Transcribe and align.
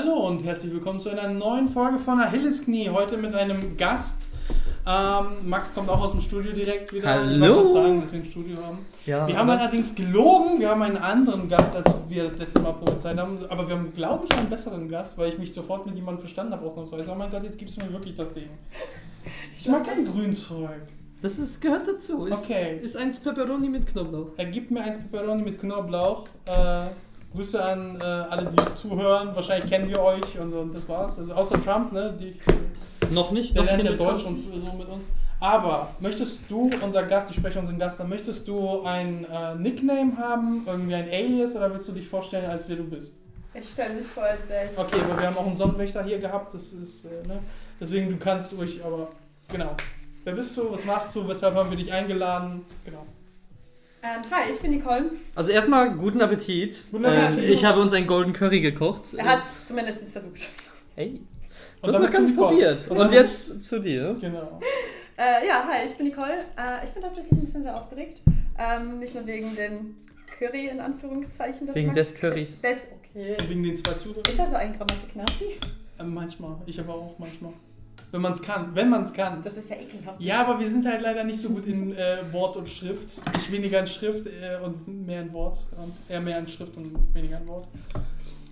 Hallo 0.00 0.28
und 0.28 0.44
herzlich 0.44 0.72
willkommen 0.72 1.00
zu 1.00 1.08
einer 1.08 1.26
neuen 1.28 1.66
Folge 1.68 1.98
von 1.98 2.20
Achillesknie. 2.20 2.88
Heute 2.88 3.16
mit 3.16 3.34
einem 3.34 3.76
Gast. 3.76 4.28
Ähm, 4.86 5.26
Max 5.44 5.74
kommt 5.74 5.88
auch 5.90 6.00
aus 6.00 6.12
dem 6.12 6.20
Studio 6.20 6.52
direkt 6.52 6.92
wieder. 6.92 7.08
Hallo. 7.08 7.32
Ich 7.34 7.40
was 7.66 7.72
sagen, 7.72 8.00
dass 8.02 8.12
wir 8.12 8.20
ein 8.20 8.24
Studio 8.24 8.56
haben. 8.64 8.86
Ja, 9.06 9.26
Wir 9.26 9.36
haben 9.36 9.50
aber- 9.50 9.60
allerdings 9.60 9.96
gelogen. 9.96 10.60
Wir 10.60 10.68
haben 10.68 10.82
einen 10.82 10.98
anderen 10.98 11.48
Gast, 11.48 11.74
als 11.74 11.92
wir 12.08 12.22
das 12.22 12.38
letzte 12.38 12.60
Mal 12.60 12.74
prophezeit 12.74 13.18
haben. 13.18 13.38
Aber 13.48 13.66
wir 13.68 13.74
haben, 13.74 13.92
glaube 13.92 14.26
ich, 14.30 14.38
einen 14.38 14.48
besseren 14.48 14.88
Gast, 14.88 15.18
weil 15.18 15.30
ich 15.30 15.38
mich 15.38 15.52
sofort 15.52 15.84
mit 15.84 15.96
jemandem 15.96 16.20
verstanden 16.20 16.52
habe, 16.52 16.64
ausnahmsweise. 16.64 17.10
Oh 17.10 17.16
mein 17.16 17.28
Gott, 17.32 17.42
jetzt 17.42 17.58
gibst 17.58 17.76
du 17.82 17.84
mir 17.84 17.92
wirklich 17.92 18.14
das 18.14 18.32
Ding. 18.32 18.50
Ich 19.52 19.66
mag 19.68 19.82
kein 19.82 20.04
Grünzeug. 20.04 20.82
Das 21.22 21.40
ist, 21.40 21.60
gehört 21.60 21.88
dazu. 21.88 22.26
Ist, 22.26 22.44
Okay. 22.44 22.78
Ist 22.80 22.96
eins 22.96 23.18
Pepperoni 23.18 23.68
mit 23.68 23.84
Knoblauch. 23.84 24.28
Er 24.36 24.44
gibt 24.44 24.70
mir 24.70 24.80
eins 24.84 24.98
Pepperoni 24.98 25.42
mit 25.42 25.58
Knoblauch. 25.58 26.28
Äh, 26.46 26.86
Grüße 27.32 27.62
an 27.62 28.00
äh, 28.00 28.04
alle, 28.04 28.46
die 28.50 28.74
zuhören. 28.74 29.34
Wahrscheinlich 29.34 29.68
kennen 29.68 29.88
wir 29.88 30.00
euch 30.00 30.38
und, 30.38 30.52
und 30.52 30.74
das 30.74 30.88
war's. 30.88 31.18
Also 31.18 31.32
außer 31.32 31.60
Trump, 31.60 31.92
ne? 31.92 32.16
Die, 32.18 32.34
Noch 33.14 33.30
nicht? 33.30 33.54
der 33.54 33.62
noch 33.62 33.70
lernt 33.70 33.84
ja 33.84 33.92
Deutsch 33.92 34.24
Chance. 34.24 34.50
und 34.52 34.60
so 34.60 34.72
mit 34.72 34.88
uns. 34.88 35.10
Aber 35.40 35.90
möchtest 36.00 36.40
du, 36.48 36.68
unser 36.82 37.04
Gast, 37.04 37.30
ich 37.30 37.36
spreche 37.36 37.58
unseren 37.60 37.78
Gast 37.78 38.00
an, 38.00 38.08
möchtest 38.08 38.48
du 38.48 38.82
ein 38.82 39.24
äh, 39.24 39.54
Nickname 39.54 40.16
haben, 40.16 40.64
irgendwie 40.66 40.94
ein 40.94 41.08
Alias 41.08 41.54
oder 41.54 41.72
willst 41.72 41.86
du 41.88 41.92
dich 41.92 42.08
vorstellen, 42.08 42.50
als 42.50 42.68
wer 42.68 42.76
du 42.76 42.84
bist? 42.84 43.18
Ich 43.54 43.68
stelle 43.70 43.94
mich 43.94 44.04
vor, 44.06 44.24
als 44.24 44.48
wäre 44.48 44.66
ich. 44.66 44.78
Okay, 44.78 44.96
aber 45.04 45.18
wir 45.18 45.26
haben 45.26 45.36
auch 45.36 45.46
einen 45.46 45.56
Sonnenwächter 45.56 46.02
hier 46.02 46.18
gehabt, 46.18 46.52
das 46.54 46.72
ist, 46.72 47.04
äh, 47.04 47.26
ne? 47.26 47.38
Deswegen, 47.80 48.08
du 48.10 48.16
kannst 48.16 48.52
ruhig, 48.56 48.80
aber 48.84 49.10
genau. 49.48 49.76
Wer 50.24 50.32
bist 50.32 50.56
du? 50.56 50.72
Was 50.72 50.84
machst 50.84 51.14
du? 51.14 51.26
Weshalb 51.28 51.54
haben 51.54 51.70
wir 51.70 51.76
dich 51.78 51.92
eingeladen? 51.92 52.64
Genau. 52.84 53.06
Ähm, 54.02 54.22
hi, 54.30 54.52
ich 54.52 54.60
bin 54.60 54.70
Nicole. 54.70 55.10
Also 55.34 55.50
erstmal 55.50 55.90
guten 55.96 56.20
Appetit. 56.20 56.84
Guten 56.90 57.04
Ähm, 57.04 57.10
Appetit. 57.10 57.50
ich 57.50 57.64
habe 57.64 57.80
uns 57.80 57.92
einen 57.92 58.06
Golden 58.06 58.32
Curry 58.32 58.60
gekocht. 58.60 59.14
Er 59.16 59.24
hat 59.24 59.42
es 59.44 59.66
zumindest 59.66 60.08
versucht. 60.08 60.48
Hey. 60.94 61.20
Und 61.80 61.88
Du 61.88 61.88
hast 61.88 61.94
damit 61.94 62.08
noch 62.08 62.12
gar 62.12 62.20
nicht 62.22 62.36
probiert. 62.36 62.90
Und 62.90 62.98
Und, 62.98 63.12
jetzt 63.12 63.64
zu 63.64 63.80
dir. 63.80 64.16
Genau. 64.20 64.60
Äh, 65.16 65.46
ja, 65.46 65.64
hi, 65.68 65.86
ich 65.86 65.94
bin 65.94 66.06
Nicole. 66.06 66.38
Äh, 66.56 66.84
ich 66.84 66.90
bin 66.90 67.02
tatsächlich 67.02 67.32
ein 67.32 67.40
bisschen 67.40 67.62
sehr 67.64 67.76
aufgeregt. 67.76 68.20
Ähm, 68.56 69.00
nicht 69.00 69.14
nur 69.14 69.26
wegen 69.26 69.54
dem 69.56 69.96
Curry 70.38 70.68
in 70.68 70.78
Anführungszeichen. 70.80 71.66
Das 71.66 71.74
Wegen 71.74 71.92
des 71.92 72.14
Currys. 72.14 72.60
Des, 72.60 72.86
okay. 73.12 73.36
Wegen 73.48 73.62
den 73.64 73.76
zwei 73.76 73.94
Zuhörern. 73.94 74.22
Ist 74.30 74.38
er 74.38 74.46
so 74.46 74.54
ein 74.56 74.72
Grammatik-Nazi? 74.76 75.58
Äh, 75.98 76.02
manchmal. 76.04 76.56
Ich 76.66 76.78
aber 76.78 76.94
auch 76.94 77.18
manchmal. 77.18 77.52
Wenn 78.10 78.22
man 78.22 78.32
es 78.32 78.40
kann. 78.40 78.74
Wenn 78.74 78.88
man 78.88 79.02
es 79.02 79.12
kann. 79.12 79.42
Das 79.42 79.56
ist 79.56 79.68
ja 79.68 79.76
ekelhaft. 79.76 80.20
Ja, 80.20 80.40
aber 80.40 80.58
wir 80.58 80.68
sind 80.68 80.86
halt 80.86 81.02
leider 81.02 81.24
nicht 81.24 81.40
so 81.40 81.50
gut 81.50 81.66
in 81.66 81.92
äh, 81.92 82.18
Wort 82.32 82.56
und 82.56 82.68
Schrift. 82.68 83.10
Ich 83.36 83.52
weniger 83.52 83.80
in 83.80 83.86
Schrift 83.86 84.26
äh, 84.26 84.58
und 84.64 85.06
mehr 85.06 85.22
in 85.22 85.34
Wort. 85.34 85.58
Und 85.76 85.92
eher 86.08 86.20
mehr 86.20 86.38
in 86.38 86.48
Schrift 86.48 86.76
und 86.76 87.14
weniger 87.14 87.38
in 87.38 87.46
Wort. 87.46 87.68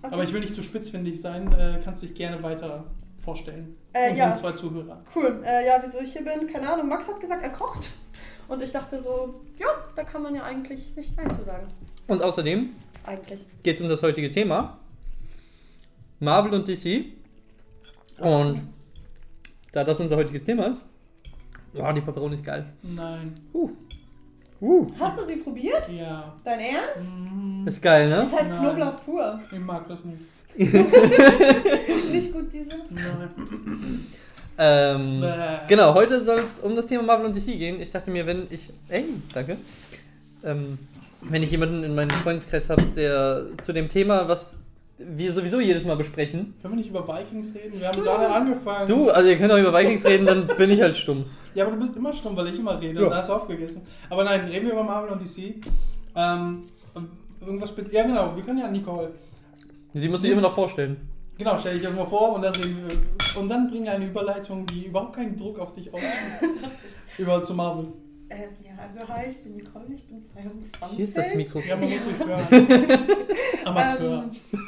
Okay. 0.01 0.13
Aber 0.13 0.23
ich 0.23 0.31
will 0.31 0.41
nicht 0.41 0.53
zu 0.53 0.61
spitzfindig 0.61 1.19
sein. 1.19 1.51
Äh, 1.53 1.79
kannst 1.83 2.03
dich 2.03 2.13
gerne 2.13 2.41
weiter 2.43 2.83
vorstellen. 3.17 3.75
Äh, 3.93 4.11
Unseren 4.11 4.29
ja. 4.29 4.35
zwei 4.35 4.51
Zuhörer. 4.51 5.01
Cool. 5.15 5.41
Äh, 5.43 5.67
ja, 5.67 5.81
wieso 5.83 5.99
ich 5.99 6.13
hier 6.13 6.23
bin? 6.23 6.47
Keine 6.47 6.71
Ahnung. 6.71 6.87
Max 6.87 7.07
hat 7.07 7.19
gesagt, 7.19 7.43
er 7.43 7.49
kocht. 7.49 7.89
Und 8.47 8.61
ich 8.61 8.71
dachte 8.71 8.99
so, 8.99 9.41
ja, 9.57 9.67
da 9.95 10.03
kann 10.03 10.21
man 10.21 10.35
ja 10.35 10.43
eigentlich 10.43 10.95
nicht 10.95 11.17
Nein 11.17 11.31
zu 11.31 11.43
sagen. 11.43 11.67
Und 12.07 12.21
außerdem 12.21 12.69
Eigentlich. 13.05 13.45
geht 13.63 13.77
es 13.77 13.81
um 13.81 13.89
das 13.89 14.01
heutige 14.01 14.31
Thema. 14.31 14.77
Marvel 16.19 16.53
und 16.53 16.67
DC. 16.67 17.05
Und 18.19 18.61
da 19.71 19.83
das 19.83 19.99
unser 19.99 20.15
heutiges 20.17 20.43
Thema 20.43 20.67
ist. 20.67 20.81
Wow, 21.73 21.93
die 21.93 22.01
Pepperoni 22.01 22.35
ist 22.35 22.45
geil. 22.45 22.65
Nein. 22.81 23.33
Uh. 23.53 23.69
Uh. 24.59 24.87
Hast 24.99 25.19
du 25.19 25.23
sie 25.25 25.35
probiert? 25.37 25.87
Ja. 25.89 26.33
Dein 26.43 26.59
Ernst? 26.59 27.11
Mm, 27.15 27.67
Ist 27.67 27.81
geil, 27.81 28.09
ne? 28.09 28.23
Ist 28.23 28.35
halt 28.35 28.49
Nein. 28.49 28.59
Knoblauch 28.59 28.95
pur. 29.05 29.39
Ich 29.51 29.59
mag 29.59 29.87
das 29.87 29.99
nicht. 30.03 30.21
Nicht 32.11 32.33
gut, 32.33 32.51
diese. 32.51 32.71
Nein. 32.89 34.07
Ähm, 34.57 35.23
genau, 35.67 35.93
heute 35.93 36.23
soll 36.23 36.39
es 36.39 36.57
um 36.59 36.75
das 36.75 36.87
Thema 36.87 37.03
Marvel 37.03 37.27
und 37.27 37.35
DC 37.35 37.45
gehen. 37.45 37.79
Ich 37.79 37.91
dachte 37.91 38.09
mir, 38.09 38.25
wenn 38.25 38.47
ich. 38.49 38.71
Ey, 38.89 39.05
danke. 39.33 39.57
Ähm, 40.43 40.79
wenn 41.21 41.43
ich 41.43 41.51
jemanden 41.51 41.83
in 41.83 41.93
meinem 41.93 42.09
Freundeskreis 42.09 42.69
habe, 42.69 42.81
der 42.95 43.49
zu 43.61 43.73
dem 43.73 43.87
Thema, 43.89 44.27
was 44.27 44.57
wir 44.97 45.31
sowieso 45.31 45.59
jedes 45.59 45.85
Mal 45.85 45.95
besprechen. 45.95 46.55
Können 46.61 46.73
wir 46.73 46.77
nicht 46.77 46.89
über 46.89 47.07
Vikings 47.07 47.53
reden? 47.53 47.79
Wir 47.79 47.87
haben 47.87 48.01
gerade 48.01 48.29
angefangen. 48.29 48.87
Du, 48.87 49.09
also 49.09 49.29
ihr 49.29 49.37
könnt 49.37 49.51
auch 49.51 49.57
über 49.57 49.73
Vikings 49.73 50.05
reden, 50.05 50.25
dann 50.25 50.47
bin 50.47 50.71
ich 50.71 50.81
halt 50.81 50.97
stumm. 50.97 51.25
Ja, 51.53 51.65
aber 51.65 51.75
du 51.75 51.81
bist 51.81 51.95
immer 51.95 52.13
stumm, 52.13 52.35
weil 52.35 52.47
ich 52.47 52.59
immer 52.59 52.81
rede. 52.81 52.99
Ja. 52.99 53.05
Und 53.05 53.11
da 53.11 53.17
hast 53.17 53.29
du 53.29 53.33
aufgegessen. 53.33 53.81
Aber 54.09 54.23
nein, 54.23 54.47
reden 54.47 54.65
wir 54.65 54.73
über 54.73 54.83
Marvel 54.83 55.11
und 55.11 55.21
DC. 55.21 55.55
Ähm, 56.15 56.63
irgendwas 57.41 57.69
spät. 57.69 57.91
Ja, 57.91 58.03
genau. 58.03 58.35
Wir 58.35 58.43
können 58.43 58.59
ja 58.59 58.67
Nicole. 58.69 59.11
Sie 59.93 60.09
muss 60.09 60.21
sich 60.21 60.31
immer 60.31 60.41
noch 60.41 60.53
vorstellen. 60.53 60.97
Genau, 61.37 61.57
stell 61.57 61.75
dich 61.75 61.83
irgendwo 61.83 62.05
vor 62.05 62.33
und 62.33 62.41
dann, 62.41 62.55
reden 62.55 62.77
wir, 62.87 63.41
und 63.41 63.49
dann 63.49 63.69
bringe 63.69 63.91
eine 63.91 64.05
Überleitung, 64.05 64.65
die 64.65 64.85
überhaupt 64.87 65.15
keinen 65.15 65.37
Druck 65.37 65.59
auf 65.59 65.73
dich 65.73 65.93
ausübt. 65.93 66.11
über 67.19 67.43
zu 67.43 67.53
Marvel. 67.53 67.87
Ähm, 68.29 68.49
ja, 68.63 68.71
also 68.83 69.07
hi, 69.07 69.29
ich 69.29 69.37
bin 69.41 69.55
Nicole, 69.55 69.85
ich 69.93 70.03
bin 70.05 70.21
22. 70.21 70.97
Hier 70.97 71.05
ist 71.05 71.17
das 71.17 71.33
Mikro. 71.35 71.59
Ja, 71.59 71.75
man 71.77 71.89
muss 71.89 71.99
dich 71.99 72.19
hören. 72.27 73.07
Amateur. 73.65 74.23
Ähm, 74.23 74.31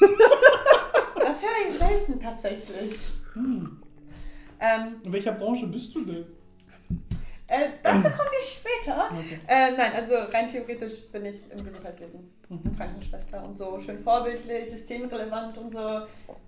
das 1.20 1.44
höre 1.44 1.70
ich 1.70 1.78
selten 1.78 2.20
tatsächlich. 2.22 2.94
Hm. 3.34 3.78
Ähm, 4.62 4.96
In 5.04 5.12
welcher 5.14 5.34
Branche 5.34 5.68
bist 5.68 5.94
du 5.96 6.06
denn? 6.06 6.26
Äh, 7.50 7.70
dazu 7.84 8.02
komme 8.10 8.30
ich 8.42 8.62
später. 8.62 9.10
Okay. 9.12 9.40
Äh, 9.48 9.72
nein, 9.78 9.92
also 9.96 10.14
rein 10.34 10.48
theoretisch 10.48 11.08
bin 11.12 11.26
ich 11.26 11.52
im 11.52 11.64
Gesundheitswesen. 11.64 12.20
Mhm. 12.50 12.76
Krankenschwester 12.76 13.44
und 13.46 13.58
so. 13.58 13.80
Schön 13.84 13.98
vorbildlich, 14.00 14.70
systemrelevant 14.72 15.58
und 15.58 15.72
so. 15.72 15.80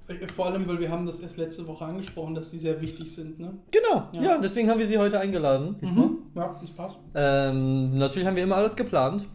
Äh, 0.07 0.27
Vor 0.27 0.47
allem, 0.47 0.67
weil 0.67 0.79
wir 0.79 0.89
haben 0.89 1.05
das 1.05 1.19
erst 1.19 1.37
letzte 1.37 1.67
Woche 1.67 1.85
angesprochen, 1.85 2.33
dass 2.33 2.49
die 2.51 2.57
sehr 2.59 2.79
wichtig 2.81 3.13
sind, 3.13 3.39
ne? 3.39 3.53
Genau, 3.69 4.07
Ja. 4.11 4.21
ja. 4.21 4.37
deswegen 4.39 4.69
haben 4.69 4.79
wir 4.79 4.87
sie 4.87 4.97
heute 4.97 5.19
eingeladen. 5.19 5.75
diesmal. 5.81 6.05
Mhm. 6.07 6.17
Ja, 6.35 6.55
das 6.59 6.71
passt. 6.71 6.97
Ähm, 7.13 7.97
natürlich 7.97 8.27
haben 8.27 8.35
wir 8.35 8.43
immer 8.43 8.55
alles 8.57 8.75
geplant. 8.75 9.27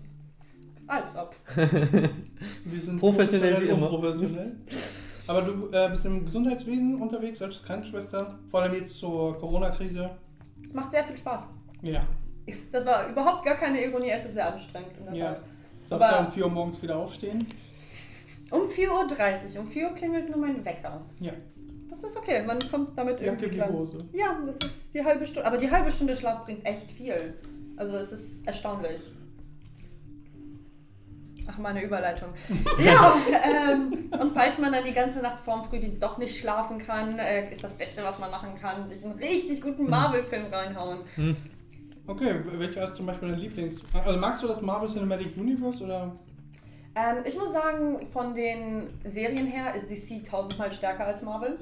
Als 0.89 1.17
ob. 1.17 1.35
Wir 1.57 2.81
sind 2.81 2.99
Professionell 3.01 3.61
wie 3.61 3.67
immer. 3.71 3.89
Professionell. 3.89 4.57
Aber 5.27 5.43
du 5.43 5.69
äh, 5.73 5.89
bist 5.91 6.07
im 6.07 6.25
Gesundheitswesen 6.25 6.95
unterwegs 7.01 7.43
als 7.43 7.61
Krankenschwester, 7.65 8.39
vor 8.49 8.63
allem 8.63 8.75
jetzt 8.75 8.97
zur 8.97 9.37
Corona-Krise. 9.37 10.09
Es 10.67 10.75
macht 10.75 10.91
sehr 10.91 11.05
viel 11.05 11.17
Spaß. 11.17 11.47
Ja. 11.83 12.01
Das 12.73 12.85
war 12.85 13.09
überhaupt 13.09 13.45
gar 13.45 13.57
keine 13.57 13.85
Ironie, 13.85 14.11
es 14.11 14.25
ist 14.25 14.35
sehr 14.35 14.53
anstrengend 14.53 14.97
in 14.99 15.05
der 15.07 15.15
Ja. 15.15 15.33
Tat. 15.33 15.43
Darfst 15.89 16.21
du 16.21 16.25
um 16.27 16.33
4 16.33 16.45
Uhr 16.45 16.51
morgens 16.51 16.83
wieder 16.83 16.97
aufstehen? 16.97 17.47
Um 18.51 18.63
4.30 18.63 19.55
Uhr. 19.55 19.61
Um 19.61 19.67
4 19.69 19.89
Uhr 19.89 19.95
klingelt 19.95 20.29
nur 20.29 20.39
mein 20.39 20.65
Wecker. 20.65 21.01
Ja. 21.21 21.33
Das 21.89 22.03
ist 22.03 22.17
okay, 22.17 22.43
man 22.45 22.59
kommt 22.71 22.91
damit 22.97 23.21
Jacke 23.21 23.27
irgendwie 23.27 23.51
wie 23.53 23.55
klar. 23.55 23.73
Hose. 23.73 23.99
Ja, 24.13 24.39
das 24.45 24.57
ist 24.57 24.93
die 24.95 25.05
halbe 25.05 25.25
Stunde. 25.25 25.47
Aber 25.47 25.57
die 25.57 25.71
halbe 25.71 25.91
Stunde 25.91 26.17
Schlaf 26.17 26.45
bringt 26.45 26.65
echt 26.67 26.91
viel. 26.91 27.35
Also 27.77 27.97
es 27.97 28.13
ist 28.13 28.47
erstaunlich. 28.47 29.03
Ach, 31.49 31.59
meine 31.59 31.83
Überleitung. 31.83 32.31
Ja, 32.79 33.17
ähm, 33.45 34.11
und 34.19 34.35
falls 34.35 34.59
man 34.59 34.73
dann 34.73 34.85
die 34.85 34.93
ganze 34.93 35.21
Nacht 35.21 35.41
vorm 35.41 35.65
Frühdienst 35.65 36.03
doch 36.03 36.19
nicht 36.19 36.39
schlafen 36.39 36.79
kann, 36.79 37.19
äh, 37.19 37.51
ist 37.53 37.63
das 37.65 37.75
Beste, 37.77 38.03
was 38.03 38.19
man 38.19 38.31
machen 38.31 38.55
kann, 38.61 38.89
sich 38.89 39.05
einen 39.05 39.15
richtig 39.19 39.61
guten 39.63 39.89
Marvel-Film 39.89 40.47
reinhauen. 40.53 41.01
Okay, 42.07 42.35
welcher 42.53 42.89
ist 42.89 42.97
zum 42.97 43.07
Beispiel 43.07 43.31
dein 43.31 43.39
Lieblings? 43.39 43.77
Also 44.05 44.19
magst 44.19 44.43
du 44.43 44.49
das 44.49 44.61
Marvel 44.61 44.89
Cinematic 44.89 45.37
Universe 45.37 45.83
oder? 45.83 46.13
Ähm, 46.95 47.17
ich 47.25 47.37
muss 47.37 47.53
sagen, 47.53 48.07
von 48.07 48.35
den 48.35 48.89
Serien 49.05 49.47
her 49.47 49.75
ist 49.75 49.91
DC 49.91 50.25
tausendmal 50.29 50.73
stärker 50.73 51.05
als 51.07 51.23
Marvel. 51.23 51.59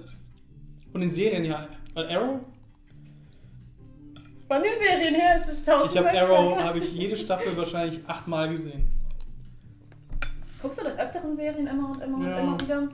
Von 0.93 1.01
den 1.01 1.11
Serien 1.11 1.45
ja. 1.45 1.67
Weil 1.95 2.09
Arrow? 2.09 2.41
Von 4.47 4.63
den 4.63 4.73
Serien 4.81 5.15
her 5.15 5.41
ist 5.41 5.49
es 5.49 5.59
Ich 5.61 5.65
tausendmal 5.65 6.13
habe 6.21 6.33
Arrow, 6.33 6.51
stärker. 6.53 6.65
habe 6.69 6.79
ich 6.79 6.93
jede 6.93 7.17
Staffel 7.17 7.57
wahrscheinlich 7.57 8.01
achtmal 8.07 8.51
gesehen. 8.51 8.87
Guckst 10.65 10.81
du 10.81 10.85
des 10.85 10.99
Öfteren 10.99 11.37
Serien 11.37 11.67
immer 11.67 11.91
und 11.91 12.01
immer 12.03 12.27
Ja. 12.27 12.37
und 12.39 12.43
immer 12.43 12.61
wieder? 12.61 12.89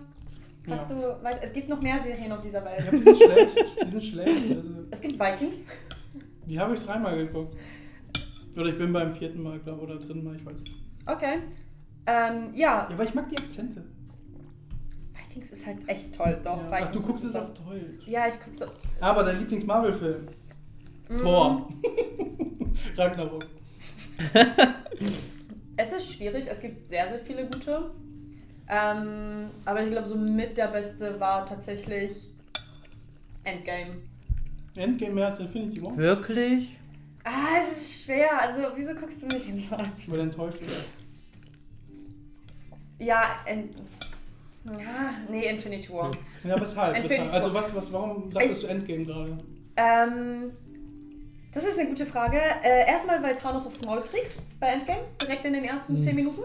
Hast 0.69 0.91
Ja. 0.91 0.97
du, 0.97 1.23
weißt, 1.25 1.39
es 1.43 1.53
gibt 1.53 1.69
noch 1.69 1.81
mehr 1.81 2.03
Serien 2.03 2.33
auf 2.33 2.41
dieser 2.43 2.59
Ja, 2.59 2.65
Welt. 2.65 2.93
die 2.93 2.99
sind 2.99 3.17
schlecht. 3.17 3.85
Die 3.87 3.91
sind 3.91 4.03
schlecht. 4.03 4.57
Also, 4.57 4.69
Es 4.91 5.01
gibt 5.01 5.21
Vikings. 5.21 5.65
die 6.47 6.59
habe 6.59 6.75
ich 6.75 6.81
dreimal 6.81 7.17
geguckt. 7.17 7.57
Oder 8.57 8.67
ich 8.67 8.77
bin 8.79 8.93
beim 8.93 9.15
vierten 9.15 9.41
Mal, 9.43 9.61
glaube 9.61 9.83
oder 9.83 9.95
dritten 9.97 10.25
Mal, 10.25 10.35
ich 10.35 10.45
weiß 10.45 10.55
nicht. 10.59 10.75
Okay. 11.07 11.39
Ähm, 12.07 12.51
ja, 12.55 12.89
Ja, 12.91 12.99
weil 12.99 13.07
ich 13.07 13.15
mag 13.15 13.29
die 13.29 13.39
Akzente. 13.39 13.85
Vikings 15.15 15.53
ist 15.53 15.65
halt 15.65 15.79
echt 15.89 16.13
toll. 16.13 16.37
Doch, 16.43 16.57
Ja. 16.57 16.79
Ach, 16.83 16.91
du 16.91 17.01
guckst 17.01 17.25
es 17.25 17.37
auf 17.37 17.55
Deutsch. 17.55 18.05
Ja, 18.09 18.27
ich 18.27 18.35
guck 18.45 18.53
so. 18.57 18.65
Aber 19.01 19.23
dein 19.23 19.39
Lieblings-Marvel-Film? 19.39 20.27
Mm, 21.09 21.23
Thor. 21.23 21.69
Ragnarok. 22.97 23.45
Es 25.77 25.93
ist 25.93 26.15
schwierig, 26.15 26.47
es 26.51 26.61
gibt 26.61 26.89
sehr, 26.89 27.09
sehr 27.09 27.19
viele 27.19 27.45
gute. 27.45 27.91
Ähm, 28.69 29.51
aber 29.65 29.83
ich 29.83 29.91
glaube, 29.91 30.07
so 30.07 30.17
mit 30.17 30.57
der 30.57 30.69
beste 30.69 31.19
war 31.19 31.45
tatsächlich 31.47 32.29
Endgame. 33.45 33.97
Endgame 34.77 35.15
mehr 35.15 35.27
als 35.29 35.41
Infinity 35.41 35.83
War. 35.83 35.97
Wirklich? 35.97 36.77
Ah, 37.25 37.59
es 37.63 37.79
ist 37.81 38.03
schwer. 38.05 38.41
Also, 38.41 38.63
wieso 38.77 38.95
guckst 38.95 39.21
du 39.23 39.27
mich 39.27 39.45
hin? 39.45 39.59
Ich 39.99 40.07
bin 40.07 40.21
enttäuscht. 40.21 40.59
Oder? 40.63 40.73
Ja, 43.05 43.41
End 43.47 43.75
Ah, 44.69 45.15
nee, 45.29 45.49
Infinity 45.49 45.91
War. 45.91 46.11
Ja, 46.45 46.61
weshalb? 46.61 46.95
Infinity 46.97 47.29
weshalb? 47.29 47.33
Also 47.45 47.55
was, 47.55 47.75
was, 47.75 47.93
warum 47.93 48.29
dachtest 48.29 48.57
Ich- 48.57 48.61
du 48.63 48.67
Endgame 48.69 49.05
gerade? 49.05 49.39
Ähm, 49.77 50.53
das 51.53 51.65
ist 51.65 51.79
eine 51.79 51.89
gute 51.89 52.07
Frage. 52.07 52.39
Äh, 52.63 52.89
erstmal, 52.89 53.23
weil 53.23 53.35
Thanos 53.35 53.67
aufs 53.67 53.85
Maul 53.85 54.03
kriegt 54.03 54.37
bei 54.61 54.69
Endgame, 54.69 55.01
direkt 55.21 55.45
in 55.45 55.53
den 55.55 55.65
ersten 55.65 55.95
Hm. 55.97 56.03
10 56.03 56.17
Minuten. 56.17 56.43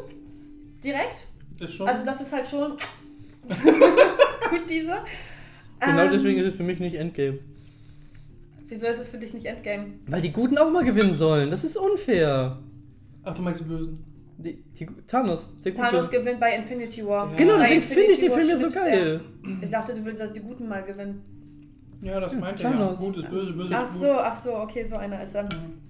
Direkt. 0.84 1.28
Ist 1.60 1.74
schon. 1.74 1.88
Also 1.88 2.06
das 2.06 2.22
ist 2.22 2.34
halt 2.34 2.48
schon 2.48 2.72
gut 4.50 4.70
diese. 4.70 4.96
Genau 5.80 6.02
Ähm, 6.04 6.12
deswegen 6.12 6.40
ist 6.40 6.48
es 6.48 6.56
für 6.56 6.64
mich 6.64 6.80
nicht 6.80 6.96
Endgame. 6.96 7.40
Wieso 8.68 8.88
ist 8.88 9.00
es 9.00 9.10
für 9.10 9.18
dich 9.18 9.34
nicht 9.34 9.46
Endgame? 9.46 9.86
Weil 10.08 10.22
die 10.22 10.32
Guten 10.32 10.58
auch 10.58 10.72
mal 10.72 10.84
gewinnen 10.84 11.14
sollen. 11.14 11.52
Das 11.52 11.64
ist 11.64 11.78
unfair. 11.78 12.60
Ach, 13.24 13.36
du 13.36 13.42
meinst 13.42 13.60
die 13.62 13.66
Bösen. 13.66 14.04
Die, 14.38 14.64
die, 14.78 14.86
Thanos, 15.08 15.56
der 15.64 15.72
Gute. 15.72 15.88
Thanos 15.88 16.10
gewinnt 16.10 16.40
bei 16.40 16.56
Infinity 16.56 17.06
War. 17.06 17.30
Ja. 17.30 17.36
Genau, 17.38 17.58
deswegen 17.58 17.82
finde 17.82 18.12
ich 18.12 18.20
den 18.20 18.32
Film 18.32 18.50
ja 18.50 18.58
so 18.58 18.62
schnipst 18.64 18.78
er. 18.78 18.84
geil. 18.84 19.22
Ich 19.62 19.70
dachte, 19.70 19.94
du 19.94 20.04
willst, 20.04 20.20
dass 20.20 20.32
die 20.32 20.42
Guten 20.42 20.68
mal 20.68 20.84
gewinnen. 20.84 21.24
Ja, 22.02 22.20
das 22.20 22.34
Ja, 22.34 22.40
meint 22.40 22.60
er 22.62 22.72
ja. 22.72 22.78
Thanos. 22.78 23.00
Gut 23.00 23.18
ist 23.18 23.30
böse, 23.30 23.54
böse 23.54 23.76
Ach 23.76 23.84
ist 23.84 24.00
so, 24.00 24.08
gut. 24.08 24.16
ach 24.20 24.36
so, 24.36 24.56
okay, 24.56 24.84
so 24.84 24.96
einer 24.96 25.22
ist 25.24 25.36
er. 25.36 25.44
Mhm. 25.44 25.82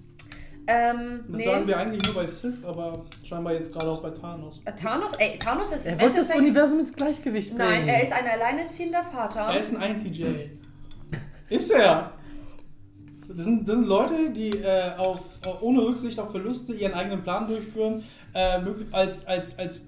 Ähm, 0.68 1.24
Das 1.28 1.36
nee. 1.36 1.44
sagen 1.44 1.66
wir 1.68 1.76
eigentlich 1.78 2.02
nur 2.12 2.22
bei 2.24 2.28
Sith, 2.28 2.64
aber 2.64 3.04
scheinbar 3.22 3.52
jetzt 3.52 3.72
gerade 3.72 3.88
auch 3.88 4.02
bei 4.02 4.10
Thanos. 4.10 4.60
Äh, 4.64 4.72
Thanos, 4.72 5.12
ey, 5.14 5.38
Thanos 5.38 5.72
ist 5.72 5.86
Er 5.86 6.00
wollte 6.00 6.16
das 6.16 6.30
Universum 6.34 6.80
ins 6.80 6.92
Gleichgewicht 6.92 7.54
bringen. 7.54 7.68
Nein, 7.68 7.86
er 7.88 8.02
ist 8.02 8.12
ein 8.12 8.26
alleinerziehender 8.26 9.04
Vater. 9.04 9.40
Er 9.42 9.60
ist 9.60 9.76
ein 9.76 9.96
INTJ. 9.96 10.24
Ist 11.48 11.70
er? 11.70 12.10
Das 13.28 13.36
sind, 13.44 13.68
das 13.68 13.76
sind 13.76 13.86
Leute, 13.86 14.30
die 14.30 14.50
äh, 14.50 14.96
auf, 14.96 15.20
ohne 15.60 15.82
Rücksicht 15.82 16.18
auf 16.18 16.30
Verluste 16.32 16.72
ihren 16.72 16.94
eigenen 16.94 17.22
Plan 17.22 17.46
durchführen, 17.46 18.02
äh, 18.34 18.58
als, 18.92 19.24
als, 19.26 19.56
als 19.58 19.86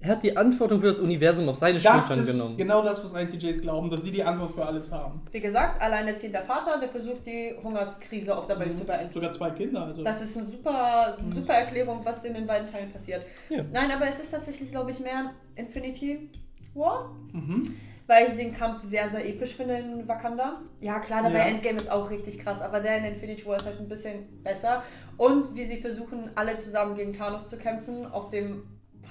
Er 0.00 0.10
hat 0.10 0.22
die 0.22 0.30
Verantwortung 0.30 0.80
für 0.80 0.88
das 0.88 0.98
Universum 0.98 1.48
auf 1.48 1.56
seine 1.56 1.80
das 1.80 2.06
Schultern 2.06 2.20
ist 2.24 2.32
genommen. 2.32 2.56
genau 2.56 2.82
das, 2.82 3.02
was 3.02 3.12
INTJs 3.14 3.60
glauben, 3.62 3.90
dass 3.90 4.02
sie 4.02 4.10
die 4.12 4.22
Antwort 4.22 4.54
für 4.54 4.64
alles 4.64 4.92
haben. 4.92 5.22
Wie 5.32 5.40
gesagt, 5.40 5.80
alleinerziehender 5.80 6.42
Vater, 6.42 6.78
der 6.78 6.88
versucht, 6.88 7.26
die 7.26 7.54
Hungerskrise 7.62 8.36
auf 8.36 8.46
der 8.46 8.58
Welt 8.60 8.76
zu 8.76 8.84
beenden. 8.84 9.12
Sogar 9.12 9.32
zwei 9.32 9.50
Kinder. 9.50 9.84
Also. 9.86 10.04
Das 10.04 10.20
ist 10.22 10.36
eine 10.36 10.46
super, 10.46 11.16
super 11.32 11.54
Erklärung, 11.54 12.00
was 12.04 12.24
in 12.24 12.34
den 12.34 12.46
beiden 12.46 12.66
Teilen 12.70 12.90
passiert. 12.92 13.24
Ja. 13.48 13.64
Nein, 13.72 13.90
aber 13.90 14.06
es 14.06 14.20
ist 14.20 14.30
tatsächlich, 14.30 14.70
glaube 14.70 14.90
ich, 14.90 15.00
mehr 15.00 15.32
Infinity 15.56 16.30
War, 16.74 17.10
mhm. 17.32 17.74
weil 18.06 18.28
ich 18.28 18.34
den 18.34 18.52
Kampf 18.52 18.82
sehr, 18.82 19.08
sehr 19.08 19.26
episch 19.26 19.54
finde 19.54 19.78
in 19.78 20.06
Wakanda. 20.06 20.60
Ja, 20.80 20.98
klar, 21.00 21.22
der 21.22 21.32
Ja. 21.32 21.38
bei 21.38 21.44
Endgame 21.48 21.76
ist 21.78 21.90
auch 21.90 22.10
richtig 22.10 22.38
krass, 22.38 22.60
aber 22.60 22.80
der 22.80 22.98
in 22.98 23.04
Infinity 23.06 23.46
War 23.46 23.56
ist 23.56 23.64
halt 23.66 23.80
ein 23.80 23.88
bisschen 23.88 24.42
besser. 24.44 24.82
Und 25.16 25.56
wie 25.56 25.64
sie 25.64 25.80
versuchen, 25.80 26.30
alle 26.34 26.56
zusammen 26.58 26.94
gegen 26.94 27.14
Thanos 27.14 27.48
zu 27.48 27.56
kämpfen, 27.56 28.06
auf 28.06 28.28
dem, 28.28 28.62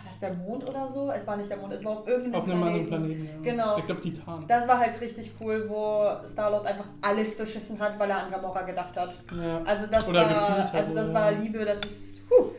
das 0.05 0.19
der 0.19 0.33
Mond 0.35 0.67
oder 0.69 0.87
so? 0.87 1.11
Es 1.11 1.25
war 1.27 1.37
nicht 1.37 1.49
der 1.49 1.57
Mond, 1.57 1.73
es 1.73 1.83
war 1.85 1.99
auf 1.99 2.07
irgendeinem 2.07 2.35
Auf 2.35 2.43
einem 2.49 2.63
anderen 2.63 2.87
Planeten. 2.87 3.25
Ja. 3.25 3.41
Genau. 3.51 3.77
Ich 3.77 3.85
glaube 3.85 4.01
Titan. 4.01 4.45
Das 4.47 4.67
war 4.67 4.77
halt 4.79 4.99
richtig 5.01 5.31
cool, 5.39 5.65
wo 5.67 6.25
Star-Lord 6.25 6.65
einfach 6.65 6.87
alles 7.01 7.35
verschissen 7.35 7.79
hat, 7.79 7.97
weil 7.99 8.09
er 8.09 8.23
an 8.23 8.31
Gamora 8.31 8.61
gedacht 8.63 8.95
hat. 8.97 9.19
ja. 9.41 9.61
Also 9.63 9.87
das 9.87 10.07
Oder 10.07 10.29
war, 10.29 10.73
also 10.73 10.93
das 10.93 11.09
oder- 11.09 11.13
war 11.13 11.31
Liebe, 11.31 11.65
das 11.65 11.79
ist, 11.79 12.27
puh. 12.29 12.49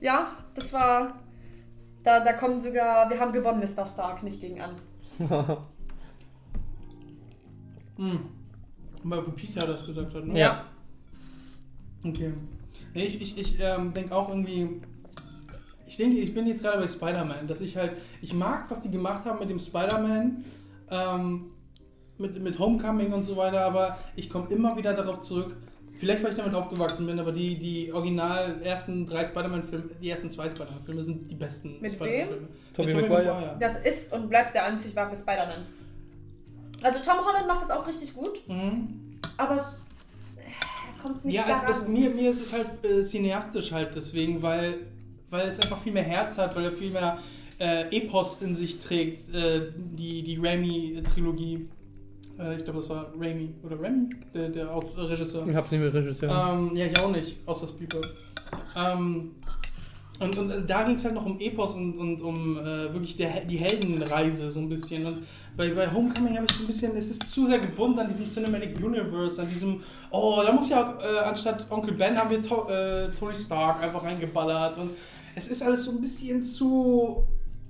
ja, 0.00 0.28
das 0.54 0.72
war, 0.72 1.14
da, 2.02 2.20
da 2.20 2.32
kommt 2.34 2.62
sogar, 2.62 3.08
wir 3.10 3.18
haben 3.20 3.32
gewonnen, 3.32 3.60
Mr. 3.60 3.84
Stark, 3.86 4.22
nicht 4.22 4.40
gegen 4.40 4.60
an. 4.60 4.76
Hm. 7.96 8.20
Weil 9.04 9.26
wo 9.26 9.30
Peter 9.32 9.66
das 9.66 9.84
gesagt 9.84 10.14
hat, 10.14 10.24
ne? 10.24 10.38
Ja. 10.38 10.64
Okay. 12.04 12.32
Nee, 12.94 13.04
ich 13.04 13.20
ich, 13.20 13.38
ich 13.38 13.60
ähm, 13.60 13.92
denke 13.92 14.14
auch 14.14 14.28
irgendwie. 14.28 14.80
Ich 15.92 15.98
denke, 15.98 16.16
ich 16.20 16.32
bin 16.32 16.46
jetzt 16.46 16.62
gerade 16.62 16.78
bei 16.80 16.88
Spider-Man, 16.88 17.46
dass 17.46 17.60
ich 17.60 17.76
halt. 17.76 17.92
Ich 18.22 18.32
mag, 18.32 18.64
was 18.70 18.80
die 18.80 18.90
gemacht 18.90 19.26
haben 19.26 19.38
mit 19.40 19.50
dem 19.50 19.58
Spider-Man, 19.60 20.42
ähm, 20.90 21.50
mit, 22.16 22.42
mit 22.42 22.58
Homecoming 22.58 23.12
und 23.12 23.24
so 23.24 23.36
weiter, 23.36 23.60
aber 23.66 23.98
ich 24.16 24.30
komme 24.30 24.46
immer 24.48 24.74
wieder 24.74 24.94
darauf 24.94 25.20
zurück. 25.20 25.54
Vielleicht, 26.00 26.24
weil 26.24 26.30
ich 26.30 26.38
damit 26.38 26.54
aufgewachsen 26.54 27.06
bin, 27.06 27.20
aber 27.20 27.30
die, 27.30 27.58
die 27.58 27.92
original 27.92 28.62
ersten 28.62 29.06
drei 29.06 29.26
Spider-Man-Filme, 29.26 29.84
die 30.00 30.08
ersten 30.08 30.30
zwei 30.30 30.48
Spider-Man-Filme 30.48 31.02
sind 31.02 31.30
die 31.30 31.34
besten 31.34 31.78
Mit 31.82 31.92
Spider-Man-Filme. 31.92 32.48
Tobey 32.74 32.94
Mit 32.94 33.10
Maguire. 33.10 33.56
Das 33.60 33.76
ist 33.76 34.14
und 34.14 34.30
bleibt 34.30 34.54
der 34.54 34.64
einzig 34.64 34.96
wahre 34.96 35.14
Spider-Man. 35.14 35.66
Also 36.82 37.00
Tom 37.04 37.22
Holland 37.22 37.46
macht 37.46 37.60
das 37.64 37.70
auch 37.70 37.86
richtig 37.86 38.14
gut, 38.14 38.48
Mhm. 38.48 39.18
aber 39.36 39.56
er 39.56 41.02
kommt 41.02 41.22
nicht 41.22 41.34
Ja, 41.34 41.44
es 41.52 41.60
daran. 41.60 41.70
ist, 41.70 41.88
mir, 41.88 42.08
mir 42.08 42.30
ist 42.30 42.40
es 42.40 42.50
halt 42.50 42.82
äh, 42.82 43.02
cineastisch 43.02 43.70
halt 43.72 43.94
deswegen, 43.94 44.40
weil, 44.42 44.78
weil 45.32 45.48
es 45.48 45.58
einfach 45.60 45.78
viel 45.78 45.92
mehr 45.92 46.02
Herz 46.04 46.38
hat, 46.38 46.54
weil 46.54 46.64
er 46.64 46.72
viel 46.72 46.90
mehr 46.90 47.18
äh, 47.58 47.88
Epos 47.96 48.38
in 48.42 48.54
sich 48.54 48.78
trägt, 48.78 49.34
äh, 49.34 49.62
die, 49.76 50.22
die 50.22 50.36
Raimi-Trilogie. 50.36 51.68
Äh, 52.38 52.56
ich 52.58 52.64
glaube, 52.64 52.80
das 52.80 52.88
war 52.90 53.06
Raimi 53.18 53.54
oder 53.62 53.80
Raimi, 53.80 54.08
der, 54.34 54.48
der 54.50 54.74
Aut- 54.74 54.96
äh, 54.96 55.00
Regisseur. 55.00 55.46
Ich 55.48 55.54
hab's 55.54 55.70
nicht 55.70 55.80
mehr 55.80 55.92
Regisseur. 55.92 56.28
Ähm, 56.30 56.76
ja, 56.76 56.86
ich 56.86 56.98
auch 57.00 57.10
nicht, 57.10 57.36
außer 57.46 57.66
Spielberg. 57.68 58.08
Ähm, 58.76 59.32
und, 60.18 60.38
und 60.38 60.68
da 60.68 60.82
ging 60.84 60.94
es 60.96 61.04
halt 61.04 61.14
noch 61.14 61.26
um 61.26 61.38
Epos 61.40 61.74
und, 61.74 61.98
und 61.98 62.20
um 62.22 62.58
äh, 62.58 62.92
wirklich 62.92 63.16
der, 63.16 63.40
die 63.44 63.56
Heldenreise 63.56 64.50
so 64.50 64.60
ein 64.60 64.68
bisschen. 64.68 65.04
Und 65.06 65.22
bei, 65.56 65.70
bei 65.70 65.90
Homecoming 65.90 66.36
habe 66.36 66.46
ich 66.48 66.56
so 66.56 66.64
ein 66.64 66.66
bisschen, 66.66 66.96
es 66.96 67.10
ist 67.10 67.30
zu 67.30 67.46
sehr 67.46 67.58
gebunden 67.58 67.98
an 67.98 68.08
diesem 68.08 68.26
Cinematic 68.26 68.78
Universe, 68.82 69.40
an 69.40 69.48
diesem, 69.48 69.82
oh, 70.10 70.40
da 70.44 70.52
muss 70.52 70.68
ja 70.68 70.96
äh, 71.02 71.18
anstatt 71.24 71.66
Onkel 71.70 71.94
Ben 71.94 72.16
haben 72.16 72.30
wir 72.30 72.42
to 72.42 72.68
äh, 72.68 73.08
Tony 73.18 73.34
Stark 73.34 73.82
einfach 73.82 74.04
reingeballert. 74.04 74.78
Und 74.78 74.90
es 75.34 75.48
ist 75.48 75.62
alles 75.62 75.84
so 75.84 75.92
ein 75.92 76.00
bisschen 76.00 76.42
zu. 76.42 77.24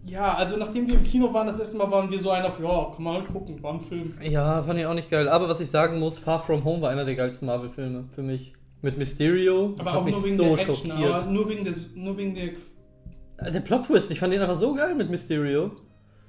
Ja, 0.04 0.34
also 0.34 0.56
nachdem 0.56 0.88
wir 0.88 0.94
im 0.96 1.04
Kino 1.04 1.32
waren, 1.32 1.46
das 1.46 1.60
erste 1.60 1.76
Mal 1.76 1.88
waren 1.90 2.10
wir 2.10 2.18
so 2.18 2.30
einer, 2.30 2.48
ja, 2.60 2.92
kann 2.94 3.04
man 3.04 3.14
halt 3.14 3.28
gucken, 3.28 3.62
war 3.62 3.74
ein 3.74 3.80
Film. 3.80 4.14
Ja, 4.20 4.60
fand 4.64 4.80
ich 4.80 4.86
auch 4.86 4.94
nicht 4.94 5.08
geil. 5.10 5.28
Aber 5.28 5.48
was 5.48 5.60
ich 5.60 5.70
sagen 5.70 6.00
muss, 6.00 6.18
Far 6.18 6.40
From 6.40 6.64
Home 6.64 6.82
war 6.82 6.90
einer 6.90 7.04
der 7.04 7.14
geilsten 7.14 7.46
Marvel-Filme 7.46 8.04
für 8.12 8.22
mich. 8.22 8.52
Mit 8.82 8.98
Mysterio. 8.98 9.74
Das 9.76 9.86
Aber 9.86 9.92
hat 9.94 10.00
auch 10.00 10.04
mich 10.04 10.14
nur 10.16 10.24
wegen 10.24 10.36
so 10.36 10.42
der 10.56 10.68
Action, 10.68 10.90
schockiert. 10.90 11.30
nur 11.30 11.48
wegen, 11.48 11.64
des, 11.64 11.76
nur 11.94 12.16
wegen 12.16 12.34
der 12.34 13.50
Der 13.52 13.60
Plot-Twist, 13.60 14.10
ich 14.10 14.18
fand 14.18 14.32
den 14.32 14.40
einfach 14.40 14.56
so 14.56 14.74
geil 14.74 14.96
mit 14.96 15.08
Mysterio. 15.08 15.70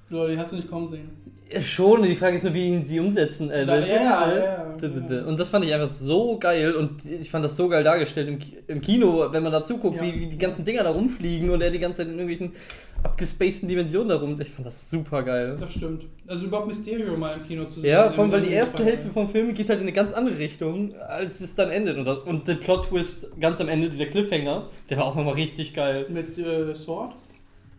So, 0.10 0.28
die 0.28 0.38
hast 0.38 0.52
du 0.52 0.56
nicht 0.58 0.70
kommen 0.70 0.88
sehen. 0.88 1.10
Ja, 1.52 1.60
Schon, 1.62 2.02
die 2.04 2.16
Frage 2.16 2.38
ist 2.38 2.44
nur, 2.44 2.54
wie 2.56 2.68
ihn 2.70 2.84
sie 2.84 3.00
umsetzen. 3.00 3.52
Äh, 3.52 3.66
Da- 3.66 3.78
das- 3.80 3.88
ja, 3.88 3.96
ja, 3.96 4.38
ja, 4.38 4.76
ja. 5.12 5.26
Und 5.26 5.40
das 5.40 5.50
fand 5.50 5.64
ich 5.66 5.74
einfach 5.74 5.94
so 5.94 6.38
geil 6.40 6.74
und 6.74 7.06
ich 7.06 7.30
fand 7.30 7.46
das 7.46 7.56
so 7.56 7.70
geil 7.70 7.84
dargestellt 7.84 8.28
im, 8.28 8.40
im 8.68 8.82
Kino, 8.82 9.28
wenn 9.32 9.44
man 9.44 9.52
da 9.52 9.64
zuguckt, 9.64 9.98
Ja. 9.98 10.02
wie, 10.04 10.20
wie 10.20 10.26
die 10.28 10.38
ganzen 10.38 10.66
Dinger 10.66 10.84
da 10.84 10.90
rumfliegen 10.92 11.52
und 11.52 11.62
er 11.62 11.70
die 11.70 11.78
ganze 11.80 11.98
Zeit 11.98 12.08
in 12.08 12.14
irgendwelchen 12.20 12.54
abgespaceden 13.04 13.68
Dimensionen 13.70 14.10
da 14.10 14.16
rum. 14.16 14.40
Ich 14.42 14.50
fand 14.50 14.66
das 14.66 14.90
super 14.90 15.22
geil. 15.24 15.58
Das 15.60 15.74
stimmt. 15.74 16.06
Also 16.28 16.46
überhaupt 16.46 16.68
Mysterio 16.70 17.16
mal 17.18 17.36
im 17.40 17.46
Kino 17.48 17.66
zu 17.66 17.82
sehen. 17.82 17.90
Ja, 17.92 18.12
vor 18.12 18.24
allem, 18.24 18.34
weil 18.34 18.42
die 18.42 18.54
erste. 18.54 18.84
Hälfte 18.84 19.10
vom 19.12 19.30
Film 19.30 19.54
geht 19.54 19.70
halt 19.70 19.80
in 19.80 19.86
eine 19.86 19.94
ganz 19.94 20.14
andere 20.14 20.38
Richtung, 20.40 20.96
als 20.96 21.40
es 21.40 21.54
dann 21.54 21.70
endet. 21.70 21.98
Und, 21.98 22.06
das, 22.06 22.20
und 22.20 22.48
der 22.48 22.56
Plot-Twist 22.56 23.28
ganz 23.40 23.60
am 23.62 23.68
Ende, 23.70 23.90
dieser 23.90 24.06
Cliffhanger, 24.08 24.68
der 24.90 24.98
war 24.98 25.06
auch 25.06 25.16
nochmal 25.16 25.36
richtig 25.36 25.74
geil. 25.74 26.06
Mit 26.10 26.38
äh, 26.38 26.74
Sword? 26.76 27.14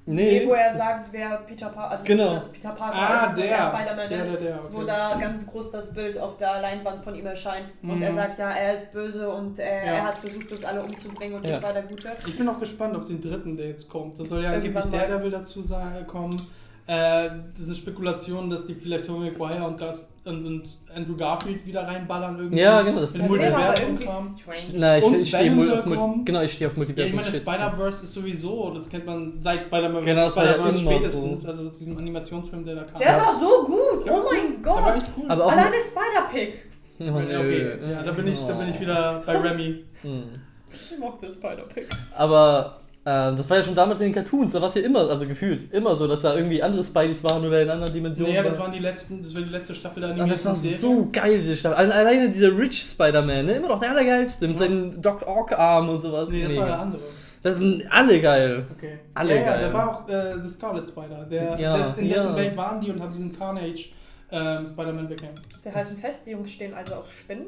Nee, 0.07 0.47
wo 0.47 0.53
er 0.53 0.77
sagt, 0.77 1.09
wer 1.13 1.39
Peter 1.47 1.69
Parker, 1.71 1.93
also 1.93 2.05
Genau. 2.05 2.35
dass 2.35 2.51
Peter 2.53 2.71
Parker 2.73 2.95
Ah, 2.97 3.27
ist, 3.27 3.39
der. 3.39 3.51
er 3.57 3.69
Spider-Man 3.75 4.09
Der, 4.11 4.21
ist. 4.21 4.33
der, 4.33 4.41
der, 4.41 4.55
okay. 4.65 4.69
Wo 4.73 4.83
da 4.83 5.19
ganz 5.19 5.47
groß 5.47 5.71
das 5.71 5.95
Bild 5.95 6.19
auf 6.19 6.37
der 6.37 6.61
Leinwand 6.61 7.03
von 7.03 7.15
ihm 7.15 7.25
erscheint. 7.25 7.67
Und 7.83 7.97
Mhm. 7.97 8.03
er 8.03 8.13
sagt, 8.13 8.39
ja, 8.39 8.51
er 8.51 8.75
ist 8.75 8.93
böse 8.93 9.31
und 9.31 9.59
äh, 9.59 9.63
Ja. 9.87 9.93
er 9.95 10.05
hat 10.09 10.19
versucht, 10.19 10.53
uns 10.53 10.63
alle 10.65 10.83
umzubringen 10.83 11.37
und 11.39 11.45
Ja. 11.47 11.57
ich 11.57 11.63
war 11.63 11.73
der 11.73 11.85
Gute. 11.85 12.11
Ich 12.27 12.37
bin 12.37 12.47
auch 12.49 12.61
gespannt 12.61 12.95
auf 12.97 13.07
den 13.07 13.23
dritten, 13.23 13.57
der 13.57 13.69
jetzt 13.69 13.89
kommt. 13.89 14.21
Das 14.21 14.29
soll 14.29 14.43
ja 14.43 14.51
angeblich 14.51 14.75
Irgendwann 14.75 14.91
mal. 14.91 15.09
Daredevil 15.09 15.31
dazu 15.31 15.63
sagen, 15.63 16.07
kommen. 16.07 16.49
Äh, 16.87 17.31
diese 17.59 17.75
Spekulation, 17.75 18.51
dass 18.51 18.65
die 18.67 18.75
vielleicht 18.75 19.07
Tobey 19.07 19.31
Maguire 19.31 19.65
und, 19.67 19.79
Gus, 19.79 20.07
und, 20.27 20.45
und 20.45 20.65
Andrew 20.95 21.17
Garfield 21.17 21.65
wieder 21.67 21.87
reinballern 21.87 22.37
irgendwie. 22.39 22.59
Ja, 22.61 22.83
genau, 22.83 23.01
das 23.01 23.15
In 23.15 23.23
Das 23.23 23.33
wäre 23.33 23.55
aber 23.55 23.65
Multiversum 23.69 23.89
irgendwie 23.97 24.39
strange. 24.43 24.67
Na, 24.75 24.99
ich, 24.99 25.05
Und 25.05 25.15
ich 25.15 25.29
stehe 25.29 25.51
mul- 25.51 25.73
auf 25.73 25.85
kommen. 25.85 26.25
Genau, 26.27 26.43
ich 26.43 26.53
stehe 26.53 26.69
auf 26.69 26.75
Ja, 26.75 26.79
Multiversum. 26.79 27.19
ich 27.19 27.25
meine. 27.25 27.37
Spider-Verse 27.39 28.05
ist 28.05 28.13
sowieso, 28.13 28.71
das 28.75 28.89
kennt 28.91 29.07
man 29.07 29.33
seit 29.41 29.65
Spider-Man 29.65 30.05
Genau, 30.05 30.27
das 30.27 30.37
war 30.37 30.45
ja 30.45 30.73
spätestens, 30.75 31.47
also 31.47 31.71
diesem 31.71 31.97
Animationsfilm, 31.97 32.65
der 32.67 32.75
da 32.75 32.85
kam. 32.85 32.99
Der 33.01 33.17
war 33.17 33.41
so 33.41 33.65
gut! 33.65 34.07
Ja, 34.07 34.13
oh 34.13 34.25
mein 34.31 34.63
Der 34.63 34.71
war 34.73 34.83
Gott! 34.83 34.97
echt 34.97 35.07
cool. 35.17 35.25
Aber 35.31 35.47
auch 35.47 35.53
Alleine 35.53 35.77
Spider-Pig! 35.77 36.55
Oh, 37.01 37.05
ja, 37.05 37.41
okay. 37.41 37.79
Ja, 37.91 38.03
da 38.03 38.13
bin 38.13 38.29
ich, 38.29 38.39
da 38.47 38.53
bin 38.53 38.69
ich 38.75 38.81
wieder 38.81 39.23
bei 39.25 39.39
Remy. 39.39 39.85
Hm. 40.03 40.23
Ich 40.71 40.99
mochte 40.99 41.31
Spider-Pig. 41.31 41.87
Aber 42.17 42.81
ähm, 43.07 43.37
das 43.37 43.49
war 43.51 43.59
ja 43.59 43.63
schon 43.63 43.75
damals 43.75 44.01
in 44.01 44.07
den 44.09 44.15
Cartoons, 44.15 44.53
da 44.53 44.61
war 44.63 44.69
es 44.69 44.75
ja 44.75 44.83
immer, 44.83 45.01
also 45.11 45.27
gefühlt, 45.27 45.73
immer 45.73 45.95
so, 45.97 46.07
dass 46.09 46.23
da 46.23 46.35
irgendwie 46.35 46.63
andere 46.63 46.83
Spideys 46.83 47.23
waren 47.23 47.45
oder 47.45 47.63
in 47.63 47.69
anderen 47.71 47.93
Dimensionen. 47.93 48.33
Naja, 48.33 48.45
das 48.49 48.59
waren. 48.59 48.73
die 48.73 48.79
letzten, 48.79 49.23
das 49.23 49.35
war 49.35 49.43
die 49.43 49.51
letzte 49.51 49.75
Staffel 49.75 50.01
der 50.01 50.11
Und 50.23 50.31
das 50.31 50.45
war 50.45 50.55
Serie. 50.55 50.79
so 50.79 51.09
geil, 51.13 51.39
diese 51.41 51.57
Staffel. 51.57 51.77
Alle- 51.77 51.95
Alleine 51.95 52.29
dieser 52.31 52.57
Rich 52.57 52.83
Spider-Man, 52.83 53.47
ne? 53.47 53.53
immer 53.57 53.69
noch 53.69 53.81
der 53.81 53.91
allergeilste, 53.91 54.49
mit 54.49 54.59
Ja. 54.59 54.63
seinen 54.67 55.03
Doc 55.03 55.27
Ock-Arm 55.27 55.89
und 55.91 56.01
sowas. 56.01 56.31
Nee, 56.31 56.43
das 56.43 56.49
Mega. 56.53 56.61
war 56.63 56.69
der 56.69 56.79
andere. 56.79 57.03
Das 57.43 57.55
sind 57.57 57.83
alle 57.93 58.21
geil. 58.23 58.67
Okay. 58.75 58.99
Alle 59.13 59.35
ja, 59.35 59.41
ja, 59.43 59.47
geil. 59.51 59.59
der 59.59 59.73
war 59.75 59.91
auch 59.99 60.09
äh, 60.09 60.41
The 60.43 60.49
Scarlet 60.49 60.89
Spider. 60.89 61.27
Der, 61.31 61.61
Ja, 61.61 61.77
des, 61.77 61.99
in 61.99 62.09
dessen 62.09 62.31
ja. 62.31 62.37
Welt 62.37 62.57
waren 62.57 62.81
die 62.81 62.91
und 62.91 63.03
haben 63.03 63.13
diesen 63.13 63.37
Carnage 63.39 63.91
ähm, 64.33 64.67
Spider-Man 64.67 65.09
bekämpft. 65.09 65.43
Wir 65.63 65.75
halten 65.75 65.99
fest, 65.99 66.23
die 66.25 66.31
Jungs 66.31 66.51
stehen 66.51 66.73
also 66.73 66.95
auf 66.95 67.13
Spinnen. 67.13 67.45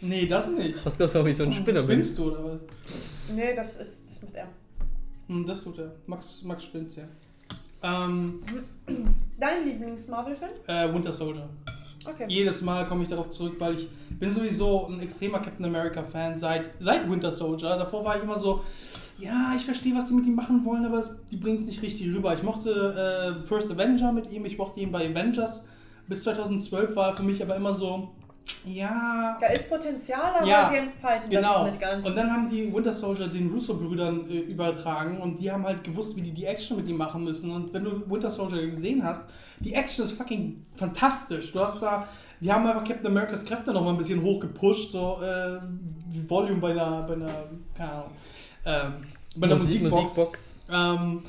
Nee, 0.00 0.26
das 0.26 0.48
nicht. 0.48 0.84
Was 0.86 0.96
glaubst 0.96 1.14
du, 1.14 1.20
ob 1.20 1.26
ich 1.26 1.36
so 1.36 1.42
ein 1.44 1.52
Spinner 1.52 1.82
bin? 1.82 1.92
Spinnst 2.02 2.16
du 2.18 2.32
oder 2.32 2.42
was? 2.44 2.60
Nee, 3.34 3.54
das 3.54 3.76
ist 3.76 4.02
das 4.08 4.22
macht 4.22 4.34
er. 4.34 4.46
Hm, 5.32 5.46
das 5.46 5.62
tut 5.64 5.78
er. 5.78 5.92
Max, 6.06 6.42
Max 6.42 6.64
spinnt 6.64 6.94
ja. 6.96 7.04
Ähm, 7.82 8.40
Dein 9.38 9.64
Lieblings-Marvel-Film? 9.64 10.50
äh, 10.66 10.92
Winter 10.92 11.12
Soldier. 11.12 11.48
Okay. 12.04 12.26
Jedes 12.28 12.60
Mal 12.62 12.86
komme 12.86 13.04
ich 13.04 13.08
darauf 13.08 13.30
zurück, 13.30 13.54
weil 13.58 13.74
ich 13.76 13.88
bin 14.18 14.34
sowieso 14.34 14.88
ein 14.88 15.00
extremer 15.00 15.38
Captain 15.38 15.64
America 15.64 16.02
Fan 16.02 16.36
seit, 16.36 16.70
seit 16.80 17.08
Winter 17.08 17.32
Soldier. 17.32 17.76
Davor 17.76 18.04
war 18.04 18.16
ich 18.16 18.22
immer 18.24 18.38
so, 18.38 18.62
ja, 19.18 19.52
ich 19.56 19.64
verstehe, 19.64 19.94
was 19.94 20.06
die 20.06 20.14
mit 20.14 20.26
ihm 20.26 20.34
machen 20.34 20.64
wollen, 20.64 20.84
aber 20.84 20.98
es, 20.98 21.14
die 21.30 21.36
bringen 21.36 21.56
es 21.56 21.64
nicht 21.64 21.80
richtig 21.80 22.08
rüber. 22.14 22.34
Ich 22.34 22.42
mochte 22.42 23.38
äh, 23.40 23.46
First 23.46 23.70
Avenger 23.70 24.12
mit 24.12 24.30
ihm, 24.30 24.44
ich 24.44 24.58
mochte 24.58 24.80
ihn 24.80 24.92
bei 24.92 25.08
Avengers. 25.08 25.64
Bis 26.08 26.24
2012 26.24 26.94
war 26.96 27.10
er 27.10 27.16
für 27.16 27.22
mich 27.22 27.40
aber 27.40 27.56
immer 27.56 27.72
so, 27.72 28.10
ja, 28.64 29.36
Da 29.40 29.46
ist 29.48 29.68
Potenzial, 29.68 30.34
aber 30.38 30.46
Ja, 30.46 30.68
sie 30.70 30.76
entfalten 30.76 31.30
das 31.30 31.40
Genau. 31.40 31.58
noch 31.60 31.66
nicht 31.66 31.80
ganz. 31.80 32.04
Und 32.06 32.16
dann 32.16 32.30
haben 32.32 32.48
die 32.48 32.72
Winter 32.72 32.92
Soldier 32.92 33.28
den 33.28 33.50
Russo-Brüdern 33.50 34.28
äh, 34.30 34.38
übertragen 34.38 35.20
und 35.20 35.40
die 35.40 35.50
haben 35.50 35.64
halt 35.64 35.82
gewusst, 35.84 36.16
wie 36.16 36.22
die 36.22 36.32
die 36.32 36.44
Action 36.46 36.76
mit 36.76 36.88
ihm 36.88 36.96
machen 36.96 37.24
müssen. 37.24 37.50
Und 37.50 37.72
wenn 37.72 37.84
du 37.84 38.02
Winter 38.10 38.30
Soldier 38.30 38.66
gesehen 38.68 39.02
hast, 39.04 39.24
die 39.60 39.74
Action 39.74 40.04
ist 40.04 40.12
fucking 40.12 40.64
fantastisch. 40.74 41.52
Du 41.52 41.60
hast 41.60 41.82
da, 41.82 42.06
die 42.40 42.52
haben 42.52 42.66
einfach 42.66 42.84
Captain 42.84 43.06
Americas 43.06 43.44
Kräfte 43.44 43.72
noch 43.72 43.82
mal 43.84 43.90
ein 43.90 43.98
bisschen 43.98 44.22
hochgepusht, 44.22 44.92
so 44.92 45.20
äh, 45.22 45.60
wie 46.10 46.28
Volume 46.28 46.60
bei 46.60 46.70
einer, 46.72 47.02
bei 47.02 47.14
einer, 47.14 47.30
keine 47.76 47.92
Ahnung, 47.92 48.10
ähm, 48.64 48.92
bei 49.36 49.46
einer 49.46 49.56
Musik, 49.56 49.82
Musikbox. 49.82 50.16
Musikbox. 50.16 50.58
Ähm, 50.70 51.22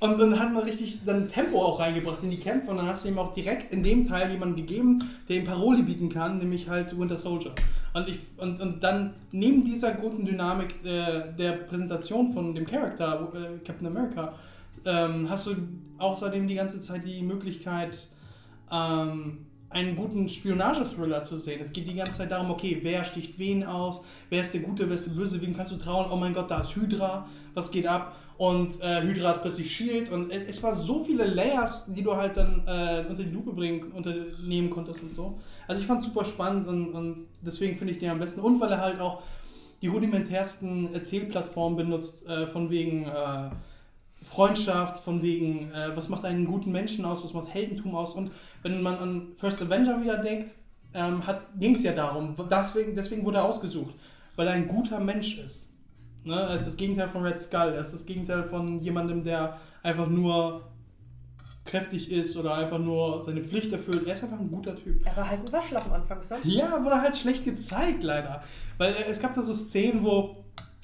und 0.00 0.18
dann 0.18 0.38
hat 0.38 0.52
man 0.52 0.64
richtig 0.64 1.04
dann 1.04 1.30
Tempo 1.30 1.62
auch 1.62 1.78
reingebracht 1.78 2.22
in 2.22 2.30
die 2.30 2.38
Kämpfe 2.38 2.70
und 2.70 2.78
dann 2.78 2.86
hast 2.86 3.04
du 3.04 3.08
ihm 3.08 3.18
auch 3.18 3.34
direkt 3.34 3.72
in 3.72 3.82
dem 3.82 4.06
Teil 4.06 4.30
jemanden 4.30 4.56
gegeben, 4.56 4.98
der 5.28 5.36
ihm 5.36 5.44
Paroli 5.44 5.82
bieten 5.82 6.08
kann, 6.08 6.38
nämlich 6.38 6.68
halt 6.68 6.98
Winter 6.98 7.16
Soldier. 7.16 7.52
Und, 7.94 8.08
ich, 8.08 8.18
und, 8.38 8.60
und 8.60 8.82
dann 8.82 9.14
neben 9.32 9.64
dieser 9.64 9.92
guten 9.92 10.24
Dynamik 10.24 10.74
äh, 10.84 11.32
der 11.38 11.52
Präsentation 11.52 12.30
von 12.30 12.54
dem 12.54 12.66
Charakter 12.66 13.30
äh, 13.34 13.58
Captain 13.64 13.86
America 13.86 14.34
ähm, 14.84 15.28
hast 15.28 15.46
du 15.46 15.56
außerdem 15.98 16.48
die 16.48 16.54
ganze 16.54 16.80
Zeit 16.80 17.06
die 17.06 17.22
Möglichkeit, 17.22 18.08
ähm, 18.70 19.46
einen 19.70 19.96
guten 19.96 20.28
Spionage-Thriller 20.28 21.22
zu 21.22 21.38
sehen. 21.38 21.60
Es 21.60 21.72
geht 21.72 21.88
die 21.88 21.94
ganze 21.94 22.18
Zeit 22.18 22.30
darum, 22.30 22.50
okay, 22.50 22.78
wer 22.82 23.04
sticht 23.04 23.38
wen 23.38 23.64
aus, 23.64 24.04
wer 24.28 24.42
ist 24.42 24.52
der 24.52 24.60
Gute, 24.60 24.88
wer 24.88 24.96
ist 24.96 25.06
der 25.06 25.12
Böse, 25.12 25.40
wem 25.40 25.56
kannst 25.56 25.72
du 25.72 25.76
trauen, 25.76 26.06
oh 26.10 26.16
mein 26.16 26.34
Gott, 26.34 26.50
da 26.50 26.60
ist 26.60 26.76
Hydra, 26.76 27.26
was 27.54 27.70
geht 27.70 27.86
ab? 27.86 28.16
Und 28.42 28.80
äh, 28.80 29.02
Hydra 29.02 29.30
ist 29.30 29.42
plötzlich 29.42 29.70
Shield 29.72 30.10
und 30.10 30.32
äh, 30.32 30.46
es 30.48 30.60
war 30.64 30.76
so 30.76 31.04
viele 31.04 31.26
Layers, 31.26 31.94
die 31.94 32.02
du 32.02 32.16
halt 32.16 32.36
dann 32.36 32.64
äh, 32.66 33.04
unter 33.08 33.22
die 33.22 33.30
Lupe 33.30 33.52
bringen, 33.52 33.92
unternehmen 33.92 34.68
konntest 34.68 35.00
und 35.00 35.14
so. 35.14 35.38
Also 35.68 35.80
ich 35.80 35.86
fand 35.86 36.00
es 36.00 36.06
super 36.06 36.24
spannend 36.24 36.66
und, 36.66 36.92
und 36.92 37.28
deswegen 37.40 37.76
finde 37.76 37.92
ich 37.92 38.00
den 38.00 38.10
am 38.10 38.18
besten. 38.18 38.40
Und 38.40 38.60
weil 38.60 38.72
er 38.72 38.80
halt 38.80 38.98
auch 38.98 39.22
die 39.80 39.86
rudimentärsten 39.86 40.92
Erzählplattformen 40.92 41.76
benutzt, 41.76 42.26
äh, 42.28 42.48
von 42.48 42.68
wegen 42.68 43.04
äh, 43.04 43.50
Freundschaft, 44.24 45.04
von 45.04 45.22
wegen, 45.22 45.70
äh, 45.70 45.96
was 45.96 46.08
macht 46.08 46.24
einen 46.24 46.44
guten 46.44 46.72
Menschen 46.72 47.04
aus, 47.04 47.22
was 47.22 47.34
macht 47.34 47.54
Heldentum 47.54 47.94
aus. 47.94 48.14
Und 48.14 48.32
wenn 48.64 48.82
man 48.82 48.96
an 48.98 49.26
First 49.36 49.62
Avenger 49.62 50.02
wieder 50.02 50.16
denkt, 50.16 50.50
ähm, 50.94 51.22
ging 51.60 51.76
es 51.76 51.84
ja 51.84 51.92
darum, 51.92 52.34
deswegen, 52.50 52.96
deswegen 52.96 53.24
wurde 53.24 53.36
er 53.36 53.44
ausgesucht, 53.44 53.94
weil 54.34 54.48
er 54.48 54.54
ein 54.54 54.66
guter 54.66 54.98
Mensch 54.98 55.38
ist. 55.38 55.71
Ne? 56.24 56.34
Er 56.34 56.54
ist 56.54 56.66
das 56.66 56.76
Gegenteil 56.76 57.08
von 57.08 57.22
Red 57.24 57.40
Skull, 57.40 57.72
er 57.74 57.80
ist 57.80 57.92
das 57.92 58.06
Gegenteil 58.06 58.44
von 58.44 58.80
jemandem, 58.80 59.24
der 59.24 59.58
einfach 59.82 60.08
nur 60.08 60.62
kräftig 61.64 62.10
ist 62.10 62.36
oder 62.36 62.54
einfach 62.54 62.78
nur 62.78 63.22
seine 63.22 63.42
Pflicht 63.42 63.72
erfüllt. 63.72 64.06
Er 64.06 64.14
ist 64.14 64.24
einfach 64.24 64.40
ein 64.40 64.50
guter 64.50 64.76
Typ. 64.76 65.06
er 65.06 65.16
war 65.16 65.28
halt 65.28 65.40
ein 65.46 65.52
Waschlappen 65.52 65.92
anfangs, 65.92 66.30
ne? 66.30 66.38
Ja, 66.44 66.84
wurde 66.84 67.00
halt 67.00 67.16
schlecht 67.16 67.44
gezeigt, 67.44 68.02
leider. 68.02 68.42
Weil 68.78 68.94
äh, 68.94 69.04
es 69.08 69.20
gab 69.20 69.34
da 69.34 69.42
so 69.42 69.54
Szenen, 69.54 70.02
wo 70.02 70.41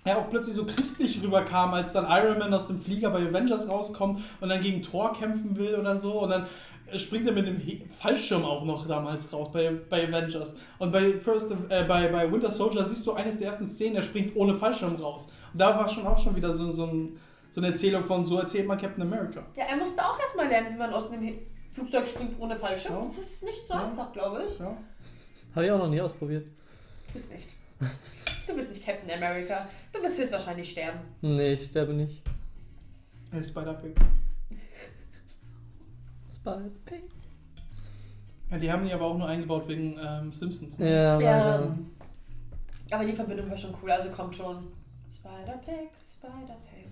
er 0.08 0.18
auch 0.18 0.28
plötzlich 0.30 0.54
so 0.56 0.64
christlich 0.64 1.22
rüberkam, 1.22 1.74
als 1.74 1.92
dann 1.92 2.06
Iron 2.08 2.38
Man 2.38 2.52
aus 2.54 2.66
dem 2.66 2.78
Flieger 2.80 3.10
bei 3.10 3.20
Avengers 3.28 3.68
rauskommt 3.68 4.22
und 4.40 4.48
dann 4.48 4.60
gegen 4.60 4.82
Thor 4.82 5.12
kämpfen 5.12 5.56
will 5.56 5.74
oder 5.76 5.96
so. 5.96 6.22
Und 6.22 6.30
dann 6.30 6.46
äh, 6.90 6.98
springt 6.98 7.26
er 7.26 7.32
mit 7.32 7.46
dem 7.46 7.60
Fallschirm 7.90 8.44
auch 8.44 8.64
noch 8.64 8.86
damals 8.86 9.32
raus 9.32 9.48
bei, 9.52 9.70
bei 9.90 10.08
Avengers. 10.08 10.56
Und 10.78 10.90
bei, 10.92 11.12
First, 11.14 11.50
äh, 11.68 11.84
bei, 11.84 12.08
bei 12.08 12.30
Winter 12.32 12.50
Soldier 12.50 12.84
siehst 12.84 13.06
du 13.06 13.12
eines 13.12 13.38
der 13.38 13.48
ersten 13.48 13.66
Szenen, 13.66 13.96
er 13.96 14.02
springt 14.02 14.34
ohne 14.36 14.54
Fallschirm 14.54 14.96
raus. 14.96 15.28
Und 15.52 15.60
da 15.60 15.76
war 15.76 15.88
schon 15.88 16.06
auch 16.06 16.18
schon 16.18 16.34
wieder 16.36 16.52
so, 16.54 16.72
so, 16.72 16.84
ein, 16.86 17.18
so 17.52 17.60
eine 17.60 17.68
Erzählung 17.68 18.04
von, 18.04 18.24
so 18.26 18.38
erzählt 18.38 18.66
man 18.66 18.78
Captain 18.78 19.02
America. 19.02 19.42
Ja, 19.56 19.64
er 19.70 19.76
musste 19.76 20.04
auch 20.04 20.18
erstmal 20.18 20.48
lernen, 20.48 20.74
wie 20.74 20.78
man 20.78 20.92
aus 20.92 21.10
dem 21.10 21.20
He- 21.22 21.38
Flugzeug 21.72 22.08
springt 22.08 22.38
ohne 22.40 22.56
Fallschirm. 22.56 22.94
Ja. 22.94 23.06
Das 23.08 23.18
ist 23.18 23.42
nicht 23.42 23.66
so 23.68 23.74
Ja. 23.74 23.84
einfach, 23.86 24.12
glaube 24.12 24.42
ich. 24.48 24.58
Ja. 24.58 24.76
Habe 25.54 25.64
ich 25.66 25.70
auch 25.72 25.78
noch 25.78 25.88
nie 25.88 26.00
ausprobiert. 26.00 26.44
Du 27.06 27.12
bist 27.12 27.32
nicht. 27.32 27.48
Du 28.48 28.56
bist 28.56 28.70
nicht 28.70 28.84
Captain 28.84 29.10
America. 29.10 29.68
Du 29.92 30.02
wirst 30.02 30.18
höchstwahrscheinlich 30.18 30.70
sterben. 30.70 31.00
Nee, 31.20 31.52
ich 31.52 31.66
sterbe 31.66 31.92
nicht. 31.92 32.22
Ist 33.32 33.50
Spider-Pig. 33.50 33.94
Spider-Pig. 36.34 37.02
Ja, 38.50 38.58
die 38.58 38.72
haben 38.72 38.86
die 38.86 38.92
aber 38.94 39.04
auch 39.04 39.18
nur 39.18 39.28
eingebaut 39.28 39.68
wegen 39.68 39.98
ähm, 40.02 40.32
Simpsons. 40.32 40.78
ne? 40.78 40.90
Ja, 40.90 41.20
Ja. 41.20 41.76
Aber 42.90 43.04
die 43.04 43.12
Verbindung 43.12 43.50
war 43.50 43.58
schon 43.58 43.74
cool, 43.82 43.90
also 43.90 44.08
kommt 44.08 44.34
schon. 44.34 44.68
Spider-Pig, 45.12 45.90
Spider-Pig. 46.02 46.88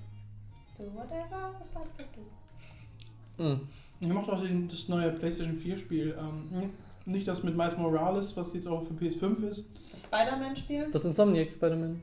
Do 0.77 0.85
whatever 0.95 1.53
Spider-Pig 1.65 2.07
do. 2.15 3.43
Hm. 3.43 3.61
Ich 4.01 4.09
mochte 4.09 4.33
auch 4.33 4.43
den, 4.43 4.69
das 4.69 4.89
neue 4.89 5.11
PlayStation 5.13 5.57
4 5.57 5.79
Spiel. 5.79 6.19
Ähm, 6.19 6.71
nicht 7.07 7.27
das 7.27 7.43
mit 7.43 7.57
Miles 7.57 7.77
Morales, 7.77 8.37
was 8.37 8.53
jetzt 8.55 8.67
auch 8.69 8.83
für 8.83 8.95
PS5 8.95 9.49
ist. 9.49 9.67
Das 9.93 10.05
Spider-Man-Spiel? 10.05 10.89
Das 10.93 11.05
Insomniac 11.05 11.51
Spider-Man. 11.51 12.01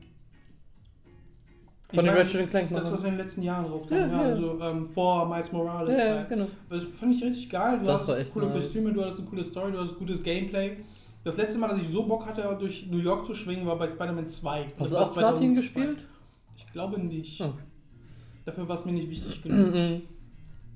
Ich 1.90 1.96
Von 1.96 2.04
den 2.06 2.14
meine, 2.14 2.24
Ratchet 2.24 2.50
Clank 2.50 2.70
Das, 2.70 2.90
was 2.90 3.04
in 3.04 3.10
den 3.10 3.18
letzten 3.18 3.42
Jahren 3.42 3.66
rauskam, 3.66 3.94
Ja, 3.94 4.00
ja, 4.06 4.12
ja. 4.12 4.20
also 4.22 4.58
ähm, 4.60 4.88
vor 4.88 5.28
Miles 5.28 5.52
Morales. 5.52 5.96
Ja, 5.96 6.04
ja, 6.16 6.22
genau. 6.24 6.48
Das 6.68 6.82
fand 6.98 7.14
ich 7.14 7.22
richtig 7.22 7.48
geil. 7.50 7.78
Du 7.78 7.84
Das 7.86 8.00
hast 8.00 8.08
war 8.08 8.18
echt 8.18 8.32
coole 8.32 8.46
nice. 8.46 8.64
Kostüme, 8.64 8.92
du 8.92 9.02
hattest 9.02 9.20
eine 9.20 9.28
coole 9.28 9.44
Story, 9.44 9.72
du 9.72 9.78
hattest 9.78 9.96
gutes 9.98 10.22
Gameplay. 10.22 10.76
Das 11.22 11.36
letzte 11.36 11.58
Mal, 11.58 11.68
dass 11.68 11.78
ich 11.78 11.88
so 11.88 12.04
Bock 12.04 12.26
hatte, 12.26 12.56
durch 12.58 12.86
New 12.90 12.98
York 12.98 13.26
zu 13.26 13.34
schwingen, 13.34 13.66
war 13.66 13.78
bei 13.78 13.86
Spider-Man 13.88 14.28
2. 14.28 14.64
Das 14.64 14.78
Hast 14.80 14.90
du 14.92 14.96
war 14.96 15.06
auch 15.06 15.12
Platin 15.14 15.54
2002. 15.54 15.54
gespielt? 15.54 16.04
Ich 16.56 16.72
glaube 16.72 17.00
nicht. 17.00 17.40
Oh. 17.40 17.52
Dafür 18.44 18.68
war 18.68 18.76
es 18.78 18.84
mir 18.84 18.92
nicht 18.92 19.08
wichtig 19.10 19.42
genug. 19.42 20.02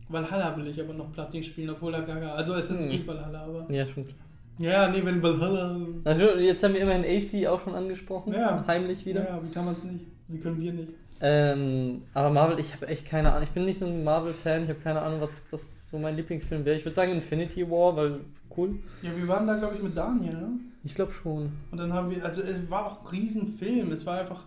Valhalla 0.09 0.57
will 0.57 0.67
ich 0.69 0.81
aber 0.81 0.95
noch 0.95 1.12
Platin 1.12 1.43
spielen, 1.43 1.71
obwohl 1.71 1.95
er 1.95 2.03
Gaga. 2.03 2.33
Also 2.35 2.55
es 2.55 2.71
ist 2.71 2.81
Mhm. 2.81 2.88
nicht 2.88 3.07
Valhalla, 3.07 3.45
aber. 3.45 3.67
Ja, 3.73 3.87
schon 3.87 4.05
klar. 4.07 4.17
Ja, 4.61 4.88
nee, 4.88 5.00
wenn 5.05 5.23
Valhalla. 5.23 5.77
Also, 6.05 6.31
jetzt 6.37 6.62
haben 6.65 6.75
wir 6.75 6.81
immerhin 6.81 7.05
AC 7.05 7.47
auch 7.47 7.61
schon 7.62 7.75
angesprochen. 7.75 8.33
Ja. 8.33 8.65
Heimlich 8.67 9.05
wieder. 9.07 9.25
Ja, 9.29 9.41
wie 9.43 9.50
kann 9.53 9.65
man 9.65 9.75
es 9.75 9.85
nicht? 9.85 10.05
Wie 10.29 10.38
können 10.38 10.61
wir 10.61 10.73
nicht? 10.73 10.88
Ähm, 11.21 12.03
aber 12.15 12.31
Marvel, 12.31 12.59
ich 12.61 12.73
habe 12.75 12.87
echt 12.88 13.05
keine 13.05 13.31
Ahnung. 13.33 13.43
Ich 13.45 13.50
bin 13.50 13.65
nicht 13.65 13.79
so 13.79 13.87
ein 13.87 14.03
Marvel-Fan. 14.05 14.65
Ich 14.65 14.69
habe 14.69 14.79
keine 14.81 15.00
Ahnung, 15.03 15.21
was, 15.21 15.41
was 15.50 15.77
so 15.91 15.99
mein 15.99 16.17
Lieblingsfilm 16.17 16.65
wäre. 16.65 16.77
Ich 16.77 16.85
würde 16.85 16.95
sagen 16.95 17.12
Infinity 17.12 17.69
War, 17.71 17.97
weil 17.97 18.21
cool. 18.57 18.77
Ja, 19.03 19.11
wir 19.17 19.27
waren 19.29 19.47
da, 19.47 19.57
glaube 19.57 19.77
ich, 19.77 19.83
mit 19.83 19.97
Daniel, 19.97 20.33
ne? 20.35 20.49
Ich 20.85 20.95
glaube 20.95 21.12
schon. 21.12 21.50
Und 21.71 21.79
dann 21.79 21.93
haben 21.93 22.11
wir, 22.11 22.25
also 22.25 22.41
es 22.43 22.71
war 22.71 22.87
auch 22.87 23.00
ein 23.03 23.07
Riesenfilm. 23.09 23.91
Es 23.93 24.07
war 24.07 24.21
einfach 24.21 24.45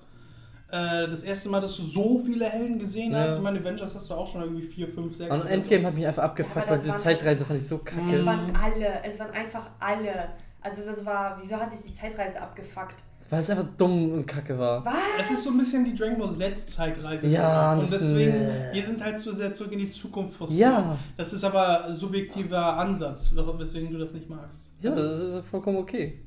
äh, 0.71 1.07
das 1.09 1.23
erste 1.23 1.49
Mal, 1.49 1.59
dass 1.61 1.75
du 1.77 1.83
so 1.83 2.19
viele 2.25 2.45
Helden 2.45 2.79
gesehen 2.79 3.15
hast. 3.15 3.27
Ja. 3.27 3.35
Ich 3.35 3.41
meine, 3.41 3.59
Avengers 3.59 3.93
hast 3.93 4.09
du 4.09 4.13
auch 4.13 4.27
schon 4.27 4.41
irgendwie 4.41 4.63
4, 4.67 4.87
5, 4.87 5.15
6. 5.17 5.41
Und 5.41 5.47
Endgame 5.47 5.87
hat 5.87 5.93
mich 5.95 6.07
einfach 6.07 6.23
abgefuckt, 6.23 6.69
weil 6.69 6.79
diese 6.79 6.95
Zeitreise 6.95 7.45
fand 7.45 7.59
ich 7.59 7.67
so 7.67 7.75
Es 7.77 7.83
kacke. 7.85 8.25
waren 8.25 8.55
alle, 8.55 9.03
es 9.03 9.19
waren 9.19 9.31
einfach 9.31 9.67
alle. 9.79 10.29
Also 10.61 10.81
das 10.85 11.05
war, 11.05 11.37
wieso 11.41 11.55
hat 11.57 11.71
sich 11.73 11.81
die 11.91 11.93
Zeitreise 11.93 12.41
abgefuckt? 12.41 12.95
Weil 13.29 13.39
es 13.39 13.49
einfach 13.49 13.65
dumm 13.77 14.11
und 14.11 14.25
kacke 14.27 14.59
war. 14.59 14.83
Was? 14.85 14.93
Es 15.21 15.31
ist 15.31 15.43
so 15.45 15.51
ein 15.51 15.57
bisschen 15.57 15.85
die 15.85 15.95
Dragon 15.95 16.19
Ball 16.19 16.33
Z-Zeitreise. 16.35 17.27
Ja, 17.27 17.73
und 17.73 17.81
das- 17.83 17.89
deswegen, 17.91 18.45
nee. 18.45 18.73
wir 18.73 18.83
sind 18.83 19.01
halt 19.01 19.17
zu 19.19 19.33
sehr 19.33 19.53
zurück 19.53 19.71
in 19.71 19.79
die 19.79 19.91
Zukunft 19.91 20.35
forciert. 20.35 20.59
Ja. 20.59 20.97
Das 21.15 21.31
ist 21.31 21.43
aber 21.45 21.93
subjektiver 21.95 22.77
Ansatz, 22.77 23.31
weswegen 23.33 23.91
du 23.91 23.97
das 23.99 24.11
nicht 24.11 24.29
magst. 24.29 24.71
Ja, 24.81 24.89
das 24.91 25.21
ist 25.21 25.47
vollkommen 25.49 25.77
okay. 25.77 26.19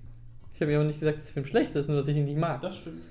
Ich 0.55 0.61
habe 0.63 0.73
ja 0.73 0.81
auch 0.81 0.85
nicht 0.85 0.99
gesagt, 1.01 1.19
dass 1.19 1.25
der 1.27 1.35
Film 1.35 1.47
schlecht 1.47 1.75
ist, 1.75 1.89
nur 1.89 1.99
dass 1.99 2.09
ich 2.09 2.17
ihn 2.17 2.25
nicht 2.25 2.39
mag. 2.39 2.61
Das 2.63 2.77
stimmt. 2.77 3.03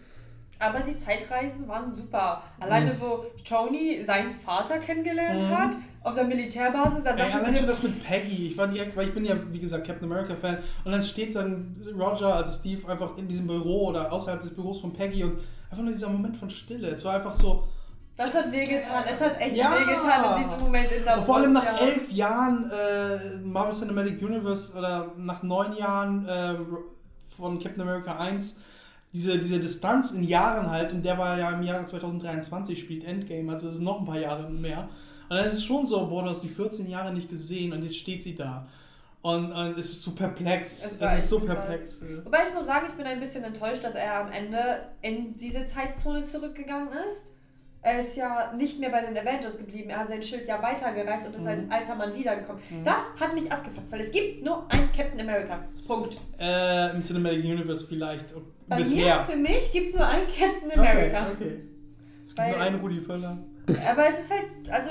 Aber 0.63 0.79
die 0.79 0.97
Zeitreisen 0.97 1.67
waren 1.67 1.91
super. 1.91 2.41
Alleine 2.59 2.93
Mhm. 2.93 2.97
wo 3.01 3.25
Tony 3.43 4.03
seinen 4.05 4.33
Vater 4.33 4.79
kennengelernt 4.79 5.43
Mhm. 5.43 5.57
hat, 5.57 5.71
auf 6.03 6.15
der 6.15 6.23
Militärbasis, 6.25 7.03
dann 7.03 7.17
Ey, 7.17 7.25
dachte 7.25 7.39
allein 7.41 7.53
sie 7.53 7.59
schon 7.59 7.67
das 7.67 7.83
mit 7.83 8.03
Peggy. 8.03 8.47
Ich 8.49 8.57
war 8.57 8.67
direkt, 8.67 8.95
weil 8.95 9.07
ich 9.07 9.13
bin 9.13 9.25
ja, 9.25 9.35
wie 9.51 9.59
gesagt, 9.59 9.87
Captain 9.87 10.09
America 10.11 10.35
Fan. 10.35 10.57
Und 10.83 10.91
dann 10.91 11.01
steht 11.03 11.35
dann 11.35 11.75
Roger, 11.97 12.35
also 12.35 12.51
Steve, 12.59 12.89
einfach 12.91 13.17
in 13.17 13.27
diesem 13.27 13.47
Büro 13.47 13.87
oder 13.89 14.11
außerhalb 14.11 14.41
des 14.41 14.53
Büros 14.53 14.81
von 14.81 14.91
Peggy 14.93 15.23
und 15.23 15.39
einfach 15.69 15.83
nur 15.83 15.93
dieser 15.93 16.09
Moment 16.09 16.35
von 16.37 16.49
Stille. 16.49 16.89
Es 16.89 17.03
war 17.05 17.15
einfach 17.15 17.35
so. 17.35 17.67
das 18.15 18.31
hat 18.35 18.51
wehgetan. 18.51 19.03
Es 19.11 19.19
hat 19.19 19.39
echt 19.41 19.55
Ja. 19.55 19.71
wehgetan 19.71 20.37
in 20.37 20.43
diesem 20.43 20.59
Moment 20.59 20.91
in 20.91 21.03
der 21.03 21.17
vor 21.23 21.37
allem 21.37 21.53
nach 21.53 21.65
ja. 21.65 21.77
elf 21.87 22.11
Jahren 22.11 22.69
äh, 22.69 23.39
Marvel 23.43 23.73
Cinematic 23.73 24.21
Universe 24.21 24.77
oder 24.77 25.11
nach 25.17 25.41
neun 25.41 25.75
Jahren 25.75 26.27
äh, 26.27 26.55
von 27.35 27.57
Captain 27.59 27.81
America 27.81 28.15
1, 28.17 28.57
diese, 29.13 29.37
diese 29.37 29.59
Distanz 29.59 30.11
in 30.11 30.23
Jahren 30.23 30.69
halt, 30.69 30.91
und 30.91 31.03
der 31.05 31.17
war 31.17 31.37
ja 31.37 31.51
im 31.51 31.63
Jahre 31.63 31.85
2023, 31.85 32.79
spielt 32.79 33.03
Endgame, 33.03 33.51
also 33.51 33.67
es 33.69 33.75
ist 33.75 33.81
noch 33.81 33.99
ein 33.99 34.05
paar 34.05 34.19
Jahre 34.19 34.49
mehr. 34.49 34.89
Und 35.29 35.37
dann 35.37 35.45
ist 35.45 35.53
es 35.55 35.63
schon 35.63 35.85
so, 35.85 36.07
boah, 36.07 36.23
du 36.23 36.29
hast 36.29 36.41
die 36.43 36.49
14 36.49 36.89
Jahre 36.89 37.13
nicht 37.13 37.29
gesehen 37.29 37.73
und 37.73 37.83
jetzt 37.83 37.97
steht 37.97 38.21
sie 38.23 38.35
da. 38.35 38.67
Und, 39.21 39.53
und 39.53 39.77
es 39.79 39.89
ist 39.91 40.01
so 40.03 40.11
perplex. 40.11 40.83
Es 40.85 40.91
Es, 40.99 41.19
ist 41.19 41.29
so 41.29 41.37
echt 41.37 41.45
krass. 41.47 41.55
perplex. 41.57 42.01
Wobei 42.25 42.39
ich 42.49 42.53
muss 42.53 42.65
sagen, 42.65 42.85
ich 42.89 42.93
bin 42.93 43.05
ein 43.05 43.19
bisschen 43.21 43.43
enttäuscht, 43.45 43.83
dass 43.83 43.95
er 43.95 44.15
am 44.25 44.31
Ende 44.31 44.79
in 45.01 45.37
diese 45.37 45.65
Zeitzone 45.65 46.23
zurückgegangen 46.25 46.89
ist. 47.07 47.27
er 47.85 47.99
ist 47.99 48.15
ja 48.15 48.53
nicht 48.57 48.79
mehr 48.79 48.89
bei 48.89 49.01
den 49.01 49.17
Avengers 49.17 49.57
geblieben. 49.57 49.89
Er 49.89 49.99
hat 49.99 50.07
sein 50.09 50.23
Schild 50.23 50.47
ja 50.47 50.61
weitergereicht 50.61 51.25
und 51.27 51.35
ist 51.35 51.41
Mhm. 51.43 51.47
als 51.49 51.69
alter 51.71 51.95
Mann 51.95 52.13
wiedergekommen. 52.15 52.61
Mhm. 52.69 52.83
Das 52.83 53.01
hat 53.19 53.33
mich 53.33 53.51
abgefuckt, 53.51 53.91
weil 53.91 54.01
es 54.01 54.11
gibt 54.11 54.43
nur 54.45 54.69
einen 54.71 54.89
Captain 54.91 55.19
America. 55.21 55.59
Punkt. 55.87 56.17
Äh, 56.39 56.91
Im 56.95 57.01
Cinematic 57.01 57.43
Universe 57.43 57.85
vielleicht. 57.87 58.25
Bei 58.75 58.79
mir, 58.79 58.95
Bisher. 58.95 59.25
für 59.25 59.35
mich 59.37 59.71
gibt 59.71 59.87
es 59.89 59.93
nur 59.95 60.07
einen 60.07 60.27
Captain 60.27 60.79
America. 60.79 61.21
Okay, 61.23 61.31
okay. 61.33 61.59
Es 62.25 62.27
gibt 62.27 62.37
Weil- 62.39 62.51
nur 62.51 62.61
einen 62.61 62.79
Rudi 62.79 63.01
Völler. 63.01 63.37
Aber 63.89 64.07
es 64.07 64.19
ist 64.19 64.31
halt, 64.31 64.45
also 64.71 64.89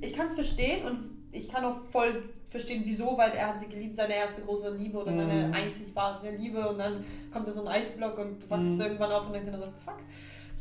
ich 0.00 0.12
kann 0.12 0.26
es 0.28 0.34
verstehen 0.34 0.86
und 0.86 1.10
ich 1.32 1.48
kann 1.48 1.64
auch 1.64 1.80
voll 1.90 2.22
verstehen, 2.48 2.82
wieso, 2.84 3.16
weil 3.16 3.30
er 3.32 3.48
hat 3.54 3.60
sie 3.60 3.68
geliebt, 3.68 3.94
seine 3.96 4.14
erste 4.14 4.42
große 4.42 4.74
Liebe 4.76 4.98
oder 4.98 5.12
seine 5.14 5.46
Mhm. 5.48 5.54
einzig 5.54 5.94
wahre 5.94 6.30
Liebe 6.34 6.68
und 6.68 6.78
dann 6.78 7.04
kommt 7.32 7.46
da 7.46 7.52
so 7.52 7.60
ein 7.62 7.68
Eisblock 7.68 8.18
und 8.18 8.42
du 8.42 8.50
wachst 8.50 8.64
Mhm. 8.72 8.80
irgendwann 8.80 9.12
auf 9.12 9.26
und 9.26 9.32
denkst 9.32 9.48
dir 9.50 9.56
so, 9.56 9.66
fuck, 9.84 9.98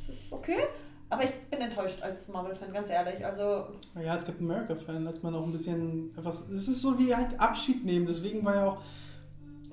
das 0.07 0.15
ist 0.15 0.31
okay. 0.31 0.57
Aber 1.11 1.23
ich 1.23 1.31
bin 1.49 1.59
enttäuscht 1.59 2.03
als 2.03 2.27
Marvel-Fan, 2.27 2.71
ganz 2.71 2.91
ehrlich. 2.91 3.25
Also, 3.25 3.65
Ja, 3.99 4.11
als 4.13 4.25
Captain 4.27 4.49
America-Fan 4.49 5.07
ist 5.07 5.23
man 5.23 5.33
auch 5.33 5.43
ein 5.43 5.51
bisschen 5.51 6.13
einfach. 6.15 6.31
Es 6.33 6.49
ist 6.67 6.81
so 6.81 6.99
wie 6.99 7.15
halt 7.15 7.39
Abschied 7.39 7.83
nehmen. 7.83 8.05
Deswegen 8.05 8.45
war 8.45 8.55
ja 8.55 8.65
auch. 8.69 8.81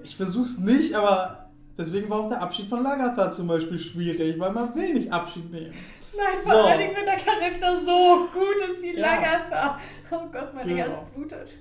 Ich 0.02 0.16
versuch's 0.16 0.58
nicht, 0.58 0.94
aber 0.94 1.45
deswegen 1.78 2.08
war 2.10 2.20
auch 2.20 2.28
der 2.28 2.40
Abschied 2.42 2.66
von 2.66 2.82
Lagatha 2.82 3.30
zum 3.30 3.46
Beispiel 3.46 3.78
schwierig, 3.78 4.38
weil 4.38 4.52
man 4.52 4.74
will 4.74 4.94
nicht 4.94 5.12
Abschied 5.12 5.50
nehmen. 5.50 5.72
nein, 6.16 6.26
So. 6.42 6.50
vor 6.50 6.64
allen 6.66 6.78
Dingen, 6.78 6.94
wenn 6.96 7.04
der 7.04 7.16
Charakter 7.16 7.80
so 7.84 8.28
gut 8.32 8.74
ist 8.74 8.82
wie 8.82 8.96
Ja. 8.98 9.02
Lagarta. 9.16 9.78
Oh 10.10 10.26
Gott, 10.32 10.54
meine 10.54 10.68
Genau. 10.74 10.82
Herz 10.88 10.98
blutet. 11.14 11.52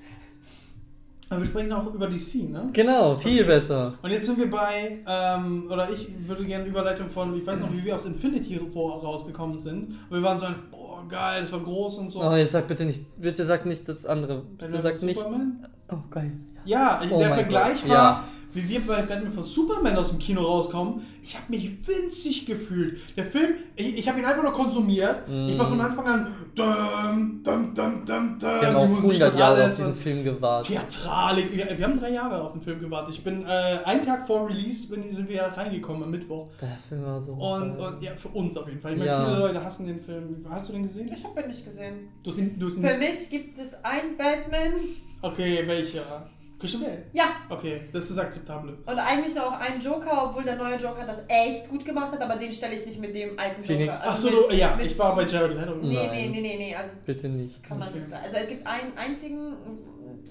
Aber 1.28 1.40
wir 1.40 1.48
sprechen 1.48 1.74
auch 1.74 1.92
über 1.92 2.08
DC, 2.08 2.36
ne? 2.52 2.68
Genau, 2.72 3.18
viel 3.18 3.42
Okay. 3.42 3.50
besser. 3.56 3.96
Und 4.04 4.12
jetzt 4.12 4.28
sind 4.28 4.38
wir 4.38 4.50
bei, 4.50 5.00
ähm, 5.08 5.68
oder 5.72 5.90
ich 5.90 6.08
würde 6.28 6.46
gerne 6.46 6.66
Überleitung 6.66 7.10
von, 7.10 7.36
ich 7.36 7.46
weiß 7.46 7.60
noch, 7.62 7.74
wie 7.74 7.84
wir 7.84 7.96
aus 7.96 8.06
Infinity 8.06 8.62
rausgekommen 8.76 9.58
sind. 9.60 9.90
Und 10.08 10.12
wir 10.18 10.22
waren 10.22 10.38
so 10.38 10.46
ein, 10.46 10.56
boah, 10.70 11.04
geil, 11.10 11.42
das 11.42 11.52
war 11.52 11.62
groß 11.62 11.98
und 11.98 12.12
so. 12.12 12.22
Oh, 12.24 12.36
jetzt 12.36 12.52
sag 12.52 12.68
bitte 12.68 12.86
nicht, 12.86 13.20
bitte 13.20 13.44
sag 13.44 13.66
nicht 13.66 13.90
das 13.90 14.06
andere. 14.06 14.44
Bitte 14.58 14.80
sag 14.84 15.02
nicht. 15.02 15.18
Superman? 15.18 15.68
Oh, 15.92 15.98
geil. 16.12 16.32
Ja, 16.64 17.02
Oh 17.12 17.18
der 17.18 17.30
mein 17.30 17.40
Vergleich 17.40 17.82
Gott, 17.82 17.90
war, 17.90 17.96
ja. 17.96 18.24
Wie 18.56 18.68
wir 18.70 18.80
bei 18.88 19.02
Batman 19.02 19.32
vs. 19.32 19.54
Superman 19.54 19.96
aus 19.98 20.10
dem 20.10 20.20
Kino 20.20 20.42
rauskommen. 20.42 21.02
Ich 21.22 21.36
habe 21.36 21.46
mich 21.50 21.72
winzig 21.88 22.46
gefühlt. 22.46 23.00
Der 23.18 23.26
Film, 23.26 23.56
ich, 23.76 23.98
ich 23.98 24.08
habe 24.08 24.20
ihn 24.20 24.26
einfach 24.26 24.44
nur 24.44 24.54
konsumiert. 24.54 25.28
Ich 25.28 25.58
war 25.58 25.68
von 25.68 25.82
Anfang 25.82 26.06
an, 26.06 26.28
dum, 26.54 27.42
dum, 27.44 27.74
dum, 27.74 28.06
dum, 28.06 28.06
dum, 28.06 28.40
Wir 28.40 28.68
haben 28.68 28.76
auch 28.76 28.88
Musik 28.88 29.22
100 29.22 29.34
und 29.34 29.40
Jahre 29.40 29.66
auf 29.68 29.76
diesen 29.76 29.96
Film 29.96 30.24
gewartet. 30.24 30.68
Theatralik. 30.72 31.56
Wir, 31.56 31.78
wir 31.78 31.84
haben 31.86 32.00
drei 32.00 32.12
Jahre 32.12 32.42
auf 32.42 32.52
den 32.54 32.62
Film 32.62 32.80
gewartet. 32.80 33.16
Ich 33.16 33.24
bin 33.24 33.44
äh, 33.44 33.80
einen 33.86 34.06
Tag 34.06 34.26
vor 34.28 34.48
Release 34.48 34.88
bin, 34.88 35.16
sind 35.16 35.28
wir 35.28 35.36
ja 35.36 35.48
reingekommen 35.48 36.04
am 36.04 36.12
Mittwoch. 36.12 36.48
Der 36.62 36.78
Film 36.88 37.04
war 37.06 37.22
so. 37.22 37.34
Und, 37.34 37.78
und 37.78 38.02
ja, 38.02 38.16
für 38.16 38.30
uns 38.30 38.56
auf 38.56 38.68
jeden 38.68 38.80
Fall. 38.80 38.94
Ich 38.94 38.98
meine, 39.00 39.10
Ja. 39.12 39.26
viele 39.26 39.40
Leute 39.40 39.64
hassen 39.64 39.88
den 39.88 40.00
Film. 40.00 40.46
Hast 40.50 40.70
du 40.70 40.74
den 40.74 40.84
gesehen? 40.84 41.12
Ich 41.14 41.24
habe 41.24 41.42
ihn 41.42 41.48
nicht 41.48 41.66
gesehen. 41.66 42.08
Du 42.24 42.30
hast 42.32 42.38
ihn, 42.38 42.58
du 42.60 42.68
hast 42.68 42.78
ihn 42.78 42.82
Für 42.88 42.98
nicht. 42.98 43.00
mich 43.00 43.30
gibt 43.30 43.58
es 43.60 43.74
einen 43.84 44.16
Batman. 44.18 44.74
Okay, 45.22 45.64
welcher? 45.66 46.28
Christian 46.60 46.84
Bale. 46.84 47.04
Ja, 47.14 47.26
Okay, 47.50 47.82
das 47.92 48.10
ist 48.10 48.18
akzeptabel. 48.18 48.78
Und 48.86 49.00
eigentlich 49.00 49.36
noch 49.36 49.60
einen 49.60 49.82
Joker, 49.82 50.30
obwohl 50.30 50.44
der 50.44 50.56
neue 50.56 50.78
Joker 50.78 51.06
das 51.06 51.18
echt 51.28 51.70
gut 51.70 51.84
gemacht 51.86 52.12
hat, 52.14 52.22
aber 52.22 52.38
den 52.38 52.52
stelle 52.52 52.76
ich 52.76 52.86
nicht 52.86 53.00
mit 53.00 53.14
dem 53.14 53.38
alten 53.38 53.64
Phoenix. 53.64 53.94
Joker. 53.94 54.02
Ach 54.08 54.16
so, 54.18 54.30
mit- 54.30 54.52
du, 54.52 54.56
ja, 54.56 54.76
mit- 54.76 54.86
ich 54.86 54.98
war 54.98 55.16
bei 55.16 55.24
Jared 55.26 55.56
Leto. 55.58 55.76
Nee, 55.76 55.88
nee, 55.88 55.96
Nein. 55.96 56.32
nee, 56.32 56.42
nee, 56.42 56.58
nee, 56.58 56.76
also 56.76 56.94
Bitte 57.06 57.28
nicht. 57.30 57.62
kann 57.64 57.78
man 57.80 57.94
nicht. 57.94 58.08
Also 58.12 58.38
es 58.38 58.48
gibt 58.48 58.66
einen 58.66 58.98
einzigen, 58.98 59.54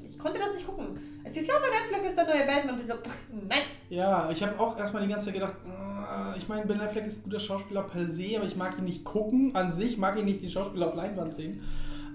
ich 0.09 0.19
konnte 0.19 0.38
das 0.38 0.54
nicht 0.54 0.66
gucken. 0.66 0.99
Es 1.25 1.37
ist 1.37 1.47
ja, 1.49 1.54
Ben 1.59 1.71
Affleck 1.73 2.07
ist 2.07 2.16
der 2.16 2.25
neue 2.26 2.47
Batman 2.47 2.75
und 2.75 2.81
die 2.81 2.87
so, 2.87 2.95
nein. 3.49 3.61
Ja, 3.90 4.31
ich 4.31 4.43
habe 4.43 4.59
auch 4.59 4.78
erstmal 4.78 5.02
die 5.02 5.09
ganze 5.09 5.26
Zeit 5.26 5.35
gedacht, 5.35 5.54
äh, 5.66 6.38
ich 6.38 6.49
meine, 6.49 6.64
Ben 6.66 6.81
Affleck 6.81 7.07
ist 7.07 7.19
ein 7.21 7.23
guter 7.25 7.40
Schauspieler 7.40 7.83
per 7.83 8.07
se, 8.07 8.37
aber 8.37 8.47
ich 8.47 8.57
mag 8.57 8.76
ihn 8.78 8.85
nicht 8.85 9.04
gucken 9.04 9.54
an 9.54 9.71
sich, 9.71 9.97
mag 9.99 10.19
ihn 10.19 10.25
nicht 10.25 10.43
die 10.43 10.49
Schauspieler 10.49 10.88
auf 10.88 10.95
Leinwand 10.95 11.35
sehen. 11.35 11.62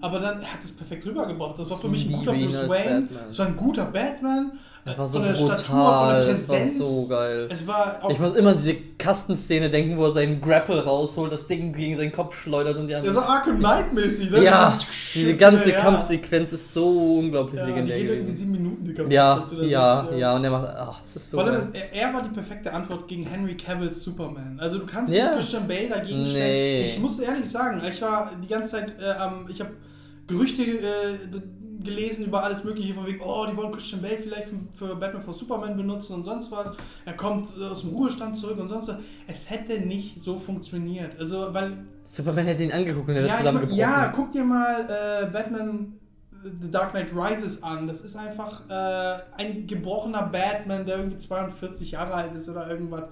Aber 0.01 0.19
dann, 0.19 0.41
er 0.41 0.53
hat 0.53 0.63
es 0.63 0.71
perfekt 0.71 1.05
rübergebracht. 1.05 1.59
Das 1.59 1.69
war 1.69 1.77
für 1.77 1.87
mich 1.89 2.05
ein 2.07 2.13
guter 2.13 2.31
Bruce 2.33 2.69
Wayne. 2.69 3.01
Batman. 3.01 3.29
Es 3.29 3.39
war 3.39 3.45
ein 3.47 3.55
guter 3.55 3.85
Batman. 3.85 4.51
Das 4.85 4.97
war 4.97 5.07
so 5.07 5.19
von 5.19 5.27
der 5.27 5.33
brutal. 5.33 5.57
Statur, 5.57 5.99
von 5.99 6.09
der 6.09 6.25
das 6.25 6.47
war 6.47 6.55
Präsenz. 6.57 6.77
so 6.77 7.07
geil. 7.09 7.47
Es 7.51 7.67
war 7.67 7.99
Ich 8.09 8.17
muss 8.19 8.33
immer 8.33 8.51
an 8.51 8.57
diese 8.57 8.75
Kastenszene 8.97 9.69
denken, 9.69 9.97
wo 9.97 10.05
er 10.05 10.13
seinen 10.13 10.39
Grapple 10.41 10.83
rausholt, 10.83 11.31
das 11.33 11.45
Ding 11.47 11.73
gegen 11.73 11.97
seinen 11.97 12.13
Kopf 12.13 12.33
schleudert 12.41 12.77
und 12.77 12.83
die 12.83 12.87
der 12.87 12.99
anderen. 12.99 13.15
so 13.15 13.21
Arkham 13.21 13.59
Knight-mäßig. 13.59 14.31
ne? 14.31 14.43
Ja, 14.45 14.77
diese 15.13 15.35
ganze 15.35 15.73
ja. 15.73 15.81
Kampfsequenz 15.81 16.53
ist 16.53 16.73
so 16.73 16.87
unglaublich 17.19 17.59
Ja, 17.59 17.65
die 17.65 17.71
legendär 17.73 17.97
geht 17.99 18.09
irgendwie 18.09 18.31
sieben 18.31 18.51
Minuten, 18.53 18.85
die 18.85 19.13
Ja, 19.13 19.35
Kampfsequenz 19.35 19.69
ja, 19.71 20.01
sechs, 20.09 20.17
ja, 20.21 20.35
und 20.37 20.43
er 20.45 20.49
macht, 20.51 20.67
ach, 20.75 21.01
das 21.01 21.15
ist 21.17 21.29
so 21.31 21.37
Vor 21.37 21.45
allem, 21.45 21.55
ist, 21.59 21.69
er, 21.75 21.93
er 21.93 22.13
war 22.13 22.23
die 22.23 22.29
perfekte 22.29 22.73
Antwort 22.73 23.07
gegen 23.09 23.25
Henry 23.25 23.57
Cavills 23.57 24.01
Superman. 24.01 24.57
Also 24.61 24.79
du 24.79 24.85
kannst 24.85 25.11
Ja. 25.13 25.25
nicht 25.25 25.35
Christian 25.35 25.67
Bale 25.67 25.89
dagegen 25.89 26.23
Nee. 26.23 26.29
stellen. 26.31 26.85
Ich 26.85 26.99
muss 26.99 27.19
ehrlich 27.19 27.51
sagen, 27.51 27.81
ich 27.87 28.01
war 28.01 28.31
die 28.41 28.47
ganze 28.47 28.71
Zeit 28.71 28.95
äh, 28.99 29.11
am, 29.19 29.45
ich 29.49 29.59
habe 29.59 29.71
Gerüchte 30.29 30.61
äh, 30.61 31.17
gelesen 31.83 32.25
über 32.25 32.43
alles 32.43 32.63
mögliche, 32.63 32.93
von 32.93 33.05
wegen, 33.07 33.21
oh, 33.21 33.45
die 33.49 33.55
wollen 33.57 33.71
Christian 33.71 34.01
Bale 34.01 34.17
vielleicht 34.17 34.49
für, 34.73 34.95
Batman 34.95 35.23
vs. 35.23 35.39
Superman 35.39 35.75
benutzen 35.75 36.13
und 36.13 36.25
sonst 36.25 36.51
was. 36.51 36.71
Er 37.05 37.13
kommt 37.13 37.51
äh, 37.59 37.65
aus 37.65 37.81
dem 37.81 37.91
Ruhestand 37.91 38.37
zurück 38.37 38.59
und 38.59 38.69
sonst 38.69 38.89
was. 38.89 38.97
Es 39.27 39.49
hätte 39.49 39.79
nicht 39.79 40.19
so 40.19 40.39
funktioniert. 40.39 41.19
Also, 41.19 41.53
weil 41.53 41.77
Superman 42.05 42.45
hätte 42.45 42.63
ihn 42.63 42.71
angeguckt 42.71 43.09
und 43.09 43.15
er 43.15 43.25
ja, 43.25 43.37
zusammengebrochen. 43.37 43.79
ja, 43.79 44.11
guck 44.13 44.31
dir 44.31 44.43
mal 44.43 44.81
äh, 44.81 45.25
Batman 45.27 45.93
äh, 46.43 46.49
The 46.61 46.71
Dark 46.71 46.91
Knight 46.91 47.11
Rises 47.13 47.63
an. 47.63 47.87
Das 47.87 48.01
ist 48.01 48.15
einfach 48.15 48.69
äh, 48.69 49.21
ein 49.37 49.65
gebrochener 49.65 50.23
Batman, 50.23 50.85
der 50.85 50.97
irgendwie 50.97 51.17
42 51.17 51.91
Jahre 51.91 52.13
alt 52.13 52.35
ist 52.35 52.49
oder 52.49 52.69
irgendwas. 52.69 53.03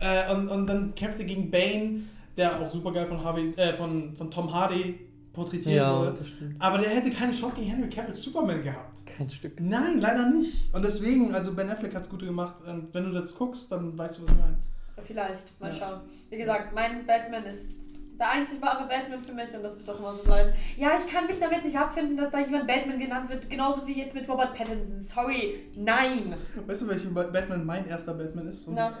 Äh, 0.00 0.32
und, 0.32 0.48
und 0.48 0.66
dann 0.66 0.94
kämpft 0.94 1.18
er 1.18 1.24
gegen 1.24 1.50
Bane, 1.50 2.02
der 2.36 2.60
auch 2.60 2.70
super 2.70 2.92
geil 2.92 3.06
von, 3.06 3.22
Harvey, 3.24 3.52
äh, 3.56 3.74
von, 3.74 4.14
von 4.14 4.30
Tom 4.30 4.52
Hardy 4.52 5.11
porträtiert 5.32 5.76
ja, 5.76 5.98
wurde. 5.98 6.14
das 6.18 6.28
stimmt. 6.28 6.56
Aber 6.60 6.78
der 6.78 6.90
hätte 6.90 7.10
keine 7.10 7.32
Chance 7.32 7.56
gegen 7.56 7.70
Henry 7.70 7.88
Cavill's 7.88 8.22
Superman 8.22 8.62
gehabt. 8.62 9.04
Kein 9.06 9.28
Stück. 9.30 9.60
Nein, 9.60 9.98
leider 10.00 10.28
nicht. 10.30 10.72
Und 10.74 10.84
deswegen, 10.84 11.34
also 11.34 11.52
Ben 11.54 11.68
Affleck 11.70 11.94
hat 11.94 12.02
es 12.04 12.08
gut 12.08 12.20
gemacht. 12.20 12.56
Und 12.66 12.92
wenn 12.94 13.04
du 13.04 13.10
das 13.12 13.34
guckst, 13.34 13.70
dann 13.72 13.96
weißt 13.98 14.18
du, 14.18 14.22
was 14.24 14.30
ich 14.30 14.36
meine. 14.38 14.58
Vielleicht, 15.04 15.60
mal 15.60 15.70
Ja. 15.70 15.76
schauen. 15.76 16.00
Wie 16.30 16.36
gesagt, 16.36 16.74
mein 16.74 17.04
Batman 17.06 17.44
ist 17.44 17.70
der 18.18 18.30
einzig 18.30 18.62
wahre 18.62 18.86
Batman 18.86 19.20
für 19.20 19.32
mich 19.32 19.52
und 19.52 19.62
das 19.64 19.76
wird 19.76 19.88
doch 19.88 19.98
immer 19.98 20.12
so 20.12 20.22
bleiben. 20.22 20.52
Ja, 20.76 20.90
ich 20.96 21.12
kann 21.12 21.26
mich 21.26 21.40
damit 21.40 21.64
nicht 21.64 21.76
abfinden, 21.76 22.16
dass 22.16 22.30
da 22.30 22.38
jemand 22.38 22.68
Batman 22.68 22.98
genannt 23.00 23.28
wird, 23.30 23.50
genauso 23.50 23.84
wie 23.86 23.98
jetzt 23.98 24.14
mit 24.14 24.28
Robert 24.28 24.54
Pattinson. 24.54 24.98
Sorry, 25.00 25.64
nein. 25.76 26.34
Weißt 26.66 26.82
du, 26.82 26.88
welcher 26.88 27.08
Batman 27.08 27.64
mein 27.66 27.88
erster 27.88 28.14
Batman 28.14 28.48
ist? 28.48 28.68
Und- 28.68 28.74
Na. 28.74 28.96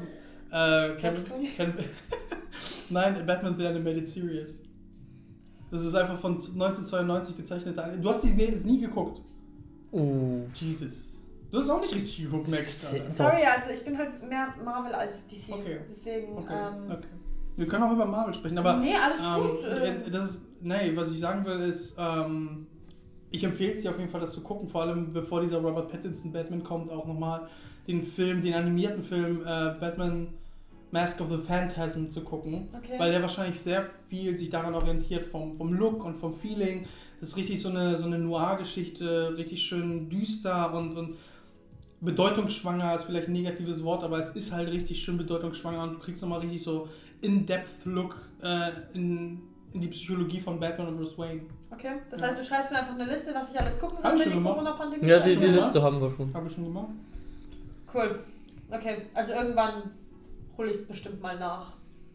Äh, 0.50 0.96
Kevin? 0.96 1.24
Kevin, 1.56 1.74
Nein, 2.90 3.24
Batman 3.26 3.56
The 3.58 3.66
Animated 3.66 4.06
Series. 4.06 4.60
Das 5.72 5.80
ist 5.80 5.94
einfach 5.94 6.18
von 6.20 6.32
1992 6.32 7.36
gezeichnet. 7.38 7.78
Du 8.02 8.10
hast 8.10 8.22
die 8.22 8.28
jetzt 8.28 8.66
nie 8.66 8.78
geguckt. 8.78 9.22
Uh. 9.90 10.44
Jesus. 10.54 11.18
Du 11.50 11.58
hast 11.58 11.70
auch 11.70 11.80
nicht 11.80 11.94
richtig 11.94 12.24
geguckt, 12.24 12.48
Max. 12.50 12.90
Sorry, 13.08 13.42
also 13.42 13.70
ich 13.72 13.82
bin 13.82 13.96
halt 13.96 14.22
mehr 14.28 14.48
Marvel 14.62 14.92
als 14.92 15.26
DC. 15.26 15.54
Okay. 15.54 15.80
Deswegen, 15.90 16.36
Okay, 16.36 16.52
ähm, 16.52 16.90
okay. 16.90 17.08
Wir 17.56 17.66
können 17.66 17.84
auch 17.84 17.92
über 17.92 18.04
Marvel 18.04 18.34
sprechen, 18.34 18.58
aber 18.58 18.76
nee, 18.76 18.94
alles 18.94 19.18
ähm, 19.18 19.50
gut. 19.50 19.64
äh, 19.64 20.10
das 20.10 20.30
ist, 20.30 20.42
nee, 20.60 20.92
was 20.94 21.10
ich 21.10 21.20
sagen 21.20 21.44
will 21.46 21.60
ist, 21.60 21.96
ähm, 21.98 22.66
ich 23.30 23.42
empfehle 23.42 23.72
es 23.72 23.80
dir 23.80 23.90
auf 23.90 23.98
jeden 23.98 24.10
Fall, 24.10 24.20
das 24.20 24.32
zu 24.32 24.42
gucken, 24.42 24.68
vor 24.68 24.82
allem 24.82 25.12
bevor 25.12 25.40
dieser 25.40 25.58
Robert 25.58 25.90
Pattinson 25.90 26.32
Batman 26.32 26.62
kommt, 26.62 26.90
auch 26.90 27.06
nochmal 27.06 27.48
den 27.86 28.02
Film, 28.02 28.42
den 28.42 28.52
animierten 28.52 29.02
Film 29.02 29.40
äh, 29.40 29.74
Batman 29.80 30.28
Mask 30.92 31.20
of 31.20 31.30
the 31.30 31.38
Phantasm 31.38 32.06
zu 32.08 32.20
gucken. 32.22 32.68
Okay. 32.76 32.98
Weil 32.98 33.10
der 33.10 33.20
wahrscheinlich 33.22 33.60
sehr 33.60 33.90
viel 34.08 34.36
sich 34.36 34.50
daran 34.50 34.74
orientiert, 34.74 35.26
vom, 35.26 35.56
vom 35.56 35.72
Look 35.72 36.04
und 36.04 36.16
vom 36.16 36.32
Feeling. 36.34 36.86
Das 37.18 37.30
ist 37.30 37.36
richtig 37.36 37.60
so 37.60 37.68
eine, 37.70 37.96
so 37.98 38.06
eine 38.06 38.18
Noir-Geschichte, 38.18 39.34
richtig 39.36 39.62
schön 39.62 40.08
düster 40.10 40.72
und, 40.74 40.96
und 40.96 41.16
bedeutungsschwanger 42.00 42.96
ist 42.96 43.04
vielleicht 43.04 43.28
ein 43.28 43.32
negatives 43.32 43.82
Wort, 43.84 44.02
aber 44.02 44.18
es 44.18 44.30
ist 44.32 44.52
halt 44.52 44.70
richtig 44.70 45.00
schön 45.02 45.16
bedeutungsschwanger 45.16 45.82
und 45.84 45.92
du 45.94 45.98
kriegst 45.98 46.20
nochmal 46.22 46.40
richtig 46.40 46.62
so 46.62 46.88
In-Depth-Look 47.20 48.16
äh, 48.42 48.70
in, 48.94 49.40
in 49.72 49.80
die 49.80 49.86
Psychologie 49.88 50.40
von 50.40 50.58
Batman 50.58 50.88
und 50.88 50.96
Bruce 50.96 51.16
Wayne. 51.16 51.42
okay, 51.70 51.92
das 52.10 52.20
Ja. 52.20 52.26
heißt, 52.26 52.40
du 52.40 52.44
schreibst 52.44 52.72
mir 52.72 52.78
einfach 52.80 52.94
eine 52.94 53.04
Liste, 53.06 53.32
was 53.32 53.52
ich 53.54 53.60
alles 53.60 53.78
gucken 53.80 53.98
soll, 54.02 54.10
wenn 54.10 54.18
schon 54.18 54.28
die 54.32 54.34
gemacht. 54.38 54.54
Corona-Pandemie 54.54 55.06
Ja, 55.06 55.20
die, 55.20 55.36
die? 55.36 55.46
Liste 55.46 55.80
haben 55.80 56.00
wir 56.00 56.10
schon. 56.10 56.34
Habe 56.34 56.48
ich 56.48 56.52
schon 56.54 56.64
gemacht. 56.64 56.88
Cool. 57.94 58.18
Okay, 58.70 59.02
also 59.14 59.32
irgendwann 59.32 59.74
hole 60.62 60.70
ich 60.70 60.80
es 60.80 60.86
bestimmt 60.86 61.20
mal 61.20 61.38
nach. 61.38 61.72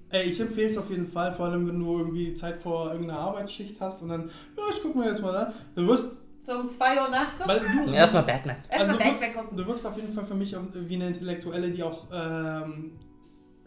Ey, 0.10 0.30
ich 0.30 0.40
empfehle 0.40 0.70
es 0.70 0.78
auf 0.78 0.90
jeden 0.90 1.06
Fall, 1.06 1.34
vor 1.34 1.48
allem 1.48 1.68
wenn 1.68 1.80
du 1.80 1.98
irgendwie 1.98 2.34
Zeit 2.34 2.58
vor 2.58 2.92
irgendeiner 2.92 3.20
Arbeitsschicht 3.20 3.80
hast 3.82 4.02
und 4.02 4.10
dann, 4.10 4.30
ja, 4.56 4.64
ich 4.72 4.82
guck 4.82 4.96
mir 4.96 5.08
jetzt 5.10 5.22
mal 5.22 5.36
an. 5.36 5.54
Du 5.76 5.86
wirst, 5.86 6.18
So 6.46 6.54
um 6.54 6.70
2 6.70 7.02
Uhr 7.02 7.10
nachts. 7.10 7.46
Weil 7.46 7.60
du, 7.60 7.92
Erstmal 7.92 8.24
Batman. 8.24 8.56
Erstmal 8.70 8.80
also 8.80 8.92
du, 8.94 8.98
Batman 8.98 9.20
wirkst, 9.20 9.36
gucken. 9.36 9.58
du 9.58 9.68
wirkst 9.68 9.86
auf 9.86 9.98
jeden 9.98 10.14
Fall 10.14 10.26
für 10.26 10.36
mich 10.36 10.56
wie 10.74 10.96
eine 10.96 11.08
Intellektuelle, 11.08 11.72
die 11.72 11.84
auch 11.84 12.06
ähm, 12.14 12.94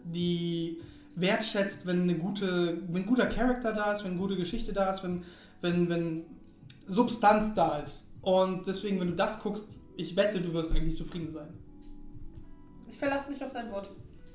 die 0.03 0.81
wertschätzt, 1.15 1.85
wenn 1.85 2.01
eine 2.03 2.17
gute, 2.17 2.81
wenn 2.87 3.03
ein 3.03 3.05
guter 3.05 3.27
Charakter 3.27 3.73
da 3.73 3.93
ist, 3.93 4.03
wenn 4.03 4.11
eine 4.11 4.19
gute 4.19 4.35
Geschichte 4.35 4.73
da 4.73 4.91
ist, 4.91 5.03
wenn, 5.03 5.23
wenn, 5.61 5.89
wenn 5.89 6.25
Substanz 6.87 7.53
da 7.53 7.77
ist. 7.77 8.07
Und 8.21 8.65
deswegen, 8.65 8.99
wenn 8.99 9.09
du 9.09 9.15
das 9.15 9.39
guckst, 9.43 9.77
ich 9.95 10.15
wette, 10.15 10.41
du 10.41 10.51
wirst 10.53 10.71
eigentlich 10.75 10.97
zufrieden 10.97 11.31
sein. 11.31 11.49
Ich 12.89 12.97
verlasse 12.97 13.29
mich 13.29 13.43
auf 13.43 13.53
dein 13.53 13.71
Wort. 13.71 13.89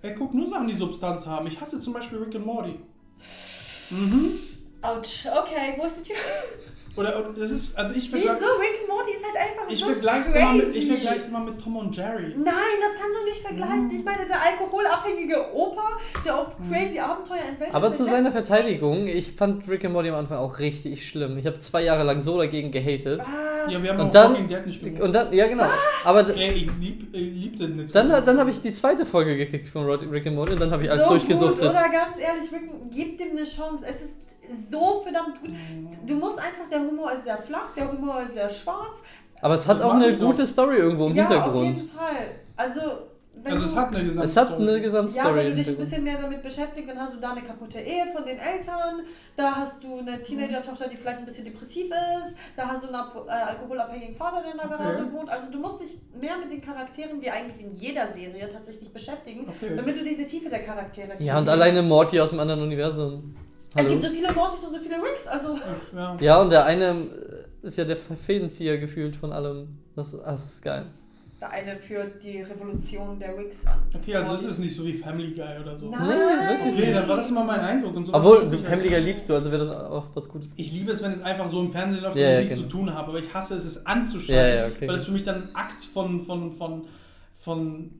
Ey, 0.06 0.14
guck 0.14 0.34
nur 0.34 0.48
Sachen, 0.48 0.68
die 0.68 0.76
Substanz 0.76 1.26
haben. 1.26 1.48
Ich 1.48 1.60
hasse 1.60 1.80
zum 1.80 1.92
Beispiel 1.92 2.18
Rick 2.18 2.36
and 2.36 2.46
Morty. 2.46 2.78
Mhm. 3.90 4.38
Autsch, 4.80 5.26
okay, 5.26 5.74
wo 5.76 5.84
ist 5.84 5.98
die 5.98 6.12
Tür? 6.12 6.16
Oder 6.96 7.22
das 7.38 7.50
ist, 7.50 7.76
also 7.78 7.94
ich 7.94 8.10
Wieso? 8.12 8.26
vergleiche 8.28 8.44
Rick 8.58 8.80
and 8.80 8.88
Morty 8.88 9.10
ist 9.12 9.24
halt 9.24 9.36
einfach 9.36 9.70
ich 9.70 9.78
so 9.80 9.86
vergleich's 9.86 10.26
crazy. 10.32 10.38
immer 10.38 10.52
mit, 10.54 10.74
ich 10.76 10.86
vergleich's 10.88 11.28
immer 11.28 11.40
mit 11.40 11.60
Tom 11.62 11.76
und 11.76 11.96
Jerry. 11.96 12.34
Nein, 12.36 12.54
das 12.80 13.00
kannst 13.00 13.20
du 13.20 13.24
nicht 13.28 13.40
vergleichen. 13.42 13.90
Ich 13.92 14.04
meine, 14.04 14.26
der 14.26 14.40
alkoholabhängige 14.42 15.52
Opa, 15.54 15.88
der 16.24 16.38
auf 16.38 16.58
Mhm. 16.58 16.72
crazy 16.72 16.98
Abenteuer 16.98 17.40
entwählt 17.48 17.74
Aber 17.74 17.92
zu 17.92 18.04
seiner 18.04 18.30
Verteidigung, 18.32 19.06
ich 19.06 19.32
fand 19.32 19.68
Rick 19.68 19.84
and 19.84 19.92
Morty 19.94 20.08
am 20.08 20.14
Anfang 20.16 20.38
auch 20.38 20.58
richtig 20.58 21.06
schlimm. 21.08 21.36
Ich 21.38 21.46
habe 21.46 21.60
zwei 21.60 21.82
Jahre 21.82 22.02
lang 22.04 22.20
so 22.20 22.38
dagegen 22.38 22.70
gehatet. 22.70 23.18
Was? 23.20 23.72
Ja, 23.72 23.82
wir 23.82 23.90
haben 23.90 24.00
Und 24.00 24.06
auch 24.06 24.10
dann- 24.12 24.32
Walking 24.32 24.48
Dead 24.48 24.66
nicht 24.66 24.82
geguckt. 24.82 25.02
Und 25.02 25.12
dann, 25.12 25.32
ja 25.32 25.46
genau. 25.48 25.64
Aber 26.04 26.22
d- 26.22 26.32
Ey, 26.40 26.52
ich 26.52 26.70
lieb, 26.80 27.14
äh, 27.14 27.18
liebte 27.18 27.66
den 27.68 27.80
jetzt. 27.80 27.94
dann, 27.94 28.08
dann 28.24 28.38
habe 28.38 28.50
ich 28.50 28.60
die 28.62 28.72
zweite 28.72 29.04
Folge 29.04 29.36
gekriegt 29.36 29.68
von 29.68 29.84
Rick 29.86 30.26
and 30.26 30.36
Morty 30.36 30.52
und 30.54 30.60
dann 30.60 30.70
habe 30.70 30.84
ich 30.84 30.90
alles 30.90 31.02
so 31.04 31.10
durchgesuchtet. 31.10 31.60
Gut, 31.60 31.70
oder 31.70 31.88
ganz 31.90 32.16
ehrlich, 32.18 32.50
Rick, 32.52 32.70
gib 32.90 33.18
dem 33.18 33.30
eine 33.32 33.44
Chance. 33.44 33.84
Es 33.88 34.02
ist 34.02 34.12
so 34.70 35.00
verdammt 35.02 35.40
gut. 35.40 35.50
Du 36.06 36.14
musst 36.16 36.38
einfach, 36.38 36.68
der 36.70 36.80
Humor 36.80 37.12
ist 37.12 37.24
sehr 37.24 37.38
flach, 37.38 37.72
der 37.76 37.90
Humor 37.90 38.22
ist 38.22 38.34
sehr 38.34 38.48
schwarz. 38.48 39.02
Aber 39.42 39.54
es 39.54 39.66
hat 39.66 39.78
Das 39.78 39.84
auch 39.84 39.94
eine 39.94 40.08
ich 40.08 40.16
doch. 40.16 40.26
gute 40.26 40.46
Story 40.46 40.76
irgendwo 40.76 41.06
im 41.08 41.14
ja, 41.14 41.24
auf 41.26 41.30
Hintergrund. 41.32 41.76
jeden 41.76 41.88
Fall. 41.90 42.26
Also, 42.56 42.80
wenn 43.42 43.52
Also 43.52 43.66
du, 43.66 43.70
es 43.70 43.76
hat 43.76 43.88
eine 43.94 44.04
Gesamtstory. 44.04 44.24
Es 44.24 44.36
hat 44.36 44.58
eine 44.60 44.72
ja, 44.72 44.78
Gesamtstory 44.78 45.36
wenn 45.36 45.46
du 45.50 45.54
dich 45.56 45.68
ein 45.68 45.76
bisschen 45.76 46.04
mehr 46.04 46.18
damit 46.22 46.42
beschäftigst, 46.42 46.88
dann 46.88 46.98
hast 46.98 47.14
du 47.14 47.18
da 47.20 47.32
eine 47.32 47.42
kaputte 47.42 47.78
Ehe 47.80 48.06
von 48.14 48.24
den 48.24 48.38
Eltern, 48.38 49.00
da 49.36 49.56
hast 49.56 49.84
du 49.84 49.98
eine 49.98 50.22
Teenager-Tochter, 50.22 50.88
die 50.88 50.96
vielleicht 50.96 51.18
ein 51.18 51.26
bisschen 51.26 51.44
depressiv 51.44 51.84
ist, 51.84 52.34
da 52.56 52.66
hast 52.66 52.84
du 52.84 52.88
einen 52.88 53.28
äh, 53.28 53.30
alkoholabhängigen 53.30 54.16
Vater, 54.16 54.40
der 54.42 54.52
in 54.52 54.56
der 54.56 54.66
Okay. 54.66 54.78
Garage 54.78 55.12
wohnt. 55.12 55.28
Also 55.28 55.50
du 55.52 55.58
musst 55.58 55.82
dich 55.82 55.98
mehr 56.18 56.38
mit 56.38 56.50
den 56.50 56.62
Charakteren, 56.62 57.20
wie 57.20 57.28
eigentlich 57.30 57.60
in 57.62 57.74
jeder 57.74 58.06
Serie, 58.06 58.48
tatsächlich 58.50 58.90
beschäftigen, 58.90 59.46
Okay. 59.50 59.76
damit 59.76 59.98
du 59.98 60.02
diese 60.02 60.24
Tiefe 60.24 60.48
der 60.48 60.64
Charaktere 60.64 61.08
Ja, 61.18 61.34
und 61.38 61.44
kriegst. 61.44 61.50
alleine 61.52 61.82
Morty 61.82 62.18
aus 62.18 62.30
dem 62.30 62.40
anderen 62.40 62.62
Universum. 62.62 63.36
Es 63.76 63.84
Hallo. 63.84 63.90
gibt 63.90 64.04
so 64.04 64.10
viele 64.10 64.32
Mortys 64.32 64.64
und 64.64 64.74
so 64.74 64.80
viele 64.80 64.96
Ricks, 64.96 65.26
also... 65.26 65.58
Ja. 65.94 66.16
Ja, 66.20 66.40
und 66.40 66.50
der 66.50 66.64
eine 66.64 66.84
äh, 67.62 67.66
ist 67.66 67.76
ja 67.76 67.84
der 67.84 67.96
Fädenzieher 67.96 68.78
gefühlt 68.78 69.16
von 69.16 69.32
allem. 69.32 69.78
Das, 69.94 70.12
das 70.12 70.44
ist 70.46 70.62
geil. 70.62 70.86
Der 71.38 71.50
eine 71.50 71.76
führt 71.76 72.22
die 72.22 72.40
Revolution 72.40 73.18
der 73.18 73.36
Wicks 73.36 73.66
an. 73.66 73.78
Okay, 73.94 74.14
also 74.16 74.34
es 74.36 74.44
ist 74.44 74.58
nicht 74.58 74.74
so 74.74 74.86
wie 74.86 74.94
Family 74.94 75.34
Guy 75.34 75.60
oder 75.62 75.76
so. 75.76 75.90
Nein. 75.90 76.08
Nee, 76.08 76.48
wirklich 76.64 76.74
Okay, 76.82 76.94
dann 76.94 77.06
war 77.06 77.16
das 77.18 77.28
immer 77.28 77.44
mein 77.44 77.60
Eindruck. 77.60 77.94
Und 77.94 78.08
Obwohl, 78.10 78.48
du 78.48 78.56
Family 78.58 78.88
Guy 78.88 79.00
liebst 79.00 79.28
du, 79.28 79.34
also 79.34 79.52
wäre 79.52 79.66
das 79.66 79.84
auch 79.90 80.06
was 80.14 80.26
Gutes. 80.30 80.54
Ich 80.56 80.72
liebe 80.72 80.92
es, 80.92 81.02
wenn 81.02 81.12
es 81.12 81.20
einfach 81.20 81.50
so 81.50 81.60
im 81.60 81.70
Fernsehen 81.70 82.02
läuft 82.02 82.16
Ja, 82.16 82.26
und 82.28 82.32
ja, 82.32 82.38
ich 82.38 82.44
nichts 82.46 82.58
genau. 82.60 82.70
zu 82.70 82.76
tun 82.78 82.94
habe, 82.94 83.08
aber 83.08 83.18
ich 83.18 83.34
hasse 83.34 83.54
es, 83.56 83.66
es 83.66 83.84
anzuschauen, 83.84 84.38
Ja, 84.38 84.48
ja, 84.48 84.66
okay. 84.66 84.88
weil 84.88 84.96
es 84.96 85.04
für 85.04 85.12
mich 85.12 85.24
dann 85.24 85.42
ein 85.42 85.54
Akt 85.54 85.84
von, 85.84 86.22
von, 86.22 86.52
von, 86.52 86.86
von 87.36 87.90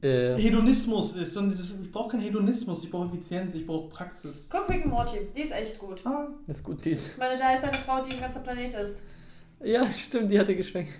Äh, 0.00 0.36
Hedonismus 0.36 1.16
ist. 1.16 1.36
Und 1.36 1.50
dieses, 1.50 1.72
ich 1.82 1.90
brauche 1.90 2.12
keinen 2.12 2.22
Hedonismus, 2.22 2.84
ich 2.84 2.90
brauche 2.90 3.06
Effizienz, 3.06 3.54
ich 3.54 3.66
brauche 3.66 3.88
Praxis. 3.88 4.46
Guck 4.48 4.68
Rick 4.68 4.84
and 4.84 4.92
Morty, 4.92 5.18
die 5.36 5.42
ist 5.42 5.52
echt 5.52 5.78
gut. 5.78 6.00
Ah, 6.04 6.28
ist 6.46 6.62
gut, 6.62 6.84
dies. 6.84 7.08
Ich 7.12 7.18
meine, 7.18 7.38
da 7.38 7.54
ist 7.54 7.64
eine 7.64 7.74
Frau, 7.74 8.02
die 8.02 8.14
ein 8.14 8.20
ganzer 8.20 8.40
Planet 8.40 8.74
ist. 8.74 9.02
Ja, 9.64 9.86
stimmt, 9.90 10.30
die 10.30 10.38
hatte 10.38 10.54
geschwenkt. 10.54 10.92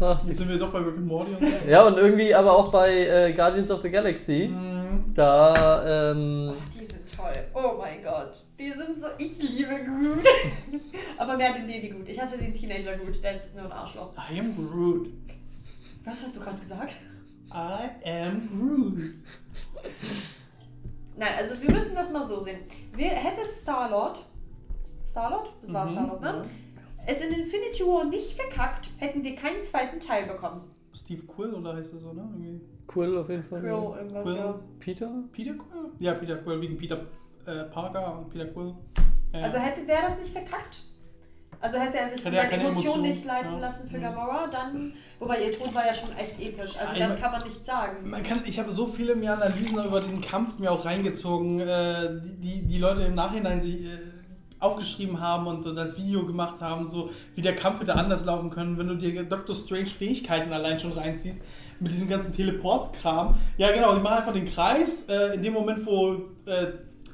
Ach, 0.00 0.24
jetzt 0.26 0.38
sind 0.38 0.48
wir 0.48 0.58
doch 0.58 0.72
bei 0.72 0.78
Rick 0.78 0.96
and 0.96 1.06
Morty 1.06 1.32
und 1.32 1.40
so. 1.40 1.70
Ja, 1.70 1.86
und 1.86 1.96
irgendwie 1.96 2.34
aber 2.34 2.56
auch 2.56 2.70
bei 2.70 3.06
äh, 3.06 3.32
Guardians 3.32 3.70
of 3.70 3.82
the 3.82 3.90
Galaxy. 3.90 4.48
Mhm. 4.48 5.14
Da, 5.14 6.12
ähm, 6.12 6.52
Die 6.74 6.84
sind 6.84 7.16
toll. 7.16 7.32
Oh 7.54 7.76
mein 7.78 8.02
Gott. 8.02 8.44
Die 8.58 8.70
sind 8.70 9.00
so, 9.00 9.08
ich 9.18 9.42
liebe 9.42 9.74
Groot. 9.84 10.24
Aber 11.18 11.36
mehr 11.36 11.52
den 11.52 11.66
Baby 11.66 11.90
gut. 11.90 12.08
Ich 12.08 12.20
hasse 12.20 12.38
den 12.38 12.54
Teenager 12.54 12.96
gut. 12.96 13.22
Der 13.22 13.32
ist 13.32 13.54
nur 13.54 13.64
ein 13.64 13.72
Arschloch. 13.72 14.12
I 14.30 14.40
am 14.40 14.54
Groot. 14.54 15.08
Was 16.04 16.22
hast 16.22 16.36
du 16.36 16.40
gerade 16.40 16.58
gesagt? 16.58 16.94
I 17.54 18.08
am 18.08 18.48
Groot. 18.48 19.14
Nein, 21.16 21.32
also 21.36 21.60
wir 21.62 21.70
müssen 21.70 21.94
das 21.94 22.10
mal 22.10 22.22
so 22.22 22.38
sehen. 22.38 22.60
Wir, 22.94 23.08
hätte 23.08 23.44
Star-Lord, 23.44 24.24
Star-Lord? 25.06 25.52
Das 25.62 25.72
war 25.72 25.86
Mhm, 25.86 25.90
Star-Lord, 25.92 26.20
ne? 26.22 26.42
Es 27.06 27.20
in 27.20 27.32
Infinity 27.32 27.82
War 27.84 28.04
nicht 28.04 28.32
verkackt, 28.40 28.90
hätten 28.98 29.22
wir 29.24 29.34
keinen 29.34 29.62
zweiten 29.64 29.98
Teil 30.00 30.26
bekommen. 30.26 30.62
Steve 30.94 31.22
Quill 31.26 31.52
oder 31.54 31.74
heißt 31.76 31.94
er 31.94 31.98
so, 32.00 32.12
ne? 32.12 32.22
Irgendwie. 32.32 32.60
cool 32.94 33.18
auf 33.18 33.28
jeden 33.28 33.42
Fall. 33.44 33.60
Quill, 33.60 33.70
irgendwas, 33.72 34.22
Quill. 34.24 34.36
ja. 34.36 34.60
Peter? 34.78 35.10
Peter 35.32 35.52
Quill? 35.54 35.90
Ja, 35.98 36.14
Peter 36.14 36.36
Quill, 36.36 36.60
wegen 36.60 36.76
Peter 36.76 37.06
äh, 37.46 37.64
Parker 37.64 38.18
und 38.18 38.30
Peter 38.30 38.46
Quill. 38.46 38.74
Ja, 39.32 39.38
ja. 39.40 39.44
Also 39.46 39.58
hätte 39.58 39.84
der 39.86 40.02
das 40.02 40.18
nicht 40.18 40.30
verkackt? 40.32 40.82
Also 41.60 41.78
hätte 41.78 41.96
er 41.98 42.10
sich 42.10 42.20
von 42.22 42.32
Hätte 42.32 42.46
Emotionen 42.54 42.72
Emotionen, 42.76 43.02
nicht 43.02 43.24
leiten 43.24 43.52
ja. 43.52 43.58
lassen 43.58 43.88
für 43.88 43.98
Mhm. 43.98 44.02
Gamora, 44.02 44.46
dann. 44.48 44.94
Wobei 45.22 45.44
ihr 45.44 45.52
Tod 45.52 45.72
war 45.72 45.86
ja 45.86 45.94
schon 45.94 46.10
echt 46.16 46.40
episch. 46.40 46.72
Also 46.76 46.98
das 46.98 47.14
ich- 47.14 47.20
kann 47.20 47.30
man 47.30 47.44
nicht 47.44 47.64
sagen. 47.64 48.10
Man 48.10 48.24
kann, 48.24 48.42
ich 48.44 48.58
habe 48.58 48.72
so 48.72 48.88
viele 48.88 49.14
mir 49.14 49.32
Analysen 49.32 49.78
über 49.84 50.00
diesen 50.00 50.20
Kampf 50.20 50.58
mir 50.58 50.72
auch 50.72 50.84
reingezogen, 50.84 51.60
äh, 51.60 52.20
die, 52.38 52.66
die 52.66 52.78
Leute 52.78 53.02
im 53.02 53.14
Nachhinein 53.14 53.60
sich 53.60 53.84
äh, 53.84 53.98
aufgeschrieben 54.58 55.20
haben 55.20 55.46
und, 55.46 55.64
und 55.64 55.78
als 55.78 55.96
Video 55.96 56.26
gemacht 56.26 56.60
haben, 56.60 56.88
so 56.88 57.10
wie 57.36 57.42
der 57.42 57.54
Kampf 57.54 57.80
hätte 57.80 57.94
anders 57.94 58.24
laufen 58.24 58.50
können, 58.50 58.76
wenn 58.78 58.88
du 58.88 58.96
dir 58.96 59.22
Doctor 59.22 59.54
Strange 59.54 59.86
Fähigkeiten 59.86 60.52
allein 60.52 60.80
schon 60.80 60.92
reinziehst, 60.92 61.40
mit 61.78 61.92
diesem 61.92 62.08
ganzen 62.08 62.34
Teleport-Kram. 62.34 63.38
Ja 63.58 63.70
genau, 63.70 63.94
die 63.94 64.00
machen 64.00 64.18
einfach 64.18 64.32
den 64.32 64.46
Kreis, 64.46 65.04
äh, 65.08 65.34
in 65.34 65.42
dem 65.44 65.52
Moment, 65.52 65.86
wo, 65.86 66.14
äh, 66.46 66.66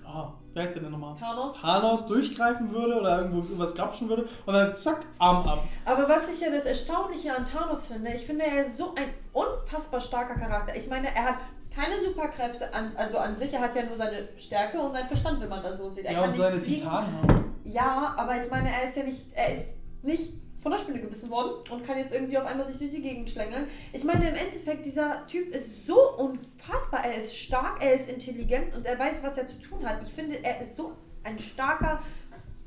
ah, 0.07 0.33
wie 0.55 0.61
heißt 0.61 0.75
der 0.75 0.83
denn 0.83 0.91
nochmal? 0.93 1.17
Thanos. 1.19 1.61
Thanos 1.61 2.07
durchgreifen 2.07 2.71
würde 2.71 2.99
oder 3.01 3.23
irgendwo 3.23 3.45
was 3.59 3.75
grapschen 3.75 4.09
würde 4.09 4.29
und 4.47 4.55
dann 4.55 4.75
zack, 4.75 5.01
Arm 5.19 5.47
ab. 5.47 5.65
Aber 5.85 6.09
was 6.09 6.33
ich 6.33 6.41
ja 6.41 6.51
das 6.51 6.67
Erstaunliche 6.67 7.35
an 7.37 7.45
Thanos 7.45 7.87
finde, 7.87 8.13
ich 8.13 8.25
finde, 8.27 8.45
er 8.45 8.63
ist 8.63 8.77
so 8.77 8.95
ein 8.95 9.09
unfassbar 9.33 10.01
starker 10.01 10.35
Charakter. 10.35 10.75
Ich 10.77 10.89
meine, 10.89 11.09
er 11.15 11.25
hat 11.25 11.35
keine 11.75 12.03
Superkräfte, 12.03 12.73
an, 12.75 12.93
also 12.97 13.19
an 13.19 13.37
sich, 13.39 13.53
er 13.53 13.61
hat 13.61 13.75
ja 13.77 13.85
nur 13.85 13.97
seine 13.97 14.29
Stärke 14.37 14.81
und 14.81 14.93
seinen 14.93 15.07
Verstand, 15.07 15.41
wenn 15.41 15.49
man 15.49 15.63
das 15.63 15.79
so 15.79 15.89
sieht. 15.91 16.07
Er 16.07 16.13
Ja, 16.13 16.21
kann 16.21 16.31
und 16.31 16.37
nicht 16.37 16.43
seine 16.43 16.61
fliegen. 16.61 16.81
Titanen 16.83 17.13
haben. 17.23 17.55
Ja, 17.65 18.15
aber 18.17 18.43
ich 18.43 18.51
meine, 18.51 18.71
er 18.73 18.89
ist 18.89 18.97
ja 18.97 19.05
nicht, 19.05 19.27
er 19.35 19.55
ist 19.55 19.75
nicht 20.03 20.33
von 20.61 20.73
der 20.73 20.79
Spinne 20.79 21.01
gebissen 21.01 21.31
worden 21.31 21.53
und 21.71 21.87
kann 21.87 21.99
jetzt 21.99 22.13
irgendwie 22.13 22.37
auf 22.37 22.47
einmal 22.47 22.67
sich 22.67 22.79
durch 22.79 22.91
die 22.91 23.03
Gegend 23.03 23.31
schlängeln. 23.31 23.69
Ich 23.93 24.05
meine, 24.05 24.29
im 24.29 24.35
Endeffekt, 24.35 24.85
dieser 24.85 25.27
Typ 25.27 25.55
ist 25.55 25.87
so 25.87 26.17
unfassbar. 26.17 27.05
Er 27.05 27.17
ist 27.17 27.37
stark, 27.37 27.83
er 27.83 27.95
ist 27.95 28.11
intelligent 28.11 28.75
und 28.75 28.85
er 28.85 28.99
weiß, 28.99 29.23
was 29.23 29.39
er 29.39 29.47
zu 29.47 29.61
tun 29.61 29.89
hat. 29.89 30.03
Ich 30.03 30.11
finde, 30.13 30.43
er 30.43 30.61
ist 30.61 30.77
so 30.77 30.93
ein 31.23 31.39
starker. 31.39 32.03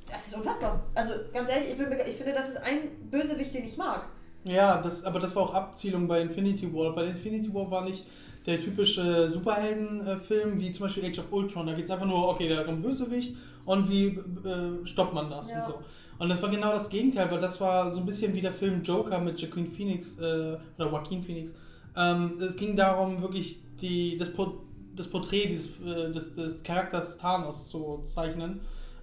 Das 0.10 0.28
ist 0.28 0.36
unfassbar. 0.36 0.84
Also 0.96 1.14
ganz 1.34 1.50
ehrlich, 1.50 1.72
ich, 1.72 1.78
bin, 1.78 1.88
ich 1.92 2.16
finde, 2.16 2.34
das 2.34 2.50
ist 2.50 2.58
ein 2.58 3.10
Bösewicht, 3.10 3.54
den 3.54 3.66
ich 3.66 3.78
mag. 3.78 4.06
Ja, 4.44 4.82
das, 4.82 5.04
aber 5.04 5.20
das 5.20 5.36
war 5.36 5.44
auch 5.44 5.54
Abzielung 5.54 6.08
bei 6.08 6.22
Infinity 6.22 6.74
War, 6.74 6.96
weil 6.96 7.08
Infinity 7.08 7.54
War 7.54 7.70
war 7.70 7.84
nicht 7.84 8.06
der 8.46 8.60
typische 8.60 9.32
Superheldenfilm 9.32 10.60
wie 10.60 10.74
zum 10.74 10.86
Beispiel 10.88 11.06
Age 11.06 11.20
of 11.20 11.32
Ultron. 11.32 11.68
Da 11.68 11.74
geht 11.74 11.86
es 11.86 11.92
einfach 11.92 12.08
nur, 12.08 12.28
okay, 12.30 12.50
da 12.50 12.64
kommt 12.64 12.80
ein 12.80 12.82
Bösewicht 12.82 13.36
und 13.66 13.88
wie 13.90 14.08
äh, 14.08 14.86
stoppt 14.86 15.14
man 15.14 15.30
das 15.30 15.50
Ja. 15.50 15.60
und 15.60 15.66
so. 15.66 15.80
Und 16.22 16.30
das 16.30 16.40
war 16.44 16.50
genau 16.52 16.72
das 16.72 16.88
Gegenteil, 16.88 17.32
weil 17.32 17.42
das 17.42 17.60
war 17.60 17.92
so 17.92 18.00
ein 18.00 18.06
bisschen 18.06 18.36
wie 18.36 18.42
der 18.42 18.52
Film 18.52 18.84
Joker 18.84 19.18
mit 19.18 19.42
Joaquin 19.42 19.66
Phoenix 19.66 20.20
äh, 20.20 20.56
oder 20.78 20.92
Joaquin 20.92 21.24
Phoenix. 21.24 21.56
Ähm, 21.98 22.34
es 22.40 22.56
ging 22.56 22.76
darum, 22.76 23.24
wirklich 23.24 23.58
die, 23.82 24.20
das, 24.20 24.32
Por- 24.32 24.62
das 24.96 25.08
Porträt 25.08 25.48
dieses, 25.48 25.80
äh, 25.82 26.12
des, 26.12 26.36
des 26.36 26.62
Charakters 26.62 27.18
Thanos 27.18 27.70
zu 27.70 28.04
zeichnen 28.06 28.62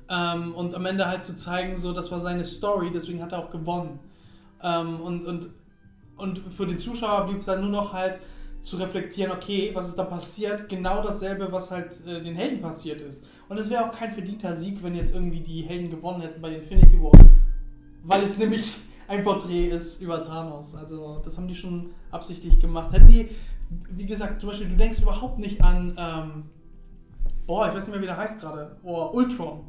ähm, 0.09 0.55
und 0.55 0.77
am 0.77 0.87
Ende 0.87 1.07
halt 1.07 1.25
zu 1.25 1.35
zeigen, 1.37 1.77
so 1.77 1.93
das 1.93 2.09
war 2.13 2.21
seine 2.21 2.45
Story, 2.45 2.93
deswegen 2.95 3.21
hat 3.21 3.33
er 3.33 3.41
auch 3.41 3.51
gewonnen. 3.51 3.99
Ähm, 4.63 5.01
und, 5.01 5.27
und, 5.27 5.51
und 6.19 6.39
für 6.55 6.67
den 6.67 6.79
Zuschauer 6.79 7.27
blieb 7.27 7.45
dann 7.45 7.63
nur 7.63 7.71
noch 7.71 7.93
halt 7.95 8.21
zu 8.61 8.77
reflektieren, 8.77 9.33
okay, 9.33 9.71
was 9.73 9.89
ist 9.89 9.97
da 9.97 10.05
passiert? 10.05 10.69
Genau 10.69 11.03
dasselbe, 11.03 11.51
was 11.51 11.71
halt 11.71 11.93
äh, 12.07 12.23
den 12.23 12.35
Helden 12.35 12.61
passiert 12.61 13.01
ist. 13.01 13.25
Und 13.49 13.59
es 13.59 13.71
wäre 13.71 13.85
auch 13.85 13.93
kein 13.93 14.11
verdienter 14.11 14.55
Sieg, 14.55 14.83
wenn 14.83 14.95
jetzt 14.95 15.15
irgendwie 15.15 15.41
die 15.41 15.63
Helden 15.63 15.91
gewonnen 15.91 16.21
hätten 16.21 16.41
bei 16.41 16.55
Infinity 16.55 17.01
War. 17.01 17.13
Weil 18.03 18.23
es 18.23 18.39
nämlich 18.39 18.75
ein 19.07 19.25
Porträt 19.25 19.69
ist 19.69 20.03
über 20.03 20.23
Thanos. 20.23 20.75
Also 20.75 21.21
das 21.25 21.37
haben 21.37 21.49
die 21.49 21.55
schon 21.55 21.91
absichtlich 22.11 22.59
gemacht. 22.59 22.93
Hätten 22.93 23.09
die, 23.09 23.31
wie 23.91 24.07
gesagt, 24.07 24.41
zum 24.41 24.51
Beispiel, 24.51 24.69
du 24.69 24.77
denkst 24.77 25.01
überhaupt 25.01 25.39
nicht 25.39 25.63
an, 25.63 25.97
ähm, 25.99 26.45
oh, 27.47 27.65
ich 27.65 27.75
weiß 27.75 27.87
nicht 27.87 27.91
mehr, 27.91 28.03
wie 28.03 28.07
der 28.07 28.17
heißt 28.17 28.41
gerade, 28.41 28.77
oh, 28.83 29.11
Ultron. 29.13 29.61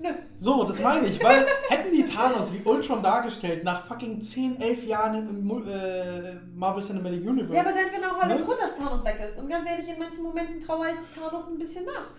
Nö. 0.00 0.08
So, 0.36 0.64
das 0.64 0.80
meine 0.80 1.06
ich, 1.06 1.22
weil 1.22 1.46
hätten 1.68 1.90
die 1.92 2.04
Thanos 2.04 2.52
wie 2.52 2.60
Ultron 2.68 3.02
dargestellt, 3.02 3.64
nach 3.64 3.84
fucking 3.86 4.20
10, 4.20 4.60
11 4.60 4.84
Jahren 4.86 5.14
im 5.28 5.66
äh, 5.66 6.34
Marvel 6.54 6.82
Cinematic 6.82 7.22
Universe. 7.26 7.54
Ja, 7.54 7.60
aber 7.60 7.70
dann 7.70 7.92
wären 7.92 8.04
auch 8.10 8.20
alle 8.22 8.34
Ne? 8.36 8.44
froh, 8.44 8.54
dass 8.60 8.76
Thanos 8.76 9.04
weg 9.04 9.20
ist. 9.24 9.38
Und 9.38 9.48
ganz 9.48 9.68
ehrlich, 9.68 9.88
in 9.88 9.98
manchen 9.98 10.22
Momenten 10.22 10.60
traue 10.60 10.86
ich 10.88 11.18
Thanos 11.18 11.48
ein 11.48 11.58
bisschen 11.58 11.84
nach. 11.86 12.10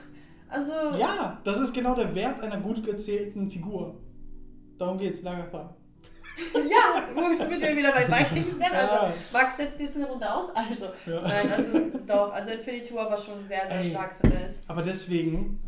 Also. 0.47 0.71
ja, 0.97 1.39
das 1.43 1.59
ist 1.59 1.73
genau 1.73 1.95
der 1.95 2.13
Wert 2.15 2.41
einer 2.41 2.57
gut 2.59 2.87
erzählten 2.87 3.49
Figur. 3.49 3.95
Darum 4.77 4.97
geht's, 4.97 5.21
Lagerfeuer. 5.21 5.75
Ja, 6.53 7.01
womit 7.15 7.39
wir 7.39 7.77
wieder 7.77 7.91
bei 7.93 8.07
Vikings 8.09 8.59
wären. 8.59 8.73
Also, 8.73 8.93
Ja. 8.95 9.13
Max 9.31 9.55
setzt 9.57 9.79
jetzt 9.79 9.95
eine 9.95 10.05
Runde 10.05 10.33
aus. 10.33 10.49
Also, 10.53 10.85
Ja. 11.09 11.21
nein, 11.21 11.51
also 11.51 11.79
doch. 12.05 12.33
Also, 12.33 12.51
Infinity 12.51 12.93
War 12.93 13.09
war 13.09 13.17
schon 13.17 13.47
sehr, 13.47 13.65
sehr 13.67 13.77
Ey. 13.77 13.89
stark, 13.91 14.15
finde 14.19 14.37
ich. 14.45 14.51
Aber 14.69 14.81
deswegen 14.81 15.59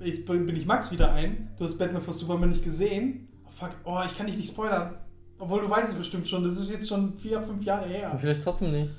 ich, 0.00 0.24
bin 0.24 0.48
ich 0.56 0.66
Max 0.66 0.90
wieder 0.92 1.12
ein. 1.12 1.50
Du 1.58 1.64
hast 1.64 1.78
Batman 1.78 2.02
vs. 2.02 2.20
Superman 2.20 2.50
nicht 2.50 2.64
gesehen. 2.64 3.28
Oh, 3.46 3.50
fuck, 3.50 3.70
oh, 3.84 4.00
ich 4.06 4.16
kann 4.16 4.26
dich 4.26 4.36
nicht 4.36 4.50
spoilern. 4.50 4.94
Obwohl 5.38 5.62
du 5.62 5.70
weißt 5.70 5.90
es 5.90 5.94
bestimmt 5.94 6.28
schon. 6.28 6.44
Das 6.44 6.56
ist 6.56 6.70
jetzt 6.70 6.88
schon 6.88 7.18
vier, 7.18 7.40
fünf 7.42 7.64
Jahre 7.64 7.86
her. 7.88 8.16
Vielleicht 8.18 8.42
trotzdem 8.42 8.72
nicht. 8.72 8.90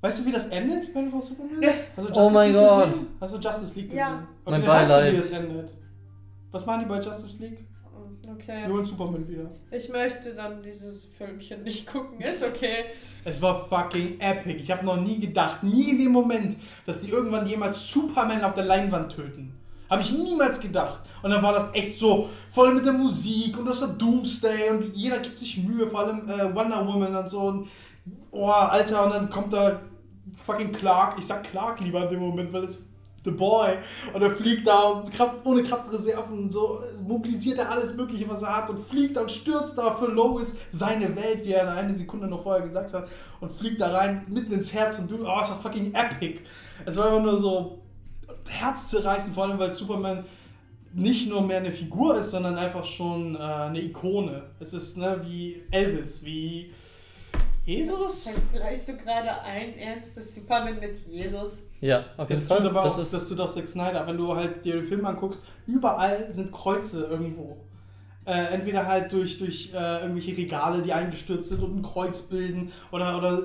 Weißt 0.00 0.20
du, 0.20 0.26
wie 0.26 0.32
das 0.32 0.46
endet, 0.48 0.94
Batman 0.94 1.20
vs. 1.20 1.28
Superman? 1.28 1.62
Ja. 1.62 1.72
Oh 2.14 2.30
mein 2.30 2.52
League 2.52 2.60
Gott. 2.62 2.88
Gesehen? 2.90 3.06
Hast 3.20 3.34
du 3.34 3.38
Justice 3.38 3.74
League 3.80 3.92
Ja. 3.92 4.08
gesehen? 4.10 4.26
Mein 4.44 4.60
dann 4.60 4.70
weißt 4.70 4.90
du, 4.90 4.94
Beileid. 4.94 5.12
wie 5.12 5.16
das 5.16 5.30
endet. 5.30 5.70
Was 6.52 6.66
machen 6.66 6.80
die 6.80 6.86
bei 6.88 7.00
Justice 7.00 7.42
League? 7.42 7.64
Okay. 8.32 8.64
Die 8.66 8.72
holen 8.72 8.84
Superman 8.84 9.26
wieder. 9.28 9.50
Ich 9.70 9.88
möchte 9.88 10.34
dann 10.34 10.62
dieses 10.62 11.06
Filmchen 11.06 11.62
nicht 11.62 11.86
gucken. 11.86 12.20
Ist 12.20 12.42
okay. 12.42 12.84
Es 13.24 13.40
war 13.42 13.66
fucking 13.68 14.20
epic. 14.20 14.60
Ich 14.60 14.70
habe 14.70 14.84
noch 14.84 15.00
nie 15.00 15.18
gedacht, 15.18 15.62
nie 15.62 15.90
in 15.90 15.98
dem 15.98 16.12
Moment, 16.12 16.56
dass 16.86 17.00
die 17.00 17.10
irgendwann 17.10 17.46
jemals 17.46 17.88
Superman 17.90 18.44
auf 18.44 18.54
der 18.54 18.64
Leinwand 18.64 19.12
töten. 19.12 19.54
Habe 19.90 20.02
ich 20.02 20.12
niemals 20.12 20.60
gedacht. 20.60 21.00
Und 21.22 21.30
dann 21.30 21.42
war 21.42 21.52
das 21.52 21.74
echt 21.74 21.98
so 21.98 22.30
voll 22.52 22.74
mit 22.74 22.86
der 22.86 22.92
Musik 22.92 23.58
und 23.58 23.66
das 23.66 23.82
war 23.82 23.88
Doomsday 23.88 24.70
und 24.70 24.96
jeder 24.96 25.18
gibt 25.18 25.38
sich 25.38 25.58
Mühe, 25.58 25.86
vor 25.88 26.00
allem 26.00 26.30
äh, 26.30 26.54
Wonder 26.54 26.86
Woman 26.86 27.14
und 27.14 27.28
so. 27.28 27.40
Und, 27.40 27.68
oh, 28.30 28.46
Alter, 28.46 29.04
und 29.04 29.10
dann 29.10 29.28
kommt 29.28 29.52
da 29.52 29.80
fucking 30.32 30.72
Clark. 30.72 31.18
Ich 31.18 31.26
sag 31.26 31.42
Clark 31.44 31.80
lieber 31.80 32.04
in 32.04 32.10
dem 32.10 32.20
Moment, 32.20 32.52
weil 32.52 32.64
es 32.64 32.78
The 33.24 33.32
Boy. 33.32 33.78
Und 34.14 34.22
er 34.22 34.30
fliegt 34.30 34.66
da 34.66 34.80
und 34.84 35.12
Kraft, 35.12 35.44
ohne 35.44 35.62
Kraftreserven 35.62 36.38
und 36.38 36.52
so 36.52 36.82
mobilisiert 37.06 37.58
er 37.58 37.70
alles 37.70 37.94
Mögliche, 37.94 38.28
was 38.28 38.42
er 38.42 38.56
hat 38.56 38.70
und 38.70 38.78
fliegt 38.78 39.16
da 39.16 39.22
und 39.22 39.30
stürzt 39.30 39.76
da 39.76 39.90
für 39.90 40.06
Lois 40.06 40.54
seine 40.70 41.14
Welt, 41.16 41.44
wie 41.44 41.52
er 41.52 41.70
eine 41.70 41.94
Sekunde 41.94 42.28
noch 42.28 42.42
vorher 42.42 42.62
gesagt 42.62 42.94
hat, 42.94 43.08
und 43.40 43.50
fliegt 43.50 43.80
da 43.80 43.90
rein, 43.90 44.24
mitten 44.28 44.52
ins 44.52 44.72
Herz 44.72 44.98
und 44.98 45.10
du, 45.10 45.16
oh, 45.16 45.40
es 45.42 45.50
war 45.50 45.60
fucking 45.62 45.92
epic. 45.94 46.40
Es 46.86 46.96
war 46.96 47.06
einfach 47.06 47.22
nur 47.22 47.36
so 47.36 47.82
herzzerreißend, 48.48 49.34
vor 49.34 49.44
allem 49.44 49.58
weil 49.58 49.72
Superman 49.72 50.24
nicht 50.92 51.28
nur 51.28 51.42
mehr 51.42 51.58
eine 51.58 51.70
Figur 51.70 52.18
ist, 52.18 52.30
sondern 52.32 52.56
einfach 52.56 52.84
schon 52.84 53.36
äh, 53.36 53.38
eine 53.38 53.80
Ikone. 53.80 54.42
Es 54.58 54.72
ist 54.72 54.96
ne, 54.96 55.20
wie 55.22 55.62
Elvis, 55.70 56.24
wie 56.24 56.72
Jesus. 57.64 58.24
Vergleichst 58.24 58.88
du 58.88 58.96
gerade 58.96 59.40
ein 59.42 59.76
ernstes 59.78 60.34
Superman 60.34 60.80
mit 60.80 60.96
Jesus? 61.08 61.68
Ja, 61.80 62.04
auf 62.16 62.28
jeden 62.28 62.40
Das 62.40 62.48
Fall. 62.48 62.58
tut 62.58 62.66
aber 62.66 62.82
Das 62.82 62.94
auch, 62.94 62.98
ist, 63.02 63.14
das 63.14 63.28
tut 63.28 63.40
auch 63.40 63.52
Zack 63.52 63.68
Snyder. 63.68 64.06
Wenn 64.06 64.16
du 64.16 64.34
halt 64.34 64.64
dir 64.64 64.74
den 64.74 64.84
Film 64.84 65.04
anguckst, 65.06 65.46
überall 65.66 66.30
sind 66.32 66.50
Kreuze 66.52 67.04
irgendwo. 67.04 67.56
Äh, 68.26 68.52
entweder 68.54 68.86
halt 68.86 69.12
durch, 69.12 69.38
durch 69.38 69.72
äh, 69.72 70.02
irgendwelche 70.02 70.36
Regale, 70.36 70.82
die 70.82 70.92
eingestürzt 70.92 71.48
sind 71.48 71.62
und 71.62 71.76
ein 71.78 71.82
Kreuz 71.82 72.22
bilden 72.22 72.70
oder, 72.90 73.16
oder 73.16 73.42